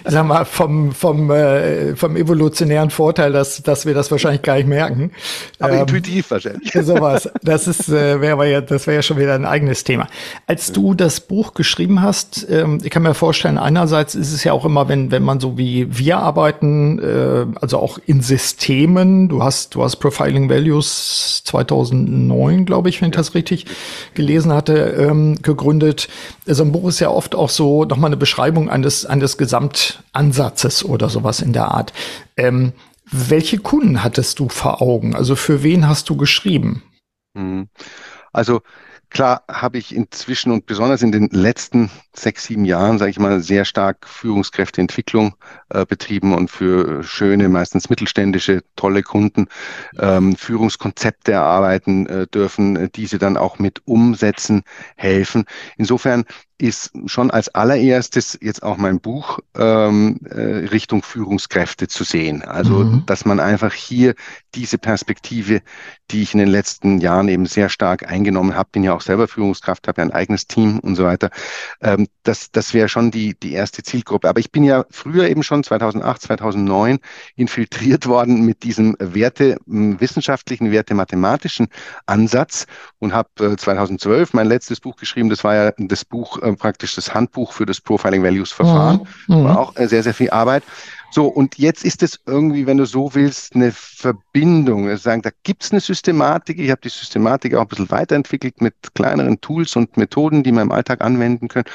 sag 0.05 0.27
mal, 0.27 0.45
vom, 0.45 0.91
vom, 0.91 1.31
äh, 1.31 1.95
vom 1.95 2.17
evolutionären 2.17 2.91
Vorteil, 2.91 3.31
dass, 3.31 3.63
dass 3.63 3.87
wir 3.87 3.95
das 3.95 4.11
wahrscheinlich 4.11 4.43
gar 4.43 4.57
nicht 4.57 4.67
merken. 4.67 5.13
Aber 5.61 5.75
ähm, 5.75 5.81
intuitiv 5.83 6.33
wahrscheinlich. 6.33 6.73
Sowas. 6.83 7.31
Das 7.43 7.69
ist, 7.69 7.89
äh, 7.89 8.21
wäre 8.21 8.51
ja, 8.51 8.61
das 8.61 8.89
wäre 8.89 8.97
ja 8.97 9.03
schon 9.03 9.19
wieder 9.19 9.35
ein 9.35 9.45
eigenes 9.45 9.85
Thema. 9.85 10.09
Als 10.49 10.73
du 10.73 10.95
das 10.95 11.21
Buch 11.21 11.55
geschrieben 11.55 12.03
hast, 12.03 12.45
ähm, 12.51 12.81
ich 12.83 12.91
kann 12.91 13.05
mir 13.05 13.15
vorstellen, 13.15 13.57
einerseits 13.57 14.17
ist 14.17 14.33
es 14.33 14.43
ja 14.43 14.53
auch 14.53 14.65
immer, 14.65 14.89
wenn, 14.89 15.13
wenn 15.13 15.23
man 15.23 15.39
so 15.39 15.57
wie 15.57 15.97
wir 15.97 16.19
arbeiten, 16.19 16.99
äh, 16.99 17.47
also 17.61 17.79
auch 17.79 18.01
in 18.05 18.21
Systemen, 18.21 19.29
du 19.29 19.45
hast, 19.45 19.77
du 19.77 19.85
hast 19.85 19.97
Profiling 19.97 20.51
Values 20.51 21.43
2009, 21.45 22.65
glaube 22.65 22.89
ich, 22.89 22.96
ich, 22.97 23.03
wenn 23.03 23.11
ich 23.11 23.17
das 23.17 23.35
richtig 23.35 23.67
gelesen 24.15 24.53
hatte, 24.53 24.75
ähm, 24.75 25.37
gegründet. 25.43 26.09
So 26.47 26.65
ein 26.65 26.73
Buch 26.73 26.89
ist 26.89 27.01
ja 27.01 27.11
oft 27.11 27.35
auch 27.35 27.51
so 27.51 27.85
nochmal 27.85 28.09
eine 28.09 28.17
Beschreibung 28.17 28.69
eines, 28.69 29.07
eines 29.07 29.39
Gesamtansatzes 29.39 30.85
oder 30.85 31.09
sowas 31.09 31.41
in 31.41 31.53
der 31.53 31.69
Art. 31.69 31.93
Ähm, 32.37 32.73
welche 33.11 33.59
Kunden 33.59 34.03
hattest 34.03 34.39
du 34.41 34.49
vor 34.49 34.83
Augen? 34.83 35.15
Also 35.15 35.37
für 35.37 35.63
wen 35.63 35.89
hast 35.89 36.09
du 36.09 36.17
geschrieben? 36.17 36.83
Mhm. 37.35 37.69
Also 38.33 38.63
Klar 39.11 39.45
habe 39.49 39.79
ich 39.79 39.95
inzwischen 39.95 40.51
und 40.53 40.67
besonders 40.67 41.01
in 41.03 41.13
den 41.13 41.29
letzten 41.31 41.91
sechs, 42.13 42.45
sieben 42.45 42.65
Jahren, 42.65 42.99
sage 42.99 43.11
ich 43.11 43.19
mal, 43.19 43.41
sehr 43.41 43.65
stark 43.65 44.07
Führungskräfteentwicklung 44.09 45.35
äh, 45.71 45.87
betrieben 45.87 46.35
und 46.35 46.51
für 46.51 47.03
schöne, 47.03 47.49
meistens 47.49 47.89
mittelständische, 47.89 48.63
tolle 48.75 49.03
Kunden 49.03 49.47
ähm, 49.99 50.37
Führungskonzepte 50.37 51.33
erarbeiten 51.33 52.07
äh, 52.07 52.27
dürfen, 52.27 52.77
äh, 52.77 52.89
diese 52.95 53.19
dann 53.19 53.37
auch 53.37 53.59
mit 53.59 53.83
umsetzen, 53.87 54.63
helfen. 54.97 55.45
Insofern 55.77 56.25
ist 56.59 56.93
schon 57.07 57.31
als 57.31 57.55
allererstes 57.55 58.39
jetzt 58.41 58.63
auch 58.63 58.79
mein 58.79 59.01
Buch 59.01 59.41
ähm, 59.57 60.21
äh, 60.31 60.67
Richtung 60.69 61.03
Führungskräfte 61.03 61.87
zu 61.87 62.03
sehen. 62.03 62.43
Also, 62.43 62.79
mhm. 62.79 63.03
dass 63.07 63.25
man 63.25 63.41
einfach 63.41 63.75
hier 63.75 64.15
diese 64.55 64.79
Perspektive, 64.79 65.61
die 66.11 66.23
ich 66.23 66.33
in 66.33 66.41
den 66.41 66.49
letzten 66.49 66.99
Jahren 66.99 67.29
eben 67.29 67.45
sehr 67.45 67.69
stark 67.69 68.11
eingenommen 68.11 68.55
habe, 68.57 68.71
bin 68.73 68.85
ja 68.85 68.95
auch 68.95 69.03
selber 69.03 69.29
Führungskraft, 69.29 69.87
habe 69.87 70.01
ja 70.01 70.07
ein 70.07 70.13
eigenes 70.13 70.47
Team 70.47 70.79
und 70.79 70.97
so 70.97 71.05
weiter. 71.05 71.31
Ähm, 71.83 72.07
das 72.23 72.51
das 72.51 72.73
wäre 72.73 72.89
schon 72.89 73.11
die, 73.11 73.39
die 73.39 73.53
erste 73.53 73.83
Zielgruppe. 73.83 74.29
Aber 74.29 74.41
ich 74.41 74.51
bin 74.51 74.65
ja 74.65 74.87
früher 74.91 75.29
eben 75.29 75.43
schon 75.43 75.63
2008, 75.63 76.23
2009 76.23 76.99
infiltriert 77.37 78.07
worden 78.07 78.47
mit 78.47 78.63
diesem 78.63 78.97
Werte, 78.99 79.59
wissenschaftlichen, 79.67 80.71
Werte 80.71 80.95
mathematischen 80.95 81.69
Ansatz 82.07 82.67
und 82.99 83.13
habe 83.13 83.29
äh, 83.41 83.57
2012 83.57 84.33
mein 84.33 84.47
letztes 84.47 84.81
Buch 84.81 84.97
geschrieben. 84.97 85.29
Das 85.29 85.45
war 85.45 85.55
ja 85.55 85.73
das 85.77 86.07
Buch, 86.07 86.41
äh, 86.47 86.57
praktisch 86.57 86.95
das 86.95 87.13
Handbuch 87.15 87.53
für 87.53 87.67
das 87.67 87.81
Profiling 87.81 88.23
Values 88.23 88.53
Verfahren. 88.53 89.07
Mhm. 89.27 89.45
War 89.45 89.59
auch 89.59 89.77
äh, 89.77 89.89
sehr, 89.89 90.03
sehr 90.03 90.15
viel 90.15 90.31
Arbeit. 90.31 90.63
So, 91.11 91.27
und 91.29 91.57
jetzt 91.57 91.85
ist 91.85 92.03
es 92.03 92.21
irgendwie, 92.27 92.67
wenn 92.67 92.77
du 92.77 92.85
so 92.85 93.15
willst, 93.15 93.55
eine 93.55 93.73
Verbindung. 93.73 94.87
Wir 94.87 94.99
sagen, 94.99 95.23
da 95.23 95.31
gibt's 95.45 95.71
eine 95.71 95.81
Systematik. 95.81 96.59
Ich 96.59 96.71
habe 96.71 96.81
die 96.83 96.89
Systematik 96.89 97.55
auch 97.55 97.63
ein 97.63 97.69
bisschen 97.69 97.91
weiterentwickelt 97.91 98.61
mit 98.61 98.75
kleineren 98.95 99.41
Tools 99.41 99.77
und 99.77 99.97
Methoden, 99.97 100.43
die 100.43 100.53
man 100.53 100.65
im 100.65 100.73
Alltag 100.73 101.01
anwenden 101.03 101.49
können. 101.49 101.67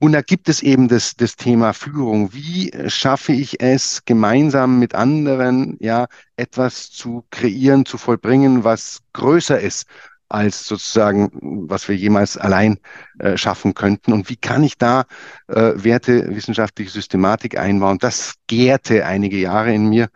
Und 0.00 0.12
da 0.12 0.22
gibt 0.22 0.48
es 0.48 0.62
eben 0.62 0.88
das, 0.88 1.14
das 1.16 1.36
Thema 1.36 1.72
Führung. 1.72 2.34
Wie 2.34 2.72
schaffe 2.88 3.32
ich 3.32 3.60
es, 3.62 4.04
gemeinsam 4.04 4.78
mit 4.78 4.94
anderen, 4.94 5.76
ja, 5.80 6.06
etwas 6.36 6.90
zu 6.90 7.24
kreieren, 7.30 7.86
zu 7.86 7.96
vollbringen, 7.96 8.64
was 8.64 9.00
größer 9.12 9.60
ist 9.60 9.86
als 10.30 10.66
sozusagen, 10.66 11.30
was 11.68 11.88
wir 11.88 11.96
jemals 11.96 12.36
allein 12.36 12.78
äh, 13.18 13.36
schaffen 13.36 13.74
könnten. 13.74 14.12
Und 14.12 14.30
wie 14.30 14.36
kann 14.36 14.62
ich 14.62 14.78
da 14.78 15.04
äh, 15.48 15.72
Werte, 15.74 16.34
wissenschaftliche 16.34 16.90
Systematik 16.90 17.58
einbauen? 17.58 17.98
Das 17.98 18.34
gärte 18.46 19.04
einige 19.04 19.38
Jahre 19.38 19.74
in 19.74 19.88
mir. 19.88 20.08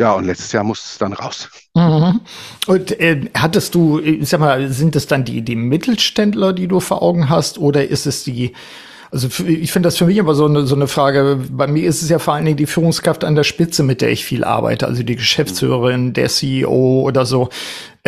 Ja, 0.00 0.12
und 0.12 0.24
letztes 0.24 0.52
Jahr 0.52 0.64
muss 0.64 0.92
es 0.92 0.98
dann 0.98 1.12
raus. 1.12 1.50
Mhm. 1.74 2.20
Und 2.66 3.00
äh, 3.00 3.28
hattest 3.34 3.74
du, 3.74 3.98
ich 3.98 4.28
sag 4.28 4.40
mal, 4.40 4.68
sind 4.68 4.94
es 4.96 5.06
dann 5.06 5.24
die, 5.24 5.42
die 5.42 5.56
Mittelständler, 5.56 6.52
die 6.52 6.68
du 6.68 6.80
vor 6.80 7.02
Augen 7.02 7.28
hast, 7.28 7.58
oder 7.58 7.86
ist 7.86 8.06
es 8.06 8.24
die 8.24 8.54
also 9.10 9.28
ich 9.44 9.72
finde 9.72 9.86
das 9.86 9.96
für 9.96 10.04
mich 10.04 10.18
immer 10.18 10.34
so 10.34 10.44
eine, 10.44 10.66
so 10.66 10.74
eine 10.74 10.86
Frage. 10.86 11.40
Bei 11.50 11.66
mir 11.66 11.88
ist 11.88 12.02
es 12.02 12.10
ja 12.10 12.18
vor 12.18 12.34
allen 12.34 12.44
Dingen 12.44 12.56
die 12.56 12.66
Führungskraft 12.66 13.24
an 13.24 13.34
der 13.34 13.44
Spitze, 13.44 13.82
mit 13.82 14.02
der 14.02 14.10
ich 14.10 14.24
viel 14.24 14.44
arbeite, 14.44 14.86
also 14.86 15.02
die 15.02 15.16
Geschäftsführerin, 15.16 16.12
der 16.12 16.28
CEO 16.28 17.00
oder 17.00 17.24
so 17.24 17.48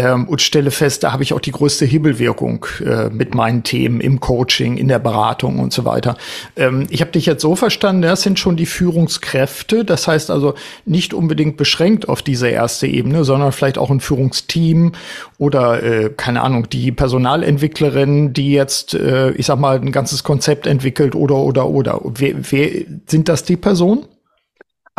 ähm, 0.00 0.26
und 0.26 0.40
stelle 0.40 0.70
fest, 0.70 1.04
da 1.04 1.12
habe 1.12 1.22
ich 1.22 1.34
auch 1.34 1.40
die 1.40 1.52
größte 1.52 1.84
Hebelwirkung 1.84 2.64
äh, 2.82 3.10
mit 3.10 3.34
meinen 3.34 3.64
Themen 3.64 4.00
im 4.00 4.18
Coaching, 4.18 4.78
in 4.78 4.88
der 4.88 4.98
Beratung 4.98 5.58
und 5.58 5.74
so 5.74 5.84
weiter. 5.84 6.16
Ähm, 6.56 6.86
ich 6.88 7.02
habe 7.02 7.10
dich 7.10 7.26
jetzt 7.26 7.42
so 7.42 7.54
verstanden, 7.54 8.00
das 8.02 8.22
sind 8.22 8.38
schon 8.38 8.56
die 8.56 8.64
Führungskräfte, 8.64 9.84
das 9.84 10.08
heißt 10.08 10.30
also 10.30 10.54
nicht 10.86 11.12
unbedingt 11.12 11.58
beschränkt 11.58 12.08
auf 12.08 12.22
diese 12.22 12.48
erste 12.48 12.86
Ebene, 12.86 13.24
sondern 13.24 13.52
vielleicht 13.52 13.76
auch 13.76 13.90
ein 13.90 14.00
Führungsteam 14.00 14.92
oder 15.36 15.82
äh, 15.82 16.10
keine 16.16 16.40
Ahnung, 16.40 16.70
die 16.70 16.92
Personalentwicklerin, 16.92 18.32
die 18.32 18.52
jetzt, 18.52 18.94
äh, 18.94 19.32
ich 19.32 19.46
sag 19.46 19.58
mal, 19.58 19.78
ein 19.78 19.92
ganzes 19.92 20.24
Konzept 20.24 20.66
entwickelt 20.66 21.14
oder 21.14 21.36
oder 21.36 21.68
oder. 21.68 22.00
Wer, 22.04 22.36
wer 22.50 22.70
sind 23.06 23.28
das 23.28 23.44
die 23.44 23.56
Personen? 23.58 24.06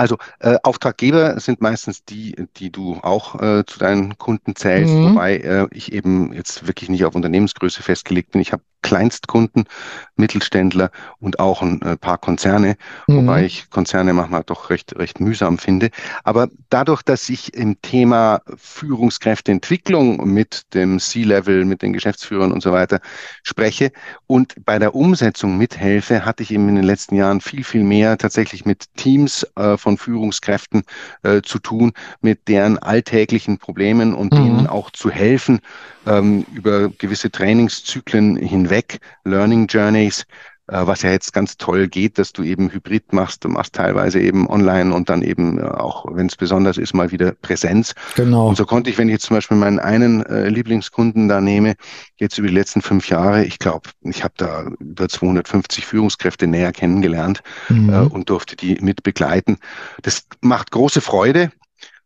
Also 0.01 0.17
äh, 0.39 0.57
Auftraggeber 0.63 1.39
sind 1.39 1.61
meistens 1.61 2.03
die, 2.03 2.47
die 2.57 2.71
du 2.71 2.95
auch 3.03 3.39
äh, 3.39 3.63
zu 3.67 3.77
deinen 3.77 4.17
Kunden 4.17 4.55
zählst, 4.55 4.95
mhm. 4.95 5.11
wobei 5.11 5.37
äh, 5.37 5.67
ich 5.69 5.93
eben 5.93 6.33
jetzt 6.33 6.65
wirklich 6.65 6.89
nicht 6.89 7.05
auf 7.05 7.13
Unternehmensgröße 7.13 7.83
festgelegt 7.83 8.31
bin. 8.31 8.41
Ich 8.41 8.51
habe 8.51 8.63
Kleinstkunden, 8.81 9.65
Mittelständler 10.15 10.91
und 11.19 11.39
auch 11.39 11.61
ein 11.61 11.81
äh, 11.81 11.97
paar 11.97 12.17
Konzerne, 12.17 12.77
mhm. 13.07 13.17
wobei 13.17 13.45
ich 13.45 13.69
Konzerne 13.69 14.13
manchmal 14.13 14.43
doch 14.43 14.69
recht, 14.69 14.95
recht 14.97 15.19
mühsam 15.19 15.57
finde. 15.57 15.91
Aber 16.23 16.49
dadurch, 16.69 17.03
dass 17.03 17.29
ich 17.29 17.53
im 17.53 17.79
Thema 17.81 18.41
Führungskräfteentwicklung 18.55 20.27
mit 20.33 20.73
dem 20.73 20.99
C-Level, 20.99 21.65
mit 21.65 21.81
den 21.81 21.93
Geschäftsführern 21.93 22.51
und 22.51 22.63
so 22.63 22.71
weiter 22.71 23.01
spreche 23.43 23.91
und 24.27 24.55
bei 24.65 24.79
der 24.79 24.95
Umsetzung 24.95 25.57
mithelfe, 25.57 26.25
hatte 26.25 26.43
ich 26.43 26.51
eben 26.51 26.67
in 26.69 26.75
den 26.75 26.85
letzten 26.85 27.15
Jahren 27.15 27.41
viel, 27.41 27.63
viel 27.63 27.83
mehr 27.83 28.17
tatsächlich 28.17 28.65
mit 28.65 28.85
Teams 28.95 29.45
äh, 29.55 29.77
von 29.77 29.90
Führungskräften 29.97 30.83
äh, 31.23 31.41
zu 31.41 31.59
tun, 31.59 31.93
mit 32.21 32.47
deren 32.47 32.77
alltäglichen 32.77 33.57
Problemen 33.57 34.13
und 34.13 34.33
mhm. 34.33 34.43
denen 34.43 34.67
auch 34.67 34.91
zu 34.91 35.09
helfen, 35.09 35.59
ähm, 36.07 36.45
über 36.53 36.89
gewisse 36.89 37.31
Trainingszyklen 37.31 38.35
hinweg, 38.35 38.99
Learning 39.23 39.67
Journeys, 39.67 40.25
was 40.71 41.01
ja 41.01 41.11
jetzt 41.11 41.33
ganz 41.33 41.57
toll 41.57 41.87
geht, 41.87 42.17
dass 42.17 42.33
du 42.33 42.43
eben 42.43 42.71
Hybrid 42.71 43.13
machst. 43.13 43.43
Du 43.43 43.49
machst 43.49 43.75
teilweise 43.75 44.19
eben 44.19 44.49
online 44.49 44.93
und 44.93 45.09
dann 45.09 45.21
eben 45.21 45.59
äh, 45.59 45.63
auch, 45.63 46.05
wenn 46.09 46.27
es 46.27 46.35
besonders 46.35 46.77
ist, 46.77 46.93
mal 46.93 47.11
wieder 47.11 47.33
Präsenz. 47.33 47.93
Genau. 48.15 48.47
Und 48.47 48.55
so 48.55 48.65
konnte 48.65 48.89
ich, 48.89 48.97
wenn 48.97 49.09
ich 49.09 49.13
jetzt 49.13 49.25
zum 49.25 49.37
Beispiel 49.37 49.57
meinen 49.57 49.79
einen 49.79 50.25
äh, 50.25 50.47
Lieblingskunden 50.47 51.27
da 51.27 51.41
nehme, 51.41 51.75
jetzt 52.17 52.37
über 52.37 52.47
die 52.47 52.53
letzten 52.53 52.81
fünf 52.81 53.09
Jahre, 53.09 53.43
ich 53.43 53.59
glaube, 53.59 53.89
ich 54.01 54.23
habe 54.23 54.33
da 54.37 54.67
über 54.79 55.09
250 55.09 55.85
Führungskräfte 55.85 56.47
näher 56.47 56.71
kennengelernt 56.71 57.41
mhm. 57.69 57.89
äh, 57.89 57.97
und 57.99 58.29
durfte 58.29 58.55
die 58.55 58.77
mit 58.81 59.03
begleiten. 59.03 59.57
Das 60.01 60.25
macht 60.39 60.71
große 60.71 61.01
Freude. 61.01 61.51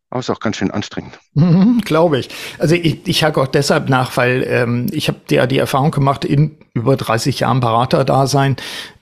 Aber 0.10 0.20
ist 0.20 0.30
auch 0.30 0.40
ganz 0.40 0.58
schön 0.58 0.72
anstrengend. 0.72 1.20
Mhm, 1.38 1.82
Glaube 1.84 2.20
ich. 2.20 2.30
Also 2.60 2.76
ich, 2.76 3.06
ich 3.06 3.24
hake 3.26 3.42
auch 3.42 3.48
deshalb 3.48 3.90
nach, 3.90 4.16
weil 4.16 4.46
ähm, 4.50 4.88
ich 4.94 5.10
habe 5.10 5.20
ja 5.30 5.46
die 5.46 5.58
Erfahrung 5.58 5.92
gemacht 5.92 6.24
in 6.24 6.58
über 6.74 6.96
30 6.96 7.42
Jahren 7.42 7.60
Beraterdasein, 7.60 8.56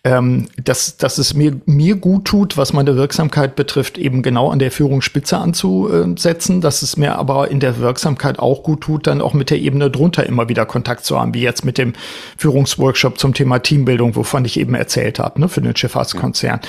ähm, 0.04 0.48
dass, 0.58 0.98
dass 0.98 1.20
es 1.20 1.36
mir, 1.36 1.62
mir 1.68 1.96
gut 1.96 2.26
tut, 2.26 2.58
was 2.58 2.74
meine 2.74 2.96
Wirksamkeit 2.96 3.56
betrifft, 3.56 4.00
eben 4.00 4.24
genau 4.24 4.50
an 4.50 4.58
der 4.58 4.72
Führungsspitze 4.72 5.38
anzusetzen, 5.38 6.60
dass 6.60 6.82
es 6.82 6.98
mir 6.98 7.18
aber 7.20 7.52
in 7.52 7.60
der 7.60 7.78
Wirksamkeit 7.78 8.40
auch 8.40 8.64
gut 8.64 8.82
tut, 8.82 9.06
dann 9.06 9.22
auch 9.22 9.36
mit 9.36 9.52
der 9.52 9.60
Ebene 9.60 9.92
drunter 9.92 10.26
immer 10.26 10.50
wieder 10.50 10.66
Kontakt 10.66 11.06
zu 11.06 11.20
haben, 11.20 11.36
wie 11.36 11.42
jetzt 11.42 11.64
mit 11.64 11.78
dem 11.78 11.94
Führungsworkshop 12.38 13.20
zum 13.20 13.36
Thema 13.36 13.60
Teambildung, 13.60 14.16
wovon 14.16 14.44
ich 14.44 14.60
eben 14.60 14.74
erzählt 14.74 15.20
habe, 15.20 15.40
ne, 15.40 15.50
für 15.50 15.62
den 15.62 15.76
Schifffahrtskonzern. 15.76 16.62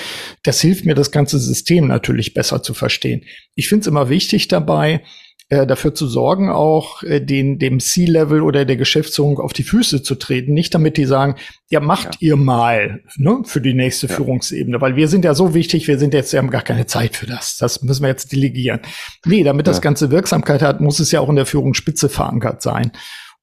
Das 0.42 0.60
hilft 0.60 0.84
mir, 0.84 0.94
das 0.94 1.10
ganze 1.10 1.38
System 1.38 1.86
natürlich 1.86 2.34
besser 2.34 2.62
zu 2.62 2.74
verstehen. 2.74 3.24
Ich 3.54 3.68
finde 3.68 3.80
es 3.80 3.86
immer 3.86 4.10
wichtig 4.10 4.48
dabei, 4.48 5.02
dafür 5.48 5.94
zu 5.94 6.06
sorgen, 6.06 6.48
auch 6.48 7.02
äh, 7.02 7.20
den, 7.20 7.58
dem 7.58 7.78
C-Level 7.78 8.40
oder 8.40 8.64
der 8.64 8.76
Geschäftsführung 8.76 9.38
auf 9.38 9.52
die 9.52 9.62
Füße 9.62 10.02
zu 10.02 10.14
treten. 10.14 10.54
Nicht 10.54 10.74
damit 10.74 10.96
die 10.96 11.04
sagen, 11.04 11.36
ja, 11.68 11.80
macht 11.80 12.14
ja. 12.14 12.28
ihr 12.28 12.36
mal 12.36 13.02
ne, 13.16 13.42
für 13.44 13.60
die 13.60 13.74
nächste 13.74 14.06
ja. 14.06 14.14
Führungsebene, 14.14 14.80
weil 14.80 14.96
wir 14.96 15.08
sind 15.08 15.24
ja 15.24 15.34
so 15.34 15.54
wichtig, 15.54 15.86
wir 15.86 15.98
sind 15.98 16.14
jetzt, 16.14 16.32
wir 16.32 16.38
haben 16.38 16.50
gar 16.50 16.62
keine 16.62 16.86
Zeit 16.86 17.16
für 17.16 17.26
das. 17.26 17.58
Das 17.58 17.82
müssen 17.82 18.02
wir 18.02 18.08
jetzt 18.08 18.32
delegieren. 18.32 18.80
Nee, 19.26 19.44
damit 19.44 19.66
ja. 19.66 19.72
das 19.72 19.82
Ganze 19.82 20.10
Wirksamkeit 20.10 20.62
hat, 20.62 20.80
muss 20.80 20.98
es 20.98 21.12
ja 21.12 21.20
auch 21.20 21.28
in 21.28 21.36
der 21.36 21.46
Führungsspitze 21.46 22.08
verankert 22.08 22.62
sein. 22.62 22.92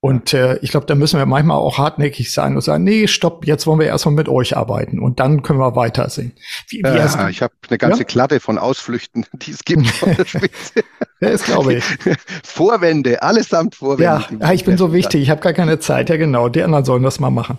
Und 0.04 0.34
äh, 0.34 0.58
ich 0.64 0.72
glaube, 0.72 0.88
da 0.88 0.96
müssen 0.96 1.20
wir 1.20 1.28
manchmal 1.28 1.58
auch 1.58 1.78
hartnäckig 1.78 2.32
sein 2.32 2.56
und 2.56 2.62
sagen, 2.62 2.84
nee, 2.84 3.06
stopp, 3.06 3.46
jetzt 3.46 3.68
wollen 3.68 3.80
wir 3.80 3.86
erstmal 3.86 4.16
mit 4.16 4.28
euch 4.28 4.58
arbeiten 4.58 5.00
und 5.00 5.20
dann 5.20 5.44
können 5.44 5.60
wir 5.60 5.76
weitersehen. 5.76 6.34
Wie, 6.70 6.80
wie 6.80 6.88
ja, 6.88 7.30
ich 7.30 7.44
habe 7.44 7.54
eine 7.70 7.78
ganze 7.78 8.00
ja? 8.00 8.06
Klatte 8.06 8.40
von 8.40 8.58
Ausflüchten, 8.58 9.28
die 9.34 9.52
es 9.52 9.64
gibt 9.64 9.86
Spitze. 11.22 11.32
das 11.32 11.44
glaube 11.44 11.76
ich. 11.76 11.84
Vorwände, 12.44 13.22
allesamt 13.22 13.76
Vorwände. 13.76 14.26
Ja, 14.40 14.52
ich 14.52 14.66
bin 14.66 14.78
so 14.78 14.94
wichtig, 14.94 15.22
ich 15.22 15.30
habe 15.30 15.42
gar 15.42 15.54
keine 15.54 15.80
Zeit. 15.80 16.10
Ja, 16.10 16.18
genau, 16.18 16.50
die 16.50 16.64
anderen 16.64 16.86
sollen 16.86 17.04
das 17.04 17.20
mal 17.20 17.30
machen. 17.30 17.58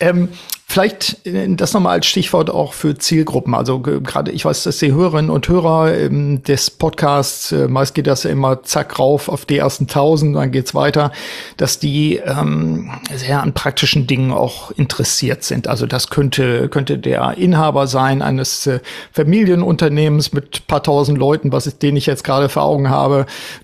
Ähm, 0.00 0.28
Vielleicht 0.70 1.26
äh, 1.26 1.48
das 1.54 1.72
nochmal 1.72 1.94
als 1.94 2.06
Stichwort 2.06 2.50
auch 2.50 2.74
für 2.74 2.98
Zielgruppen. 2.98 3.54
Also 3.54 3.80
gerade, 3.80 4.30
ich 4.32 4.44
weiß, 4.44 4.64
dass 4.64 4.76
die 4.76 4.92
Hörerinnen 4.92 5.30
und 5.30 5.48
Hörer 5.48 5.94
ähm, 5.94 6.42
des 6.42 6.70
Podcasts, 6.70 7.52
äh, 7.52 7.68
meist 7.68 7.94
geht 7.94 8.06
das 8.06 8.24
ja 8.24 8.30
immer 8.30 8.62
zack 8.62 8.98
rauf 8.98 9.30
auf 9.30 9.46
die 9.46 9.56
ersten 9.56 9.86
tausend, 9.86 10.36
dann 10.36 10.52
geht's 10.52 10.74
weiter, 10.74 11.10
dass 11.56 11.78
die 11.78 12.16
ähm, 12.16 12.90
sehr 13.14 13.42
an 13.42 13.54
praktischen 13.54 14.06
Dingen 14.06 14.30
auch 14.30 14.70
interessiert 14.72 15.42
sind. 15.42 15.68
Also 15.68 15.86
das 15.86 16.10
könnte, 16.10 16.68
könnte 16.68 16.98
der 16.98 17.38
Inhaber 17.38 17.86
sein 17.86 18.20
eines 18.20 18.66
äh, 18.66 18.80
Familienunternehmens 19.12 20.34
mit 20.34 20.66
paar 20.66 20.82
tausend 20.82 21.16
Leuten, 21.16 21.50
was 21.50 21.66
ich, 21.66 21.78
den 21.78 21.96
ich 21.96 22.04
jetzt 22.04 22.24
gerade 22.24 22.50
vor 22.50 22.64
Augen 22.64 22.90
habe, 22.90 22.97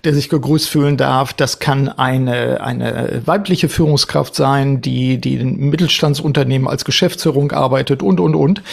der 0.03 0.13
sich 0.13 0.29
gegrüßt 0.29 0.69
fühlen 0.69 0.97
darf. 0.97 1.33
Das 1.33 1.59
kann 1.59 1.89
eine, 1.89 2.61
eine 2.61 3.21
weibliche 3.25 3.69
Führungskraft 3.69 4.35
sein, 4.35 4.81
die, 4.81 5.19
die 5.19 5.37
ein 5.37 5.57
Mittelstandsunternehmen 5.57 6.67
als 6.67 6.85
Geschäftsführung 6.85 7.51
arbeitet 7.51 8.03
und, 8.03 8.19
und, 8.19 8.35
und. 8.35 8.63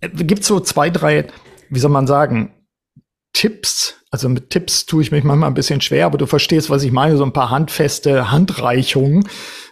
Gibt 0.00 0.44
so 0.44 0.60
zwei, 0.60 0.90
drei, 0.90 1.26
wie 1.70 1.80
soll 1.80 1.90
man 1.90 2.06
sagen, 2.06 2.52
Tipps. 3.32 3.94
Also 4.10 4.28
mit 4.28 4.50
Tipps 4.50 4.86
tue 4.86 5.02
ich 5.02 5.12
mich 5.12 5.22
manchmal 5.22 5.50
ein 5.50 5.54
bisschen 5.54 5.80
schwer, 5.80 6.06
aber 6.06 6.18
du 6.18 6.26
verstehst, 6.26 6.70
was 6.70 6.82
ich 6.82 6.92
meine. 6.92 7.16
So 7.16 7.24
ein 7.24 7.32
paar 7.32 7.50
handfeste 7.50 8.30
Handreichungen, 8.30 9.28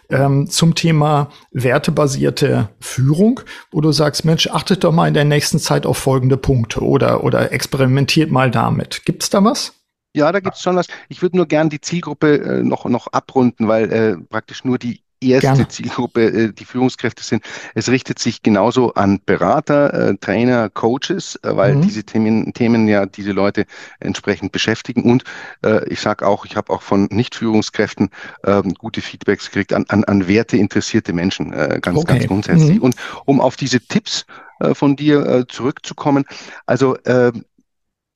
ähm, 0.09 0.49
zum 0.49 0.75
Thema 0.75 1.29
wertebasierte 1.51 2.69
Führung, 2.79 3.41
wo 3.71 3.81
du 3.81 3.91
sagst, 3.91 4.25
Mensch, 4.25 4.47
achtet 4.47 4.83
doch 4.83 4.93
mal 4.93 5.07
in 5.07 5.13
der 5.13 5.25
nächsten 5.25 5.59
Zeit 5.59 5.85
auf 5.85 5.97
folgende 5.97 6.37
Punkte 6.37 6.81
oder, 6.81 7.23
oder 7.23 7.51
experimentiert 7.51 8.31
mal 8.31 8.51
damit. 8.51 9.03
Gibt's 9.05 9.29
da 9.29 9.43
was? 9.43 9.73
Ja, 10.17 10.31
da 10.31 10.39
gibt 10.39 10.55
es 10.55 10.61
schon 10.63 10.75
was. 10.75 10.87
Ich 11.09 11.21
würde 11.21 11.37
nur 11.37 11.45
gern 11.45 11.69
die 11.69 11.79
Zielgruppe 11.79 12.37
äh, 12.37 12.63
noch, 12.63 12.85
noch 12.85 13.07
abrunden, 13.07 13.67
weil 13.67 13.91
äh, 13.91 14.17
praktisch 14.17 14.65
nur 14.65 14.79
die 14.79 15.01
erste 15.21 15.47
Gerne. 15.47 15.67
Zielgruppe 15.67 16.25
äh, 16.25 16.53
die 16.53 16.65
Führungskräfte 16.65 17.23
sind. 17.23 17.43
Es 17.75 17.89
richtet 17.89 18.19
sich 18.19 18.41
genauso 18.41 18.93
an 18.93 19.19
Berater, 19.25 19.93
äh, 19.93 20.17
Trainer, 20.17 20.69
Coaches, 20.69 21.35
äh, 21.43 21.55
weil 21.55 21.75
mhm. 21.75 21.81
diese 21.81 22.03
Themen, 22.03 22.53
Themen 22.53 22.87
ja 22.87 23.05
diese 23.05 23.31
Leute 23.31 23.65
entsprechend 23.99 24.51
beschäftigen. 24.51 25.03
Und 25.03 25.23
äh, 25.63 25.87
ich 25.87 26.01
sage 26.01 26.25
auch, 26.27 26.45
ich 26.45 26.55
habe 26.55 26.73
auch 26.73 26.81
von 26.81 27.07
Nicht-Führungskräften 27.11 28.09
äh, 28.43 28.61
gute 28.77 29.01
Feedbacks 29.01 29.45
gekriegt 29.45 29.73
an, 29.73 29.85
an, 29.89 30.03
an 30.03 30.27
Werte 30.27 30.57
interessierte 30.57 31.13
Menschen, 31.13 31.53
äh, 31.53 31.79
ganz, 31.81 31.99
okay. 31.99 32.13
ganz 32.13 32.27
grundsätzlich. 32.27 32.77
Mhm. 32.77 32.83
Und 32.83 32.95
um 33.25 33.39
auf 33.39 33.55
diese 33.55 33.79
Tipps 33.79 34.25
äh, 34.59 34.73
von 34.73 34.95
dir 34.95 35.25
äh, 35.25 35.47
zurückzukommen, 35.47 36.25
also 36.65 36.95
äh, 37.03 37.31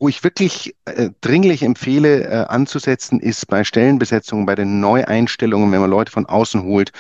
wo 0.01 0.09
ich 0.09 0.23
wirklich 0.23 0.75
äh, 0.85 1.11
dringlich 1.21 1.61
empfehle, 1.61 2.23
äh, 2.23 2.45
anzusetzen, 2.47 3.19
ist 3.19 3.45
bei 3.45 3.63
Stellenbesetzungen, 3.63 4.47
bei 4.47 4.55
den 4.55 4.79
Neueinstellungen, 4.79 5.71
wenn 5.71 5.79
man 5.79 5.91
Leute 5.91 6.11
von 6.11 6.25
außen 6.25 6.63
holt, 6.63 6.91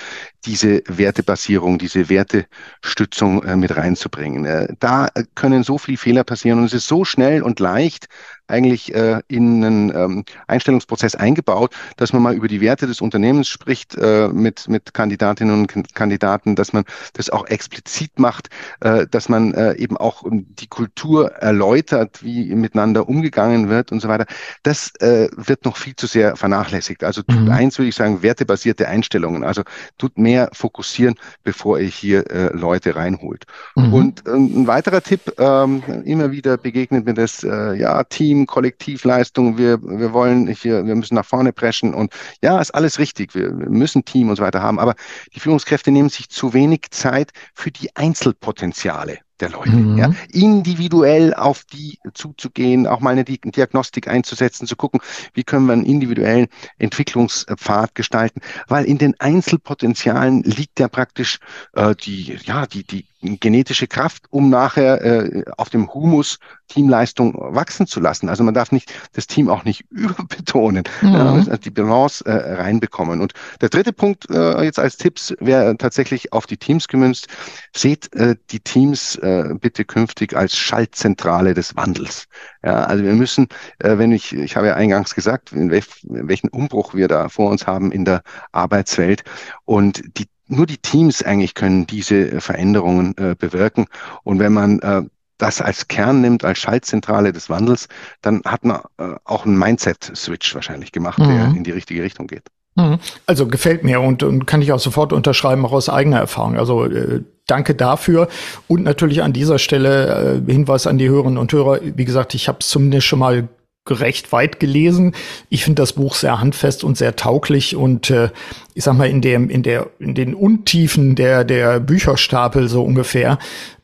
diese 0.45 0.83
Wertebasierung, 0.85 1.79
diese 1.79 2.09
Wertestützung 2.09 3.43
äh, 3.43 3.55
mit 3.55 3.75
reinzubringen. 3.75 4.45
Äh, 4.45 4.75
da 4.79 5.09
können 5.33 5.63
so 5.63 5.79
viele 5.79 5.97
Fehler 5.97 6.23
passieren 6.23 6.59
und 6.59 6.65
es 6.65 6.73
ist 6.73 6.87
so 6.87 7.03
schnell 7.03 7.41
und 7.41 7.59
leicht, 7.59 8.07
eigentlich 8.51 8.93
äh, 8.93 9.21
in 9.27 9.63
einen 9.63 9.95
ähm, 9.95 10.25
Einstellungsprozess 10.47 11.15
eingebaut, 11.15 11.73
dass 11.97 12.13
man 12.13 12.21
mal 12.21 12.35
über 12.35 12.47
die 12.47 12.61
Werte 12.61 12.87
des 12.87 13.01
Unternehmens 13.01 13.47
spricht 13.47 13.95
äh, 13.95 14.27
mit, 14.27 14.67
mit 14.67 14.93
Kandidatinnen 14.93 15.61
und 15.61 15.95
Kandidaten, 15.95 16.55
dass 16.55 16.73
man 16.73 16.83
das 17.13 17.29
auch 17.29 17.47
explizit 17.47 18.19
macht, 18.19 18.49
äh, 18.81 19.07
dass 19.09 19.29
man 19.29 19.53
äh, 19.53 19.75
eben 19.75 19.97
auch 19.97 20.23
die 20.29 20.67
Kultur 20.67 21.31
erläutert, 21.33 22.23
wie 22.23 22.53
miteinander 22.55 23.07
umgegangen 23.07 23.69
wird 23.69 23.91
und 23.91 24.01
so 24.01 24.07
weiter. 24.07 24.25
Das 24.63 24.93
äh, 24.99 25.29
wird 25.35 25.65
noch 25.65 25.77
viel 25.77 25.95
zu 25.95 26.07
sehr 26.07 26.35
vernachlässigt. 26.35 27.03
Also 27.03 27.21
tut 27.23 27.41
mhm. 27.41 27.51
eins, 27.51 27.77
würde 27.77 27.89
ich 27.89 27.95
sagen, 27.95 28.21
wertebasierte 28.21 28.87
Einstellungen. 28.87 29.43
Also 29.43 29.63
tut 29.97 30.17
mehr 30.17 30.49
fokussieren, 30.53 31.15
bevor 31.43 31.79
ihr 31.79 31.87
hier 31.87 32.29
äh, 32.29 32.55
Leute 32.55 32.95
reinholt. 32.95 33.45
Mhm. 33.75 33.93
Und 33.93 34.27
äh, 34.27 34.31
ein 34.31 34.67
weiterer 34.67 35.01
Tipp, 35.01 35.33
ähm, 35.37 35.83
immer 36.05 36.31
wieder 36.31 36.57
begegnet 36.57 37.05
mir 37.05 37.13
das, 37.13 37.43
äh, 37.43 37.73
ja, 37.73 38.03
Team, 38.03 38.40
Kollektivleistung, 38.47 39.57
wir, 39.57 39.81
wir 39.81 40.13
wollen 40.13 40.47
hier, 40.47 40.85
wir 40.85 40.95
müssen 40.95 41.15
nach 41.15 41.25
vorne 41.25 41.53
preschen 41.53 41.93
und 41.93 42.13
ja, 42.41 42.59
ist 42.59 42.71
alles 42.71 42.99
richtig, 42.99 43.35
wir, 43.35 43.57
wir 43.57 43.69
müssen 43.69 44.05
Team 44.05 44.29
und 44.29 44.35
so 44.35 44.43
weiter 44.43 44.61
haben, 44.61 44.79
aber 44.79 44.95
die 45.33 45.39
Führungskräfte 45.39 45.91
nehmen 45.91 46.09
sich 46.09 46.29
zu 46.29 46.53
wenig 46.53 46.91
Zeit 46.91 47.31
für 47.53 47.71
die 47.71 47.95
Einzelpotenziale 47.95 49.19
der 49.41 49.49
Leute. 49.49 49.71
Mhm. 49.71 49.97
Ja, 49.97 50.11
individuell 50.31 51.33
auf 51.33 51.63
die 51.63 51.99
zuzugehen, 52.13 52.87
auch 52.87 52.99
mal 52.99 53.11
eine 53.11 53.23
Diagnostik 53.23 54.07
einzusetzen, 54.07 54.67
zu 54.67 54.75
gucken, 54.75 55.01
wie 55.33 55.43
können 55.43 55.65
wir 55.65 55.73
einen 55.73 55.85
individuellen 55.85 56.47
Entwicklungspfad 56.77 57.95
gestalten, 57.95 58.41
weil 58.67 58.85
in 58.85 58.97
den 58.97 59.19
Einzelpotenzialen 59.19 60.43
liegt 60.43 60.79
ja 60.79 60.87
praktisch 60.87 61.39
äh, 61.73 61.95
die, 61.95 62.37
ja, 62.43 62.65
die, 62.67 62.83
die 62.83 63.05
genetische 63.21 63.87
Kraft, 63.87 64.25
um 64.29 64.49
nachher 64.49 65.03
äh, 65.03 65.43
auf 65.57 65.69
dem 65.69 65.93
Humus 65.93 66.39
Teamleistung 66.67 67.35
wachsen 67.35 67.85
zu 67.85 67.99
lassen. 67.99 68.29
Also 68.29 68.43
man 68.43 68.53
darf 68.53 68.71
nicht 68.71 68.93
das 69.13 69.27
Team 69.27 69.49
auch 69.49 69.63
nicht 69.63 69.85
überbetonen, 69.91 70.83
mhm. 71.01 71.15
also 71.15 71.57
die 71.57 71.69
Balance 71.69 72.25
äh, 72.25 72.53
reinbekommen. 72.55 73.21
Und 73.21 73.33
der 73.59 73.69
dritte 73.69 73.93
Punkt 73.93 74.29
äh, 74.29 74.63
jetzt 74.63 74.79
als 74.79 74.97
Tipps 74.97 75.33
wäre 75.39 75.77
tatsächlich 75.77 76.33
auf 76.33 76.45
die 76.45 76.57
Teams 76.57 76.87
gemünzt. 76.87 77.27
Seht 77.75 78.13
äh, 78.15 78.35
die 78.49 78.59
Teams 78.59 79.15
äh, 79.17 79.27
bitte 79.59 79.85
künftig 79.85 80.35
als 80.35 80.55
Schaltzentrale 80.55 81.53
des 81.53 81.75
Wandels. 81.75 82.27
Ja, 82.63 82.83
also 82.83 83.03
wir 83.03 83.13
müssen, 83.13 83.47
äh, 83.79 83.97
wenn 83.97 84.11
ich, 84.11 84.33
ich 84.33 84.55
habe 84.55 84.67
ja 84.67 84.75
eingangs 84.75 85.15
gesagt, 85.15 85.51
in, 85.51 85.71
welch, 85.71 85.85
welchen 86.03 86.49
Umbruch 86.49 86.93
wir 86.93 87.07
da 87.07 87.29
vor 87.29 87.49
uns 87.49 87.67
haben 87.67 87.91
in 87.91 88.05
der 88.05 88.23
Arbeitswelt 88.51 89.23
und 89.65 90.01
die 90.17 90.27
nur 90.51 90.65
die 90.65 90.77
Teams 90.77 91.23
eigentlich 91.23 91.53
können 91.53 91.87
diese 91.87 92.41
Veränderungen 92.41 93.15
äh, 93.17 93.35
bewirken. 93.39 93.85
Und 94.23 94.39
wenn 94.39 94.51
man 94.51 94.79
äh, 94.79 95.03
das 95.37 95.61
als 95.61 95.87
Kern 95.87 96.21
nimmt, 96.21 96.43
als 96.43 96.59
Schaltzentrale 96.59 97.31
des 97.31 97.49
Wandels, 97.49 97.87
dann 98.21 98.41
hat 98.45 98.65
man 98.65 98.81
äh, 98.97 99.15
auch 99.23 99.45
einen 99.45 99.57
Mindset-Switch 99.57 100.53
wahrscheinlich 100.53 100.91
gemacht, 100.91 101.19
mhm. 101.19 101.27
der 101.29 101.45
in 101.55 101.63
die 101.63 101.71
richtige 101.71 102.03
Richtung 102.03 102.27
geht. 102.27 102.49
Mhm. 102.75 102.99
Also 103.25 103.47
gefällt 103.47 103.83
mir 103.83 104.01
und, 104.01 104.23
und 104.23 104.47
kann 104.47 104.61
ich 104.61 104.71
auch 104.71 104.79
sofort 104.79 105.13
unterschreiben, 105.13 105.65
auch 105.65 105.73
aus 105.73 105.89
eigener 105.89 106.19
Erfahrung. 106.19 106.57
Also 106.57 106.85
äh, 106.85 107.21
danke 107.47 107.75
dafür 107.75 108.27
und 108.67 108.83
natürlich 108.83 109.23
an 109.23 109.33
dieser 109.33 109.59
Stelle 109.59 110.41
äh, 110.47 110.51
Hinweis 110.51 110.87
an 110.87 110.97
die 110.97 111.09
Hörerinnen 111.09 111.37
und 111.37 111.51
Hörer. 111.51 111.79
Wie 111.83 112.05
gesagt, 112.05 112.33
ich 112.33 112.47
habe 112.47 112.59
es 112.61 112.69
zumindest 112.69 113.07
schon 113.07 113.19
mal 113.19 113.49
recht 113.89 114.31
weit 114.31 114.59
gelesen. 114.59 115.15
Ich 115.49 115.63
finde 115.63 115.81
das 115.81 115.93
Buch 115.93 116.13
sehr 116.13 116.39
handfest 116.39 116.83
und 116.83 116.97
sehr 116.97 117.15
tauglich 117.15 117.75
und 117.75 118.11
äh, 118.11 118.29
ich 118.75 118.83
sag 118.83 118.95
mal 118.95 119.09
in 119.09 119.21
dem 119.21 119.49
in 119.49 119.63
der 119.63 119.87
in 119.99 120.13
den 120.13 120.35
Untiefen 120.35 121.15
der 121.15 121.43
der 121.43 121.79
Bücherstapel 121.79 122.67
so 122.69 122.83
ungefähr 122.83 123.39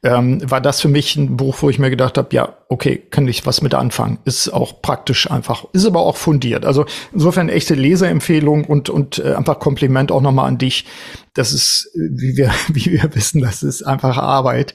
ähm, 0.07 0.39
war 0.49 0.61
das 0.61 0.79
für 0.79 0.87
mich 0.87 1.17
ein 1.17 1.35
Buch, 1.35 1.57
wo 1.59 1.69
ich 1.69 1.79
mir 1.79 1.89
gedacht 1.89 2.17
habe, 2.17 2.29
ja 2.31 2.55
okay, 2.69 3.01
kann 3.11 3.27
ich 3.27 3.45
was 3.45 3.61
mit 3.61 3.73
anfangen. 3.73 4.19
Ist 4.23 4.49
auch 4.49 4.81
praktisch 4.81 5.29
einfach, 5.29 5.65
ist 5.73 5.85
aber 5.85 6.01
auch 6.01 6.15
fundiert. 6.15 6.65
Also 6.65 6.85
insofern 7.13 7.49
echte 7.49 7.75
Leseempfehlung 7.75 8.63
und 8.63 8.89
und 8.89 9.19
äh, 9.19 9.33
einfach 9.33 9.59
Kompliment 9.59 10.11
auch 10.11 10.21
nochmal 10.21 10.47
an 10.47 10.57
dich. 10.57 10.85
Das 11.33 11.51
ist, 11.51 11.89
wie 11.93 12.37
wir, 12.37 12.51
wie 12.69 12.85
wir 12.91 13.13
wissen, 13.15 13.41
das 13.41 13.63
ist 13.63 13.83
einfach 13.83 14.17
Arbeit. 14.17 14.73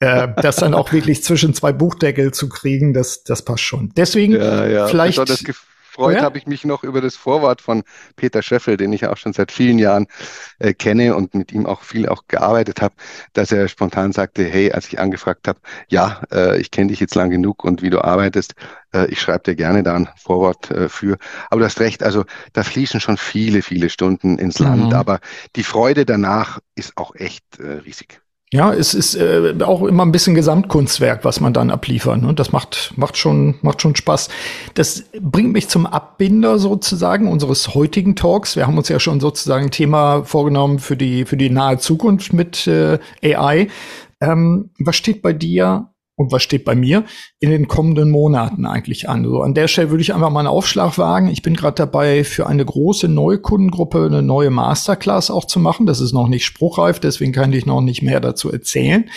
Äh, 0.00 0.28
das 0.40 0.56
dann 0.56 0.72
auch 0.72 0.92
wirklich 0.92 1.22
zwischen 1.22 1.52
zwei 1.52 1.72
Buchdeckel 1.72 2.32
zu 2.32 2.48
kriegen, 2.48 2.94
das, 2.94 3.22
das 3.22 3.42
passt 3.42 3.62
schon. 3.62 3.92
Deswegen 3.96 4.32
ja, 4.32 4.66
ja. 4.66 4.86
vielleicht. 4.86 5.18
Gefreut 6.00 6.16
ja? 6.16 6.22
habe 6.22 6.38
ich 6.38 6.46
mich 6.46 6.64
noch 6.64 6.82
über 6.82 7.02
das 7.02 7.14
Vorwort 7.14 7.60
von 7.60 7.82
Peter 8.16 8.40
Schöffel, 8.40 8.78
den 8.78 8.90
ich 8.92 9.06
auch 9.06 9.18
schon 9.18 9.34
seit 9.34 9.52
vielen 9.52 9.78
Jahren 9.78 10.06
äh, 10.58 10.72
kenne 10.72 11.14
und 11.14 11.34
mit 11.34 11.52
ihm 11.52 11.66
auch 11.66 11.82
viel 11.82 12.08
auch 12.08 12.22
gearbeitet 12.26 12.80
habe, 12.80 12.94
dass 13.34 13.52
er 13.52 13.68
spontan 13.68 14.12
sagte, 14.12 14.44
hey, 14.44 14.72
als 14.72 14.88
ich 14.88 14.98
angefragt 14.98 15.46
habe, 15.46 15.60
ja, 15.88 16.22
äh, 16.32 16.58
ich 16.58 16.70
kenne 16.70 16.88
dich 16.88 17.00
jetzt 17.00 17.14
lang 17.14 17.28
genug 17.28 17.64
und 17.64 17.82
wie 17.82 17.90
du 17.90 18.02
arbeitest, 18.02 18.54
äh, 18.94 19.10
ich 19.10 19.20
schreibe 19.20 19.44
dir 19.44 19.56
gerne 19.56 19.82
da 19.82 19.94
ein 19.94 20.08
Vorwort 20.16 20.70
äh, 20.70 20.88
für. 20.88 21.18
Aber 21.50 21.60
du 21.60 21.66
hast 21.66 21.80
recht, 21.80 22.02
also 22.02 22.24
da 22.54 22.62
fließen 22.62 23.00
schon 23.00 23.18
viele, 23.18 23.60
viele 23.60 23.90
Stunden 23.90 24.38
ins 24.38 24.58
Land, 24.58 24.86
mhm. 24.86 24.94
aber 24.94 25.20
die 25.54 25.64
Freude 25.64 26.06
danach 26.06 26.60
ist 26.74 26.96
auch 26.96 27.14
echt 27.14 27.44
äh, 27.58 27.72
riesig. 27.84 28.22
Ja, 28.52 28.74
es 28.74 28.94
ist 28.94 29.14
äh, 29.14 29.54
auch 29.62 29.84
immer 29.84 30.04
ein 30.04 30.10
bisschen 30.10 30.34
Gesamtkunstwerk, 30.34 31.24
was 31.24 31.38
man 31.40 31.52
dann 31.52 31.70
abliefert. 31.70 32.20
Ne? 32.20 32.34
Das 32.34 32.50
macht, 32.50 32.92
macht, 32.96 33.16
schon, 33.16 33.54
macht 33.62 33.80
schon 33.80 33.94
Spaß. 33.94 34.28
Das 34.74 35.04
bringt 35.20 35.52
mich 35.52 35.68
zum 35.68 35.86
Abbinder 35.86 36.58
sozusagen 36.58 37.28
unseres 37.28 37.74
heutigen 37.74 38.16
Talks. 38.16 38.56
Wir 38.56 38.66
haben 38.66 38.76
uns 38.76 38.88
ja 38.88 38.98
schon 38.98 39.20
sozusagen 39.20 39.66
ein 39.66 39.70
Thema 39.70 40.24
vorgenommen 40.24 40.80
für 40.80 40.96
die, 40.96 41.26
für 41.26 41.36
die 41.36 41.48
nahe 41.48 41.78
Zukunft 41.78 42.32
mit 42.32 42.66
äh, 42.66 42.98
AI. 43.22 43.68
Ähm, 44.20 44.70
was 44.80 44.96
steht 44.96 45.22
bei 45.22 45.32
dir 45.32 45.90
und 46.20 46.32
was 46.32 46.42
steht 46.42 46.66
bei 46.66 46.74
mir 46.74 47.04
in 47.38 47.48
den 47.48 47.66
kommenden 47.66 48.10
Monaten 48.10 48.66
eigentlich 48.66 49.08
an? 49.08 49.24
So, 49.24 49.40
an 49.40 49.54
der 49.54 49.68
Stelle 49.68 49.88
würde 49.88 50.02
ich 50.02 50.12
einfach 50.12 50.28
mal 50.28 50.40
einen 50.40 50.48
Aufschlag 50.48 50.98
wagen. 50.98 51.28
Ich 51.28 51.40
bin 51.40 51.56
gerade 51.56 51.76
dabei, 51.76 52.24
für 52.24 52.46
eine 52.46 52.62
große 52.62 53.08
Neukundengruppe 53.08 54.04
eine 54.04 54.20
neue 54.20 54.50
Masterclass 54.50 55.30
auch 55.30 55.46
zu 55.46 55.58
machen. 55.58 55.86
Das 55.86 55.98
ist 55.98 56.12
noch 56.12 56.28
nicht 56.28 56.44
spruchreif, 56.44 57.00
deswegen 57.00 57.32
kann 57.32 57.54
ich 57.54 57.64
noch 57.64 57.80
nicht 57.80 58.02
mehr 58.02 58.20
dazu 58.20 58.52
erzählen. 58.52 59.08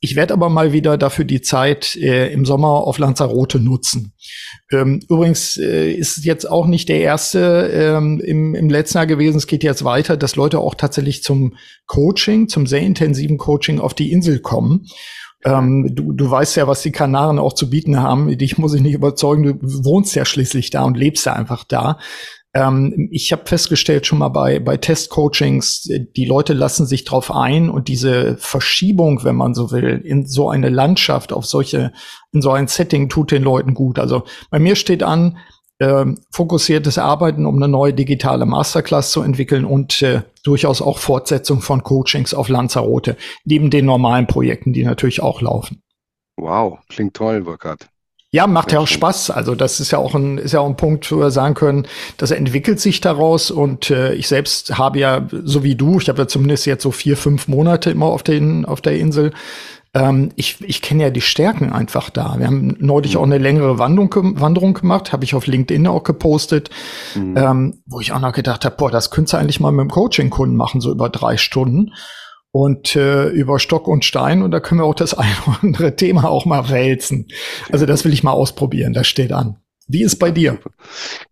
Ich 0.00 0.16
werde 0.16 0.32
aber 0.32 0.48
mal 0.48 0.72
wieder 0.72 0.96
dafür 0.96 1.26
die 1.26 1.42
Zeit 1.42 1.94
äh, 1.96 2.32
im 2.32 2.46
Sommer 2.46 2.68
auf 2.68 2.96
Lanzarote 2.96 3.60
nutzen. 3.60 4.14
Ähm, 4.72 5.00
übrigens 5.10 5.58
äh, 5.58 5.92
ist 5.92 6.24
jetzt 6.24 6.50
auch 6.50 6.66
nicht 6.66 6.88
der 6.88 7.00
erste 7.00 7.70
ähm, 7.70 8.18
im, 8.24 8.54
im 8.54 8.70
letzten 8.70 8.96
Jahr 8.96 9.06
gewesen. 9.06 9.36
Es 9.36 9.46
geht 9.46 9.62
jetzt 9.62 9.84
weiter, 9.84 10.16
dass 10.16 10.36
Leute 10.36 10.58
auch 10.58 10.74
tatsächlich 10.74 11.22
zum 11.22 11.54
Coaching, 11.84 12.48
zum 12.48 12.66
sehr 12.66 12.80
intensiven 12.80 13.36
Coaching 13.36 13.78
auf 13.78 13.92
die 13.92 14.10
Insel 14.10 14.38
kommen. 14.38 14.86
Ähm, 15.46 15.94
du, 15.94 16.12
du 16.12 16.28
weißt 16.28 16.56
ja, 16.56 16.66
was 16.66 16.82
die 16.82 16.90
Kanaren 16.90 17.38
auch 17.38 17.52
zu 17.52 17.70
bieten 17.70 18.02
haben. 18.02 18.36
Dich 18.36 18.58
muss 18.58 18.74
ich 18.74 18.82
nicht 18.82 18.94
überzeugen, 18.94 19.44
du 19.44 19.58
wohnst 19.62 20.16
ja 20.16 20.24
schließlich 20.24 20.70
da 20.70 20.82
und 20.82 20.96
lebst 20.96 21.24
ja 21.24 21.34
einfach 21.34 21.62
da. 21.62 21.98
Ähm, 22.52 23.08
ich 23.12 23.30
habe 23.30 23.46
festgestellt 23.46 24.06
schon 24.06 24.18
mal 24.18 24.30
bei, 24.30 24.58
bei 24.58 24.76
Testcoachings, 24.76 25.88
die 26.16 26.24
Leute 26.24 26.52
lassen 26.52 26.84
sich 26.84 27.04
drauf 27.04 27.30
ein 27.30 27.70
und 27.70 27.86
diese 27.86 28.36
Verschiebung, 28.38 29.22
wenn 29.22 29.36
man 29.36 29.54
so 29.54 29.70
will, 29.70 30.02
in 30.04 30.26
so 30.26 30.50
eine 30.50 30.68
Landschaft, 30.68 31.32
auf 31.32 31.46
solche, 31.46 31.92
in 32.32 32.42
so 32.42 32.50
ein 32.50 32.66
Setting 32.66 33.08
tut 33.08 33.30
den 33.30 33.44
Leuten 33.44 33.72
gut. 33.72 34.00
Also 34.00 34.24
bei 34.50 34.58
mir 34.58 34.74
steht 34.74 35.04
an, 35.04 35.38
äh, 35.78 36.04
fokussiertes 36.30 36.98
Arbeiten, 36.98 37.46
um 37.46 37.56
eine 37.56 37.68
neue 37.68 37.92
digitale 37.92 38.46
Masterclass 38.46 39.10
zu 39.10 39.22
entwickeln 39.22 39.64
und 39.64 40.02
äh, 40.02 40.22
durchaus 40.42 40.80
auch 40.80 40.98
Fortsetzung 40.98 41.60
von 41.60 41.82
Coachings 41.82 42.34
auf 42.34 42.48
Lanzarote, 42.48 43.16
neben 43.44 43.70
den 43.70 43.86
normalen 43.86 44.26
Projekten, 44.26 44.72
die 44.72 44.84
natürlich 44.84 45.22
auch 45.22 45.40
laufen. 45.40 45.82
Wow, 46.36 46.78
klingt 46.88 47.14
toll, 47.14 47.42
Burkhard. 47.42 47.88
Ja, 48.32 48.46
macht 48.46 48.72
ja 48.72 48.80
auch 48.80 48.86
Spaß. 48.86 49.30
Also 49.30 49.54
das 49.54 49.80
ist 49.80 49.92
ja 49.92 49.98
auch 49.98 50.14
ein, 50.14 50.36
ist 50.36 50.52
ja 50.52 50.60
auch 50.60 50.68
ein 50.68 50.76
Punkt, 50.76 51.10
wo 51.10 51.20
wir 51.20 51.30
sagen 51.30 51.54
können, 51.54 51.86
das 52.18 52.32
entwickelt 52.32 52.80
sich 52.80 53.00
daraus. 53.00 53.50
Und 53.50 53.90
äh, 53.90 54.12
ich 54.14 54.28
selbst 54.28 54.76
habe 54.76 54.98
ja, 54.98 55.26
so 55.30 55.62
wie 55.62 55.74
du, 55.74 56.00
ich 56.00 56.08
habe 56.08 56.22
ja 56.22 56.28
zumindest 56.28 56.66
jetzt 56.66 56.82
so 56.82 56.90
vier, 56.90 57.16
fünf 57.16 57.48
Monate 57.48 57.90
immer 57.90 58.06
auf, 58.06 58.22
den, 58.22 58.64
auf 58.66 58.80
der 58.80 58.98
Insel. 58.98 59.32
Ähm, 59.96 60.30
ich 60.36 60.58
ich 60.60 60.82
kenne 60.82 61.04
ja 61.04 61.10
die 61.10 61.22
Stärken 61.22 61.72
einfach 61.72 62.10
da. 62.10 62.34
Wir 62.38 62.46
haben 62.46 62.76
neulich 62.78 63.14
mhm. 63.14 63.20
auch 63.20 63.24
eine 63.24 63.38
längere 63.38 63.78
Wanderung, 63.78 64.38
Wanderung 64.38 64.74
gemacht, 64.74 65.12
habe 65.12 65.24
ich 65.24 65.34
auf 65.34 65.46
LinkedIn 65.46 65.86
auch 65.86 66.02
gepostet, 66.02 66.68
mhm. 67.14 67.34
ähm, 67.36 67.82
wo 67.86 68.00
ich 68.00 68.12
auch 68.12 68.20
noch 68.20 68.32
gedacht 68.32 68.66
habe, 68.66 68.76
boah, 68.76 68.90
das 68.90 69.10
könntest 69.10 69.32
du 69.32 69.38
eigentlich 69.38 69.58
mal 69.58 69.72
mit 69.72 69.84
dem 69.84 69.90
Coaching-Kunden 69.90 70.54
machen, 70.54 70.82
so 70.82 70.90
über 70.90 71.08
drei 71.08 71.38
Stunden 71.38 71.92
und 72.50 72.94
äh, 72.94 73.28
über 73.28 73.58
Stock 73.58 73.88
und 73.88 74.04
Stein 74.04 74.42
und 74.42 74.50
da 74.50 74.60
können 74.60 74.80
wir 74.80 74.84
auch 74.84 74.94
das 74.94 75.14
eine 75.18 75.32
oder 75.46 75.58
andere 75.62 75.96
Thema 75.96 76.28
auch 76.28 76.44
mal 76.44 76.68
wälzen. 76.68 77.28
Also 77.72 77.86
das 77.86 78.04
will 78.04 78.12
ich 78.12 78.22
mal 78.22 78.32
ausprobieren, 78.32 78.92
das 78.92 79.06
steht 79.06 79.32
an. 79.32 79.56
Wie 79.88 80.02
ist 80.02 80.16
bei 80.16 80.32
dir? 80.32 80.58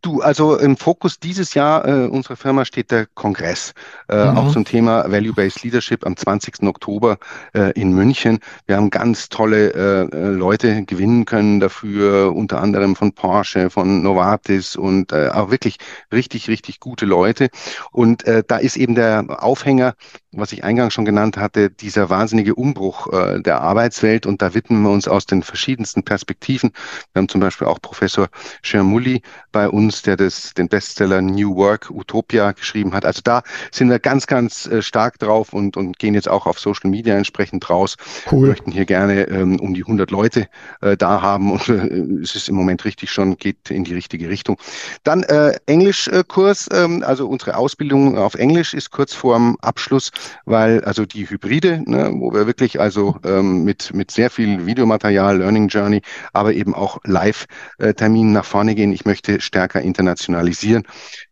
Du, 0.01 0.21
also 0.21 0.57
im 0.57 0.77
Fokus 0.77 1.19
dieses 1.19 1.55
Jahr 1.55 1.89
äh, 1.89 2.07
unserer 2.07 2.37
Firma 2.37 2.65
steht 2.65 2.93
der 2.93 3.07
Kongress, 3.15 3.75
äh, 4.09 4.31
mhm. 4.31 4.37
auch 4.37 4.53
zum 4.53 4.65
Thema 4.65 5.11
Value-Based 5.11 5.65
Leadership 5.65 6.07
am 6.07 6.17
20. 6.17 6.63
Oktober 6.63 7.19
äh, 7.53 7.73
in 7.73 7.93
München. 7.93 8.39
Wir 8.67 8.77
haben 8.77 8.91
ganz 8.91 9.29
tolle 9.29 9.75
äh, 9.75 10.17
äh, 10.17 10.29
Leute 10.29 10.85
gewinnen 10.85 11.25
können 11.25 11.59
dafür, 11.59 12.33
unter 12.33 12.61
anderem 12.61 12.95
von 12.95 13.13
Porsche, 13.13 13.71
von 13.71 14.03
Novartis 14.03 14.77
und 14.77 15.13
äh, 15.13 15.31
auch 15.31 15.51
wirklich 15.51 15.79
richtig, 16.13 16.49
richtig 16.49 16.79
gute 16.79 17.07
Leute. 17.07 17.49
Und 17.91 18.25
äh, 18.25 18.45
da 18.47 18.59
ist 18.59 18.77
eben 18.77 18.95
der 18.95 19.43
Aufhänger, 19.43 19.95
was 20.37 20.53
ich 20.53 20.65
eingangs 20.65 20.95
schon 20.95 21.05
genannt 21.05 21.37
hatte, 21.37 21.71
dieser 21.71 22.11
wahnsinnige 22.11 22.55
Umbruch 22.55 23.13
äh, 23.13 23.41
der 23.41 23.61
Arbeitswelt. 23.61 24.27
Und 24.27 24.43
da 24.43 24.55
widmen 24.55 24.83
wir 24.83 24.91
uns 24.91 25.09
aus 25.09 25.27
den 25.27 25.43
verschiedensten 25.43 26.03
Perspektiven. 26.03 26.73
Wir 27.13 27.21
haben 27.21 27.29
zum 27.29 27.41
Beispiel 27.41 27.67
auch 27.67 27.81
Professor 27.81 28.29
Schermulli 28.63 29.23
bei 29.53 29.69
uns, 29.69 30.03
der 30.03 30.17
das, 30.17 30.55
den 30.55 30.69
Bestseller 30.69 31.23
New 31.23 31.57
Work 31.57 31.91
Utopia 31.91 32.53
geschrieben 32.53 32.95
hat. 32.95 33.05
Also 33.05 33.21
da 33.23 33.43
sind 33.71 33.91
wir 33.91 33.99
ganz, 33.99 34.27
ganz 34.27 34.67
äh, 34.67 34.83
stark 34.83 35.19
drauf 35.19 35.53
und, 35.53 35.77
und 35.77 35.99
gehen 35.99 36.15
jetzt 36.15 36.29
auch 36.29 36.47
auf 36.47 36.59
Social 36.59 36.91
Media 36.91 37.17
entsprechend 37.17 37.69
raus. 37.71 37.97
Cool. 38.31 38.43
Wir 38.43 38.49
möchten 38.51 38.73
hier 38.73 38.85
gerne 38.85 39.29
ähm, 39.29 39.61
um 39.61 39.75
die 39.75 39.83
100 39.83 40.11
Leute 40.11 40.49
äh, 40.81 40.97
da 40.97 41.23
haben 41.23 41.53
und 41.53 41.69
äh, 41.69 42.23
es 42.23 42.35
ist 42.35 42.49
im 42.49 42.55
Moment 42.55 42.85
richtig 42.85 43.11
schon, 43.11 43.37
geht 43.37 43.71
in 43.71 43.85
die 43.85 43.95
richtige 43.95 44.29
Richtung. 44.29 44.59
Dann 45.03 45.23
äh, 45.25 45.59
Englischkurs, 45.67 46.69
äh, 46.69 46.89
also 47.03 47.29
unsere 47.29 47.57
Ausbildung 47.57 48.19
auf 48.19 48.35
Englisch 48.35 48.75
ist 48.75 48.91
kurz 48.91 49.15
vorm 49.15 49.57
Abschluss, 49.61 50.11
weil 50.45 50.85
also 50.85 51.07
die 51.07 51.29
Hybride, 51.29 51.83
ne, 51.87 52.13
wo 52.15 52.33
wir 52.33 52.47
wirklich 52.47 52.81
also 52.81 53.17
ähm, 53.25 53.65
mit, 53.65 53.95
mit 53.95 54.11
sehr 54.11 54.31
viel 54.31 54.67
Videomaterial, 54.67 55.39
Learning 55.39 55.69
Journey, 55.69 56.03
aber 56.33 56.55
eben 56.55 56.75
auch 56.75 56.99
Live-Terminen 57.05 58.33
nach 58.33 58.45
vorne 58.45 58.75
gehen. 58.75 58.93
Ich 58.93 59.05
möchte 59.05 59.41
stärker 59.41 59.81
internationalisieren. 59.81 60.85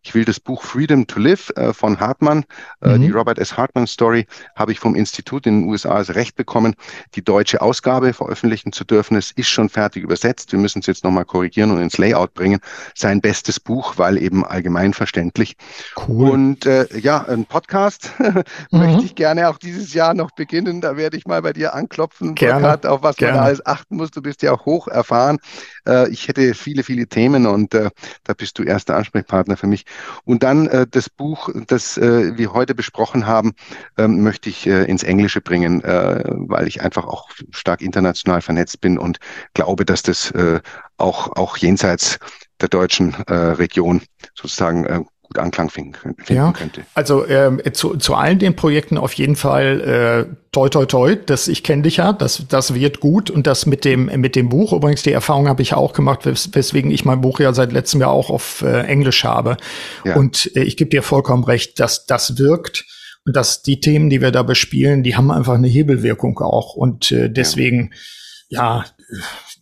Ich 0.02 0.14
will 0.14 0.24
das 0.24 0.40
Buch 0.40 0.62
Freedom 0.62 1.06
to 1.06 1.20
Live 1.20 1.50
äh, 1.56 1.72
von 1.72 2.00
Hartmann, 2.00 2.44
äh, 2.80 2.96
mhm. 2.96 3.02
die 3.02 3.10
Robert 3.10 3.38
S. 3.38 3.56
Hartmann 3.56 3.86
Story, 3.86 4.26
habe 4.56 4.72
ich 4.72 4.80
vom 4.80 4.94
Institut 4.94 5.46
in 5.46 5.60
den 5.60 5.68
USA 5.70 5.94
als 5.94 6.14
Recht 6.14 6.34
bekommen, 6.36 6.74
die 7.14 7.22
deutsche 7.22 7.62
Ausgabe 7.62 8.12
veröffentlichen 8.12 8.72
zu 8.72 8.84
dürfen. 8.84 9.16
Es 9.16 9.30
ist 9.30 9.48
schon 9.48 9.68
fertig 9.68 10.02
übersetzt. 10.02 10.52
Wir 10.52 10.58
müssen 10.58 10.80
es 10.80 10.86
jetzt 10.86 11.04
nochmal 11.04 11.24
korrigieren 11.24 11.70
und 11.70 11.80
ins 11.80 11.98
Layout 11.98 12.34
bringen. 12.34 12.60
Sein 12.94 13.20
bestes 13.20 13.60
Buch, 13.60 13.94
weil 13.96 14.20
eben 14.20 14.44
allgemein 14.44 14.92
verständlich. 14.92 15.56
Cool. 16.08 16.30
Und 16.30 16.66
äh, 16.66 16.86
ja, 16.98 17.24
ein 17.24 17.46
Podcast 17.46 18.10
mhm. 18.18 18.42
möchte 18.70 19.04
ich 19.04 19.14
gerne 19.14 19.48
auch 19.48 19.58
dieses 19.58 19.94
Jahr 19.94 20.14
noch 20.14 20.32
beginnen. 20.32 20.80
Da 20.80 20.96
werde 20.96 21.16
ich 21.16 21.26
mal 21.26 21.42
bei 21.42 21.52
dir 21.52 21.74
anklopfen, 21.74 22.34
gerne. 22.34 22.60
Burkhard, 22.60 22.86
auf 22.86 23.02
was 23.02 23.16
gerne. 23.16 23.36
man 23.36 23.46
alles 23.46 23.64
achten 23.64 23.96
muss. 23.96 24.10
Du 24.10 24.20
bist 24.20 24.42
ja 24.42 24.52
auch 24.52 24.66
hoch 24.66 24.88
erfahren. 24.88 25.38
Äh, 25.86 26.10
ich 26.10 26.26
hätte 26.26 26.54
viele, 26.54 26.82
viele 26.82 27.06
Themen 27.06 27.46
und 27.46 27.74
äh, 27.74 27.90
da 28.24 28.34
bist 28.34 28.58
du 28.58 28.64
erster 28.64 28.96
Ansprechpartner 28.96 29.56
für 29.56 29.68
mich. 29.68 29.84
Und 30.24 30.42
dann 30.42 30.66
äh, 30.68 30.86
das 30.90 31.08
Buch, 31.10 31.48
das 31.66 31.98
äh, 31.98 32.36
wir 32.36 32.52
heute 32.52 32.74
besprochen 32.74 33.26
haben, 33.26 33.52
ähm, 33.98 34.22
möchte 34.22 34.48
ich 34.48 34.66
äh, 34.66 34.84
ins 34.84 35.02
Englische 35.02 35.40
bringen, 35.40 35.82
äh, 35.82 36.22
weil 36.26 36.68
ich 36.68 36.82
einfach 36.82 37.06
auch 37.06 37.30
stark 37.50 37.82
international 37.82 38.42
vernetzt 38.42 38.80
bin 38.80 38.98
und 38.98 39.18
glaube, 39.54 39.84
dass 39.84 40.02
das 40.02 40.30
äh, 40.32 40.60
auch, 40.96 41.36
auch 41.36 41.56
jenseits 41.56 42.18
der 42.60 42.68
deutschen 42.68 43.14
äh, 43.26 43.34
Region 43.34 44.02
sozusagen 44.34 44.84
äh, 44.84 45.00
gut 45.32 45.42
Anklang 45.42 45.70
finden, 45.70 45.94
finden 45.94 46.34
ja, 46.34 46.52
könnte. 46.52 46.82
Also 46.94 47.26
ähm, 47.26 47.60
zu, 47.72 47.96
zu 47.96 48.14
allen 48.14 48.38
den 48.38 48.54
Projekten 48.54 48.98
auf 48.98 49.12
jeden 49.14 49.36
Fall 49.36 50.28
äh, 50.28 50.34
toi 50.52 50.68
toi 50.68 50.84
toi, 50.86 51.16
das 51.16 51.48
ich 51.48 51.62
kenne 51.62 51.82
dich 51.82 51.96
ja, 51.96 52.12
das 52.12 52.44
das 52.48 52.74
wird 52.74 53.00
gut 53.00 53.30
und 53.30 53.46
das 53.46 53.66
mit 53.66 53.84
dem 53.84 54.06
mit 54.20 54.36
dem 54.36 54.48
Buch 54.48 54.72
übrigens 54.72 55.02
die 55.02 55.12
Erfahrung 55.12 55.48
habe 55.48 55.62
ich 55.62 55.74
auch 55.74 55.92
gemacht, 55.92 56.26
wes 56.26 56.50
weswegen 56.52 56.90
ich 56.90 57.04
mein 57.04 57.20
Buch 57.20 57.40
ja 57.40 57.52
seit 57.52 57.72
letztem 57.72 58.00
Jahr 58.00 58.10
auch 58.10 58.30
auf 58.30 58.62
äh, 58.62 58.82
Englisch 58.82 59.24
habe 59.24 59.56
ja. 60.04 60.16
und 60.16 60.54
äh, 60.54 60.62
ich 60.62 60.76
gebe 60.76 60.90
dir 60.90 61.02
vollkommen 61.02 61.44
recht, 61.44 61.80
dass 61.80 62.06
das 62.06 62.38
wirkt 62.38 62.84
und 63.24 63.36
dass 63.36 63.62
die 63.62 63.80
Themen, 63.80 64.10
die 64.10 64.20
wir 64.20 64.32
da 64.32 64.42
bespielen, 64.42 65.02
die 65.02 65.16
haben 65.16 65.30
einfach 65.30 65.54
eine 65.54 65.68
Hebelwirkung 65.68 66.38
auch 66.40 66.74
und 66.74 67.10
äh, 67.12 67.30
deswegen 67.30 67.92
ja, 68.48 68.78
ja 68.78 68.84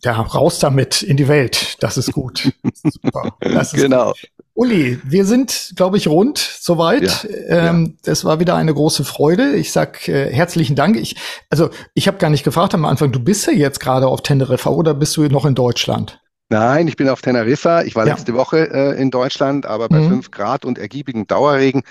ja, 0.03 0.19
raus 0.19 0.59
damit 0.59 1.03
in 1.03 1.17
die 1.17 1.27
Welt. 1.27 1.77
Das 1.79 1.97
ist 1.97 2.11
gut. 2.11 2.51
Super. 2.73 3.35
Das 3.39 3.73
ist 3.73 3.81
genau. 3.83 4.13
Gut. 4.13 4.40
Uli, 4.53 4.99
wir 5.03 5.25
sind, 5.25 5.73
glaube 5.75 5.97
ich, 5.97 6.07
rund 6.07 6.37
soweit. 6.37 7.23
Ja, 7.23 7.69
ähm, 7.69 7.85
ja. 7.85 7.93
Das 8.03 8.25
war 8.25 8.39
wieder 8.39 8.55
eine 8.55 8.73
große 8.73 9.03
Freude. 9.03 9.55
Ich 9.55 9.71
sag 9.71 10.07
äh, 10.07 10.31
herzlichen 10.31 10.75
Dank. 10.75 10.97
Ich, 10.97 11.15
also 11.49 11.69
ich 11.93 12.07
habe 12.07 12.17
gar 12.17 12.29
nicht 12.29 12.43
gefragt 12.43 12.73
am 12.73 12.85
Anfang, 12.85 13.11
du 13.11 13.19
bist 13.19 13.47
ja 13.47 13.53
jetzt 13.53 13.79
gerade 13.79 14.07
auf 14.07 14.21
Teneriffa 14.21 14.69
oder 14.69 14.93
bist 14.93 15.15
du 15.17 15.23
noch 15.23 15.45
in 15.45 15.55
Deutschland? 15.55 16.20
Nein, 16.51 16.89
ich 16.89 16.97
bin 16.97 17.07
auf 17.07 17.21
Teneriffa. 17.21 17.83
Ich 17.83 17.95
war 17.95 18.05
ja. 18.05 18.13
letzte 18.13 18.33
Woche 18.33 18.69
äh, 18.73 19.01
in 19.01 19.09
Deutschland, 19.09 19.65
aber 19.65 19.87
bei 19.87 19.99
mhm. 19.99 20.09
fünf 20.09 20.31
Grad 20.31 20.65
und 20.65 20.77
ergiebigem 20.77 21.25
Dauerregen, 21.25 21.81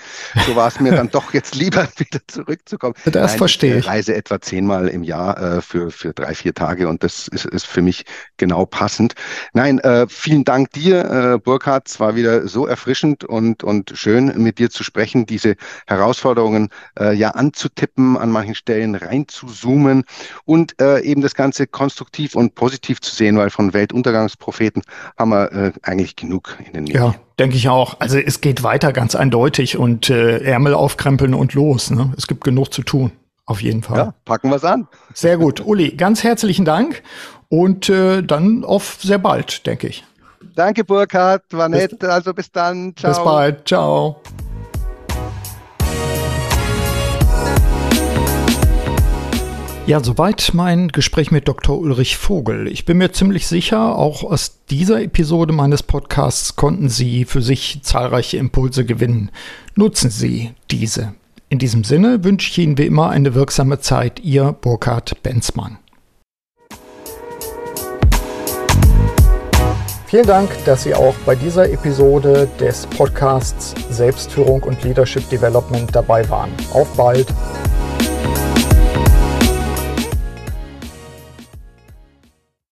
so 0.45 0.55
war 0.55 0.67
es 0.67 0.79
mir 0.79 0.91
dann 0.91 1.09
doch 1.11 1.33
jetzt 1.33 1.55
lieber, 1.55 1.87
wieder 1.97 2.19
zurückzukommen. 2.27 2.93
Das 3.05 3.31
Nein, 3.31 3.37
verstehe 3.39 3.73
ich. 3.73 3.85
Ich 3.85 3.87
reise 3.87 4.13
etwa 4.13 4.39
zehnmal 4.39 4.87
im 4.87 5.01
Jahr 5.01 5.57
äh, 5.57 5.61
für, 5.63 5.89
für 5.89 6.13
drei, 6.13 6.35
vier 6.35 6.53
Tage 6.53 6.87
und 6.89 7.01
das 7.03 7.27
ist, 7.27 7.45
ist 7.45 7.65
für 7.65 7.81
mich 7.81 8.05
genau 8.37 8.67
passend. 8.67 9.15
Nein, 9.53 9.79
äh, 9.79 10.05
vielen 10.07 10.43
Dank 10.43 10.69
dir, 10.73 11.05
äh, 11.09 11.39
Burkhard. 11.39 11.89
Es 11.89 11.99
war 11.99 12.15
wieder 12.15 12.47
so 12.47 12.67
erfrischend 12.67 13.23
und, 13.23 13.63
und 13.63 13.93
schön, 13.95 14.31
mit 14.43 14.59
dir 14.59 14.69
zu 14.69 14.83
sprechen, 14.83 15.25
diese 15.25 15.55
Herausforderungen 15.87 16.69
äh, 16.99 17.15
ja 17.15 17.31
anzutippen, 17.31 18.15
an 18.15 18.29
manchen 18.29 18.53
Stellen 18.53 18.93
reinzuzoomen 18.93 20.03
und 20.45 20.79
äh, 20.79 21.01
eben 21.01 21.23
das 21.23 21.33
Ganze 21.33 21.65
konstruktiv 21.65 22.35
und 22.35 22.53
positiv 22.53 23.01
zu 23.01 23.15
sehen, 23.15 23.39
weil 23.39 23.49
von 23.49 23.73
Weltuntergangsproblem 23.73 24.50
Propheten 24.51 24.81
haben 25.17 25.29
wir 25.29 25.51
äh, 25.53 25.71
eigentlich 25.81 26.17
genug 26.17 26.57
in 26.67 26.73
den 26.73 26.83
Medien. 26.83 27.01
Ja, 27.01 27.15
denke 27.39 27.55
ich 27.55 27.69
auch. 27.69 28.01
Also 28.01 28.17
es 28.17 28.41
geht 28.41 28.63
weiter 28.63 28.91
ganz 28.91 29.15
eindeutig 29.15 29.77
und 29.77 30.09
äh, 30.09 30.39
Ärmel 30.39 30.73
aufkrempeln 30.73 31.33
und 31.33 31.53
los. 31.53 31.89
Ne? 31.89 32.11
Es 32.17 32.27
gibt 32.27 32.43
genug 32.43 32.73
zu 32.73 32.83
tun. 32.83 33.11
Auf 33.45 33.61
jeden 33.61 33.81
Fall. 33.81 33.97
Ja, 33.97 34.13
packen 34.25 34.49
wir 34.49 34.57
es 34.57 34.65
an. 34.65 34.87
Sehr 35.13 35.37
gut. 35.37 35.65
Uli, 35.65 35.95
ganz 35.95 36.23
herzlichen 36.23 36.65
Dank 36.65 37.01
und 37.47 37.87
äh, 37.89 38.21
dann 38.21 38.65
auf 38.65 38.97
sehr 39.01 39.19
bald, 39.19 39.65
denke 39.65 39.87
ich. 39.87 40.03
Danke, 40.55 40.83
Burkhard. 40.83 41.43
War 41.51 41.69
nett. 41.69 42.03
Also 42.03 42.33
bis 42.33 42.51
dann. 42.51 42.93
Ciao. 42.97 43.11
Bis 43.11 43.23
bald. 43.23 43.67
Ciao. 43.67 44.21
Ja, 49.87 50.01
soweit 50.01 50.51
mein 50.53 50.89
Gespräch 50.89 51.31
mit 51.31 51.47
Dr. 51.47 51.77
Ulrich 51.77 52.15
Vogel. 52.15 52.67
Ich 52.67 52.85
bin 52.85 52.99
mir 52.99 53.11
ziemlich 53.13 53.47
sicher, 53.47 53.97
auch 53.97 54.23
aus 54.23 54.59
dieser 54.69 55.01
Episode 55.01 55.53
meines 55.53 55.81
Podcasts 55.81 56.55
konnten 56.55 56.87
Sie 56.87 57.25
für 57.25 57.41
sich 57.41 57.79
zahlreiche 57.81 58.37
Impulse 58.37 58.85
gewinnen. 58.85 59.31
Nutzen 59.75 60.11
Sie 60.11 60.53
diese. 60.69 61.15
In 61.49 61.57
diesem 61.57 61.83
Sinne 61.83 62.23
wünsche 62.23 62.51
ich 62.51 62.59
Ihnen 62.59 62.77
wie 62.77 62.85
immer 62.85 63.09
eine 63.09 63.33
wirksame 63.33 63.79
Zeit. 63.79 64.19
Ihr 64.19 64.53
Burkhard 64.53 65.23
Benzmann. 65.23 65.79
Vielen 70.05 70.27
Dank, 70.27 70.49
dass 70.65 70.83
Sie 70.83 70.93
auch 70.93 71.15
bei 71.25 71.35
dieser 71.35 71.69
Episode 71.69 72.47
des 72.59 72.85
Podcasts 72.85 73.73
Selbstführung 73.89 74.61
und 74.61 74.83
Leadership 74.83 75.27
Development 75.29 75.89
dabei 75.93 76.29
waren. 76.29 76.51
Auf 76.71 76.95
bald! 76.95 77.27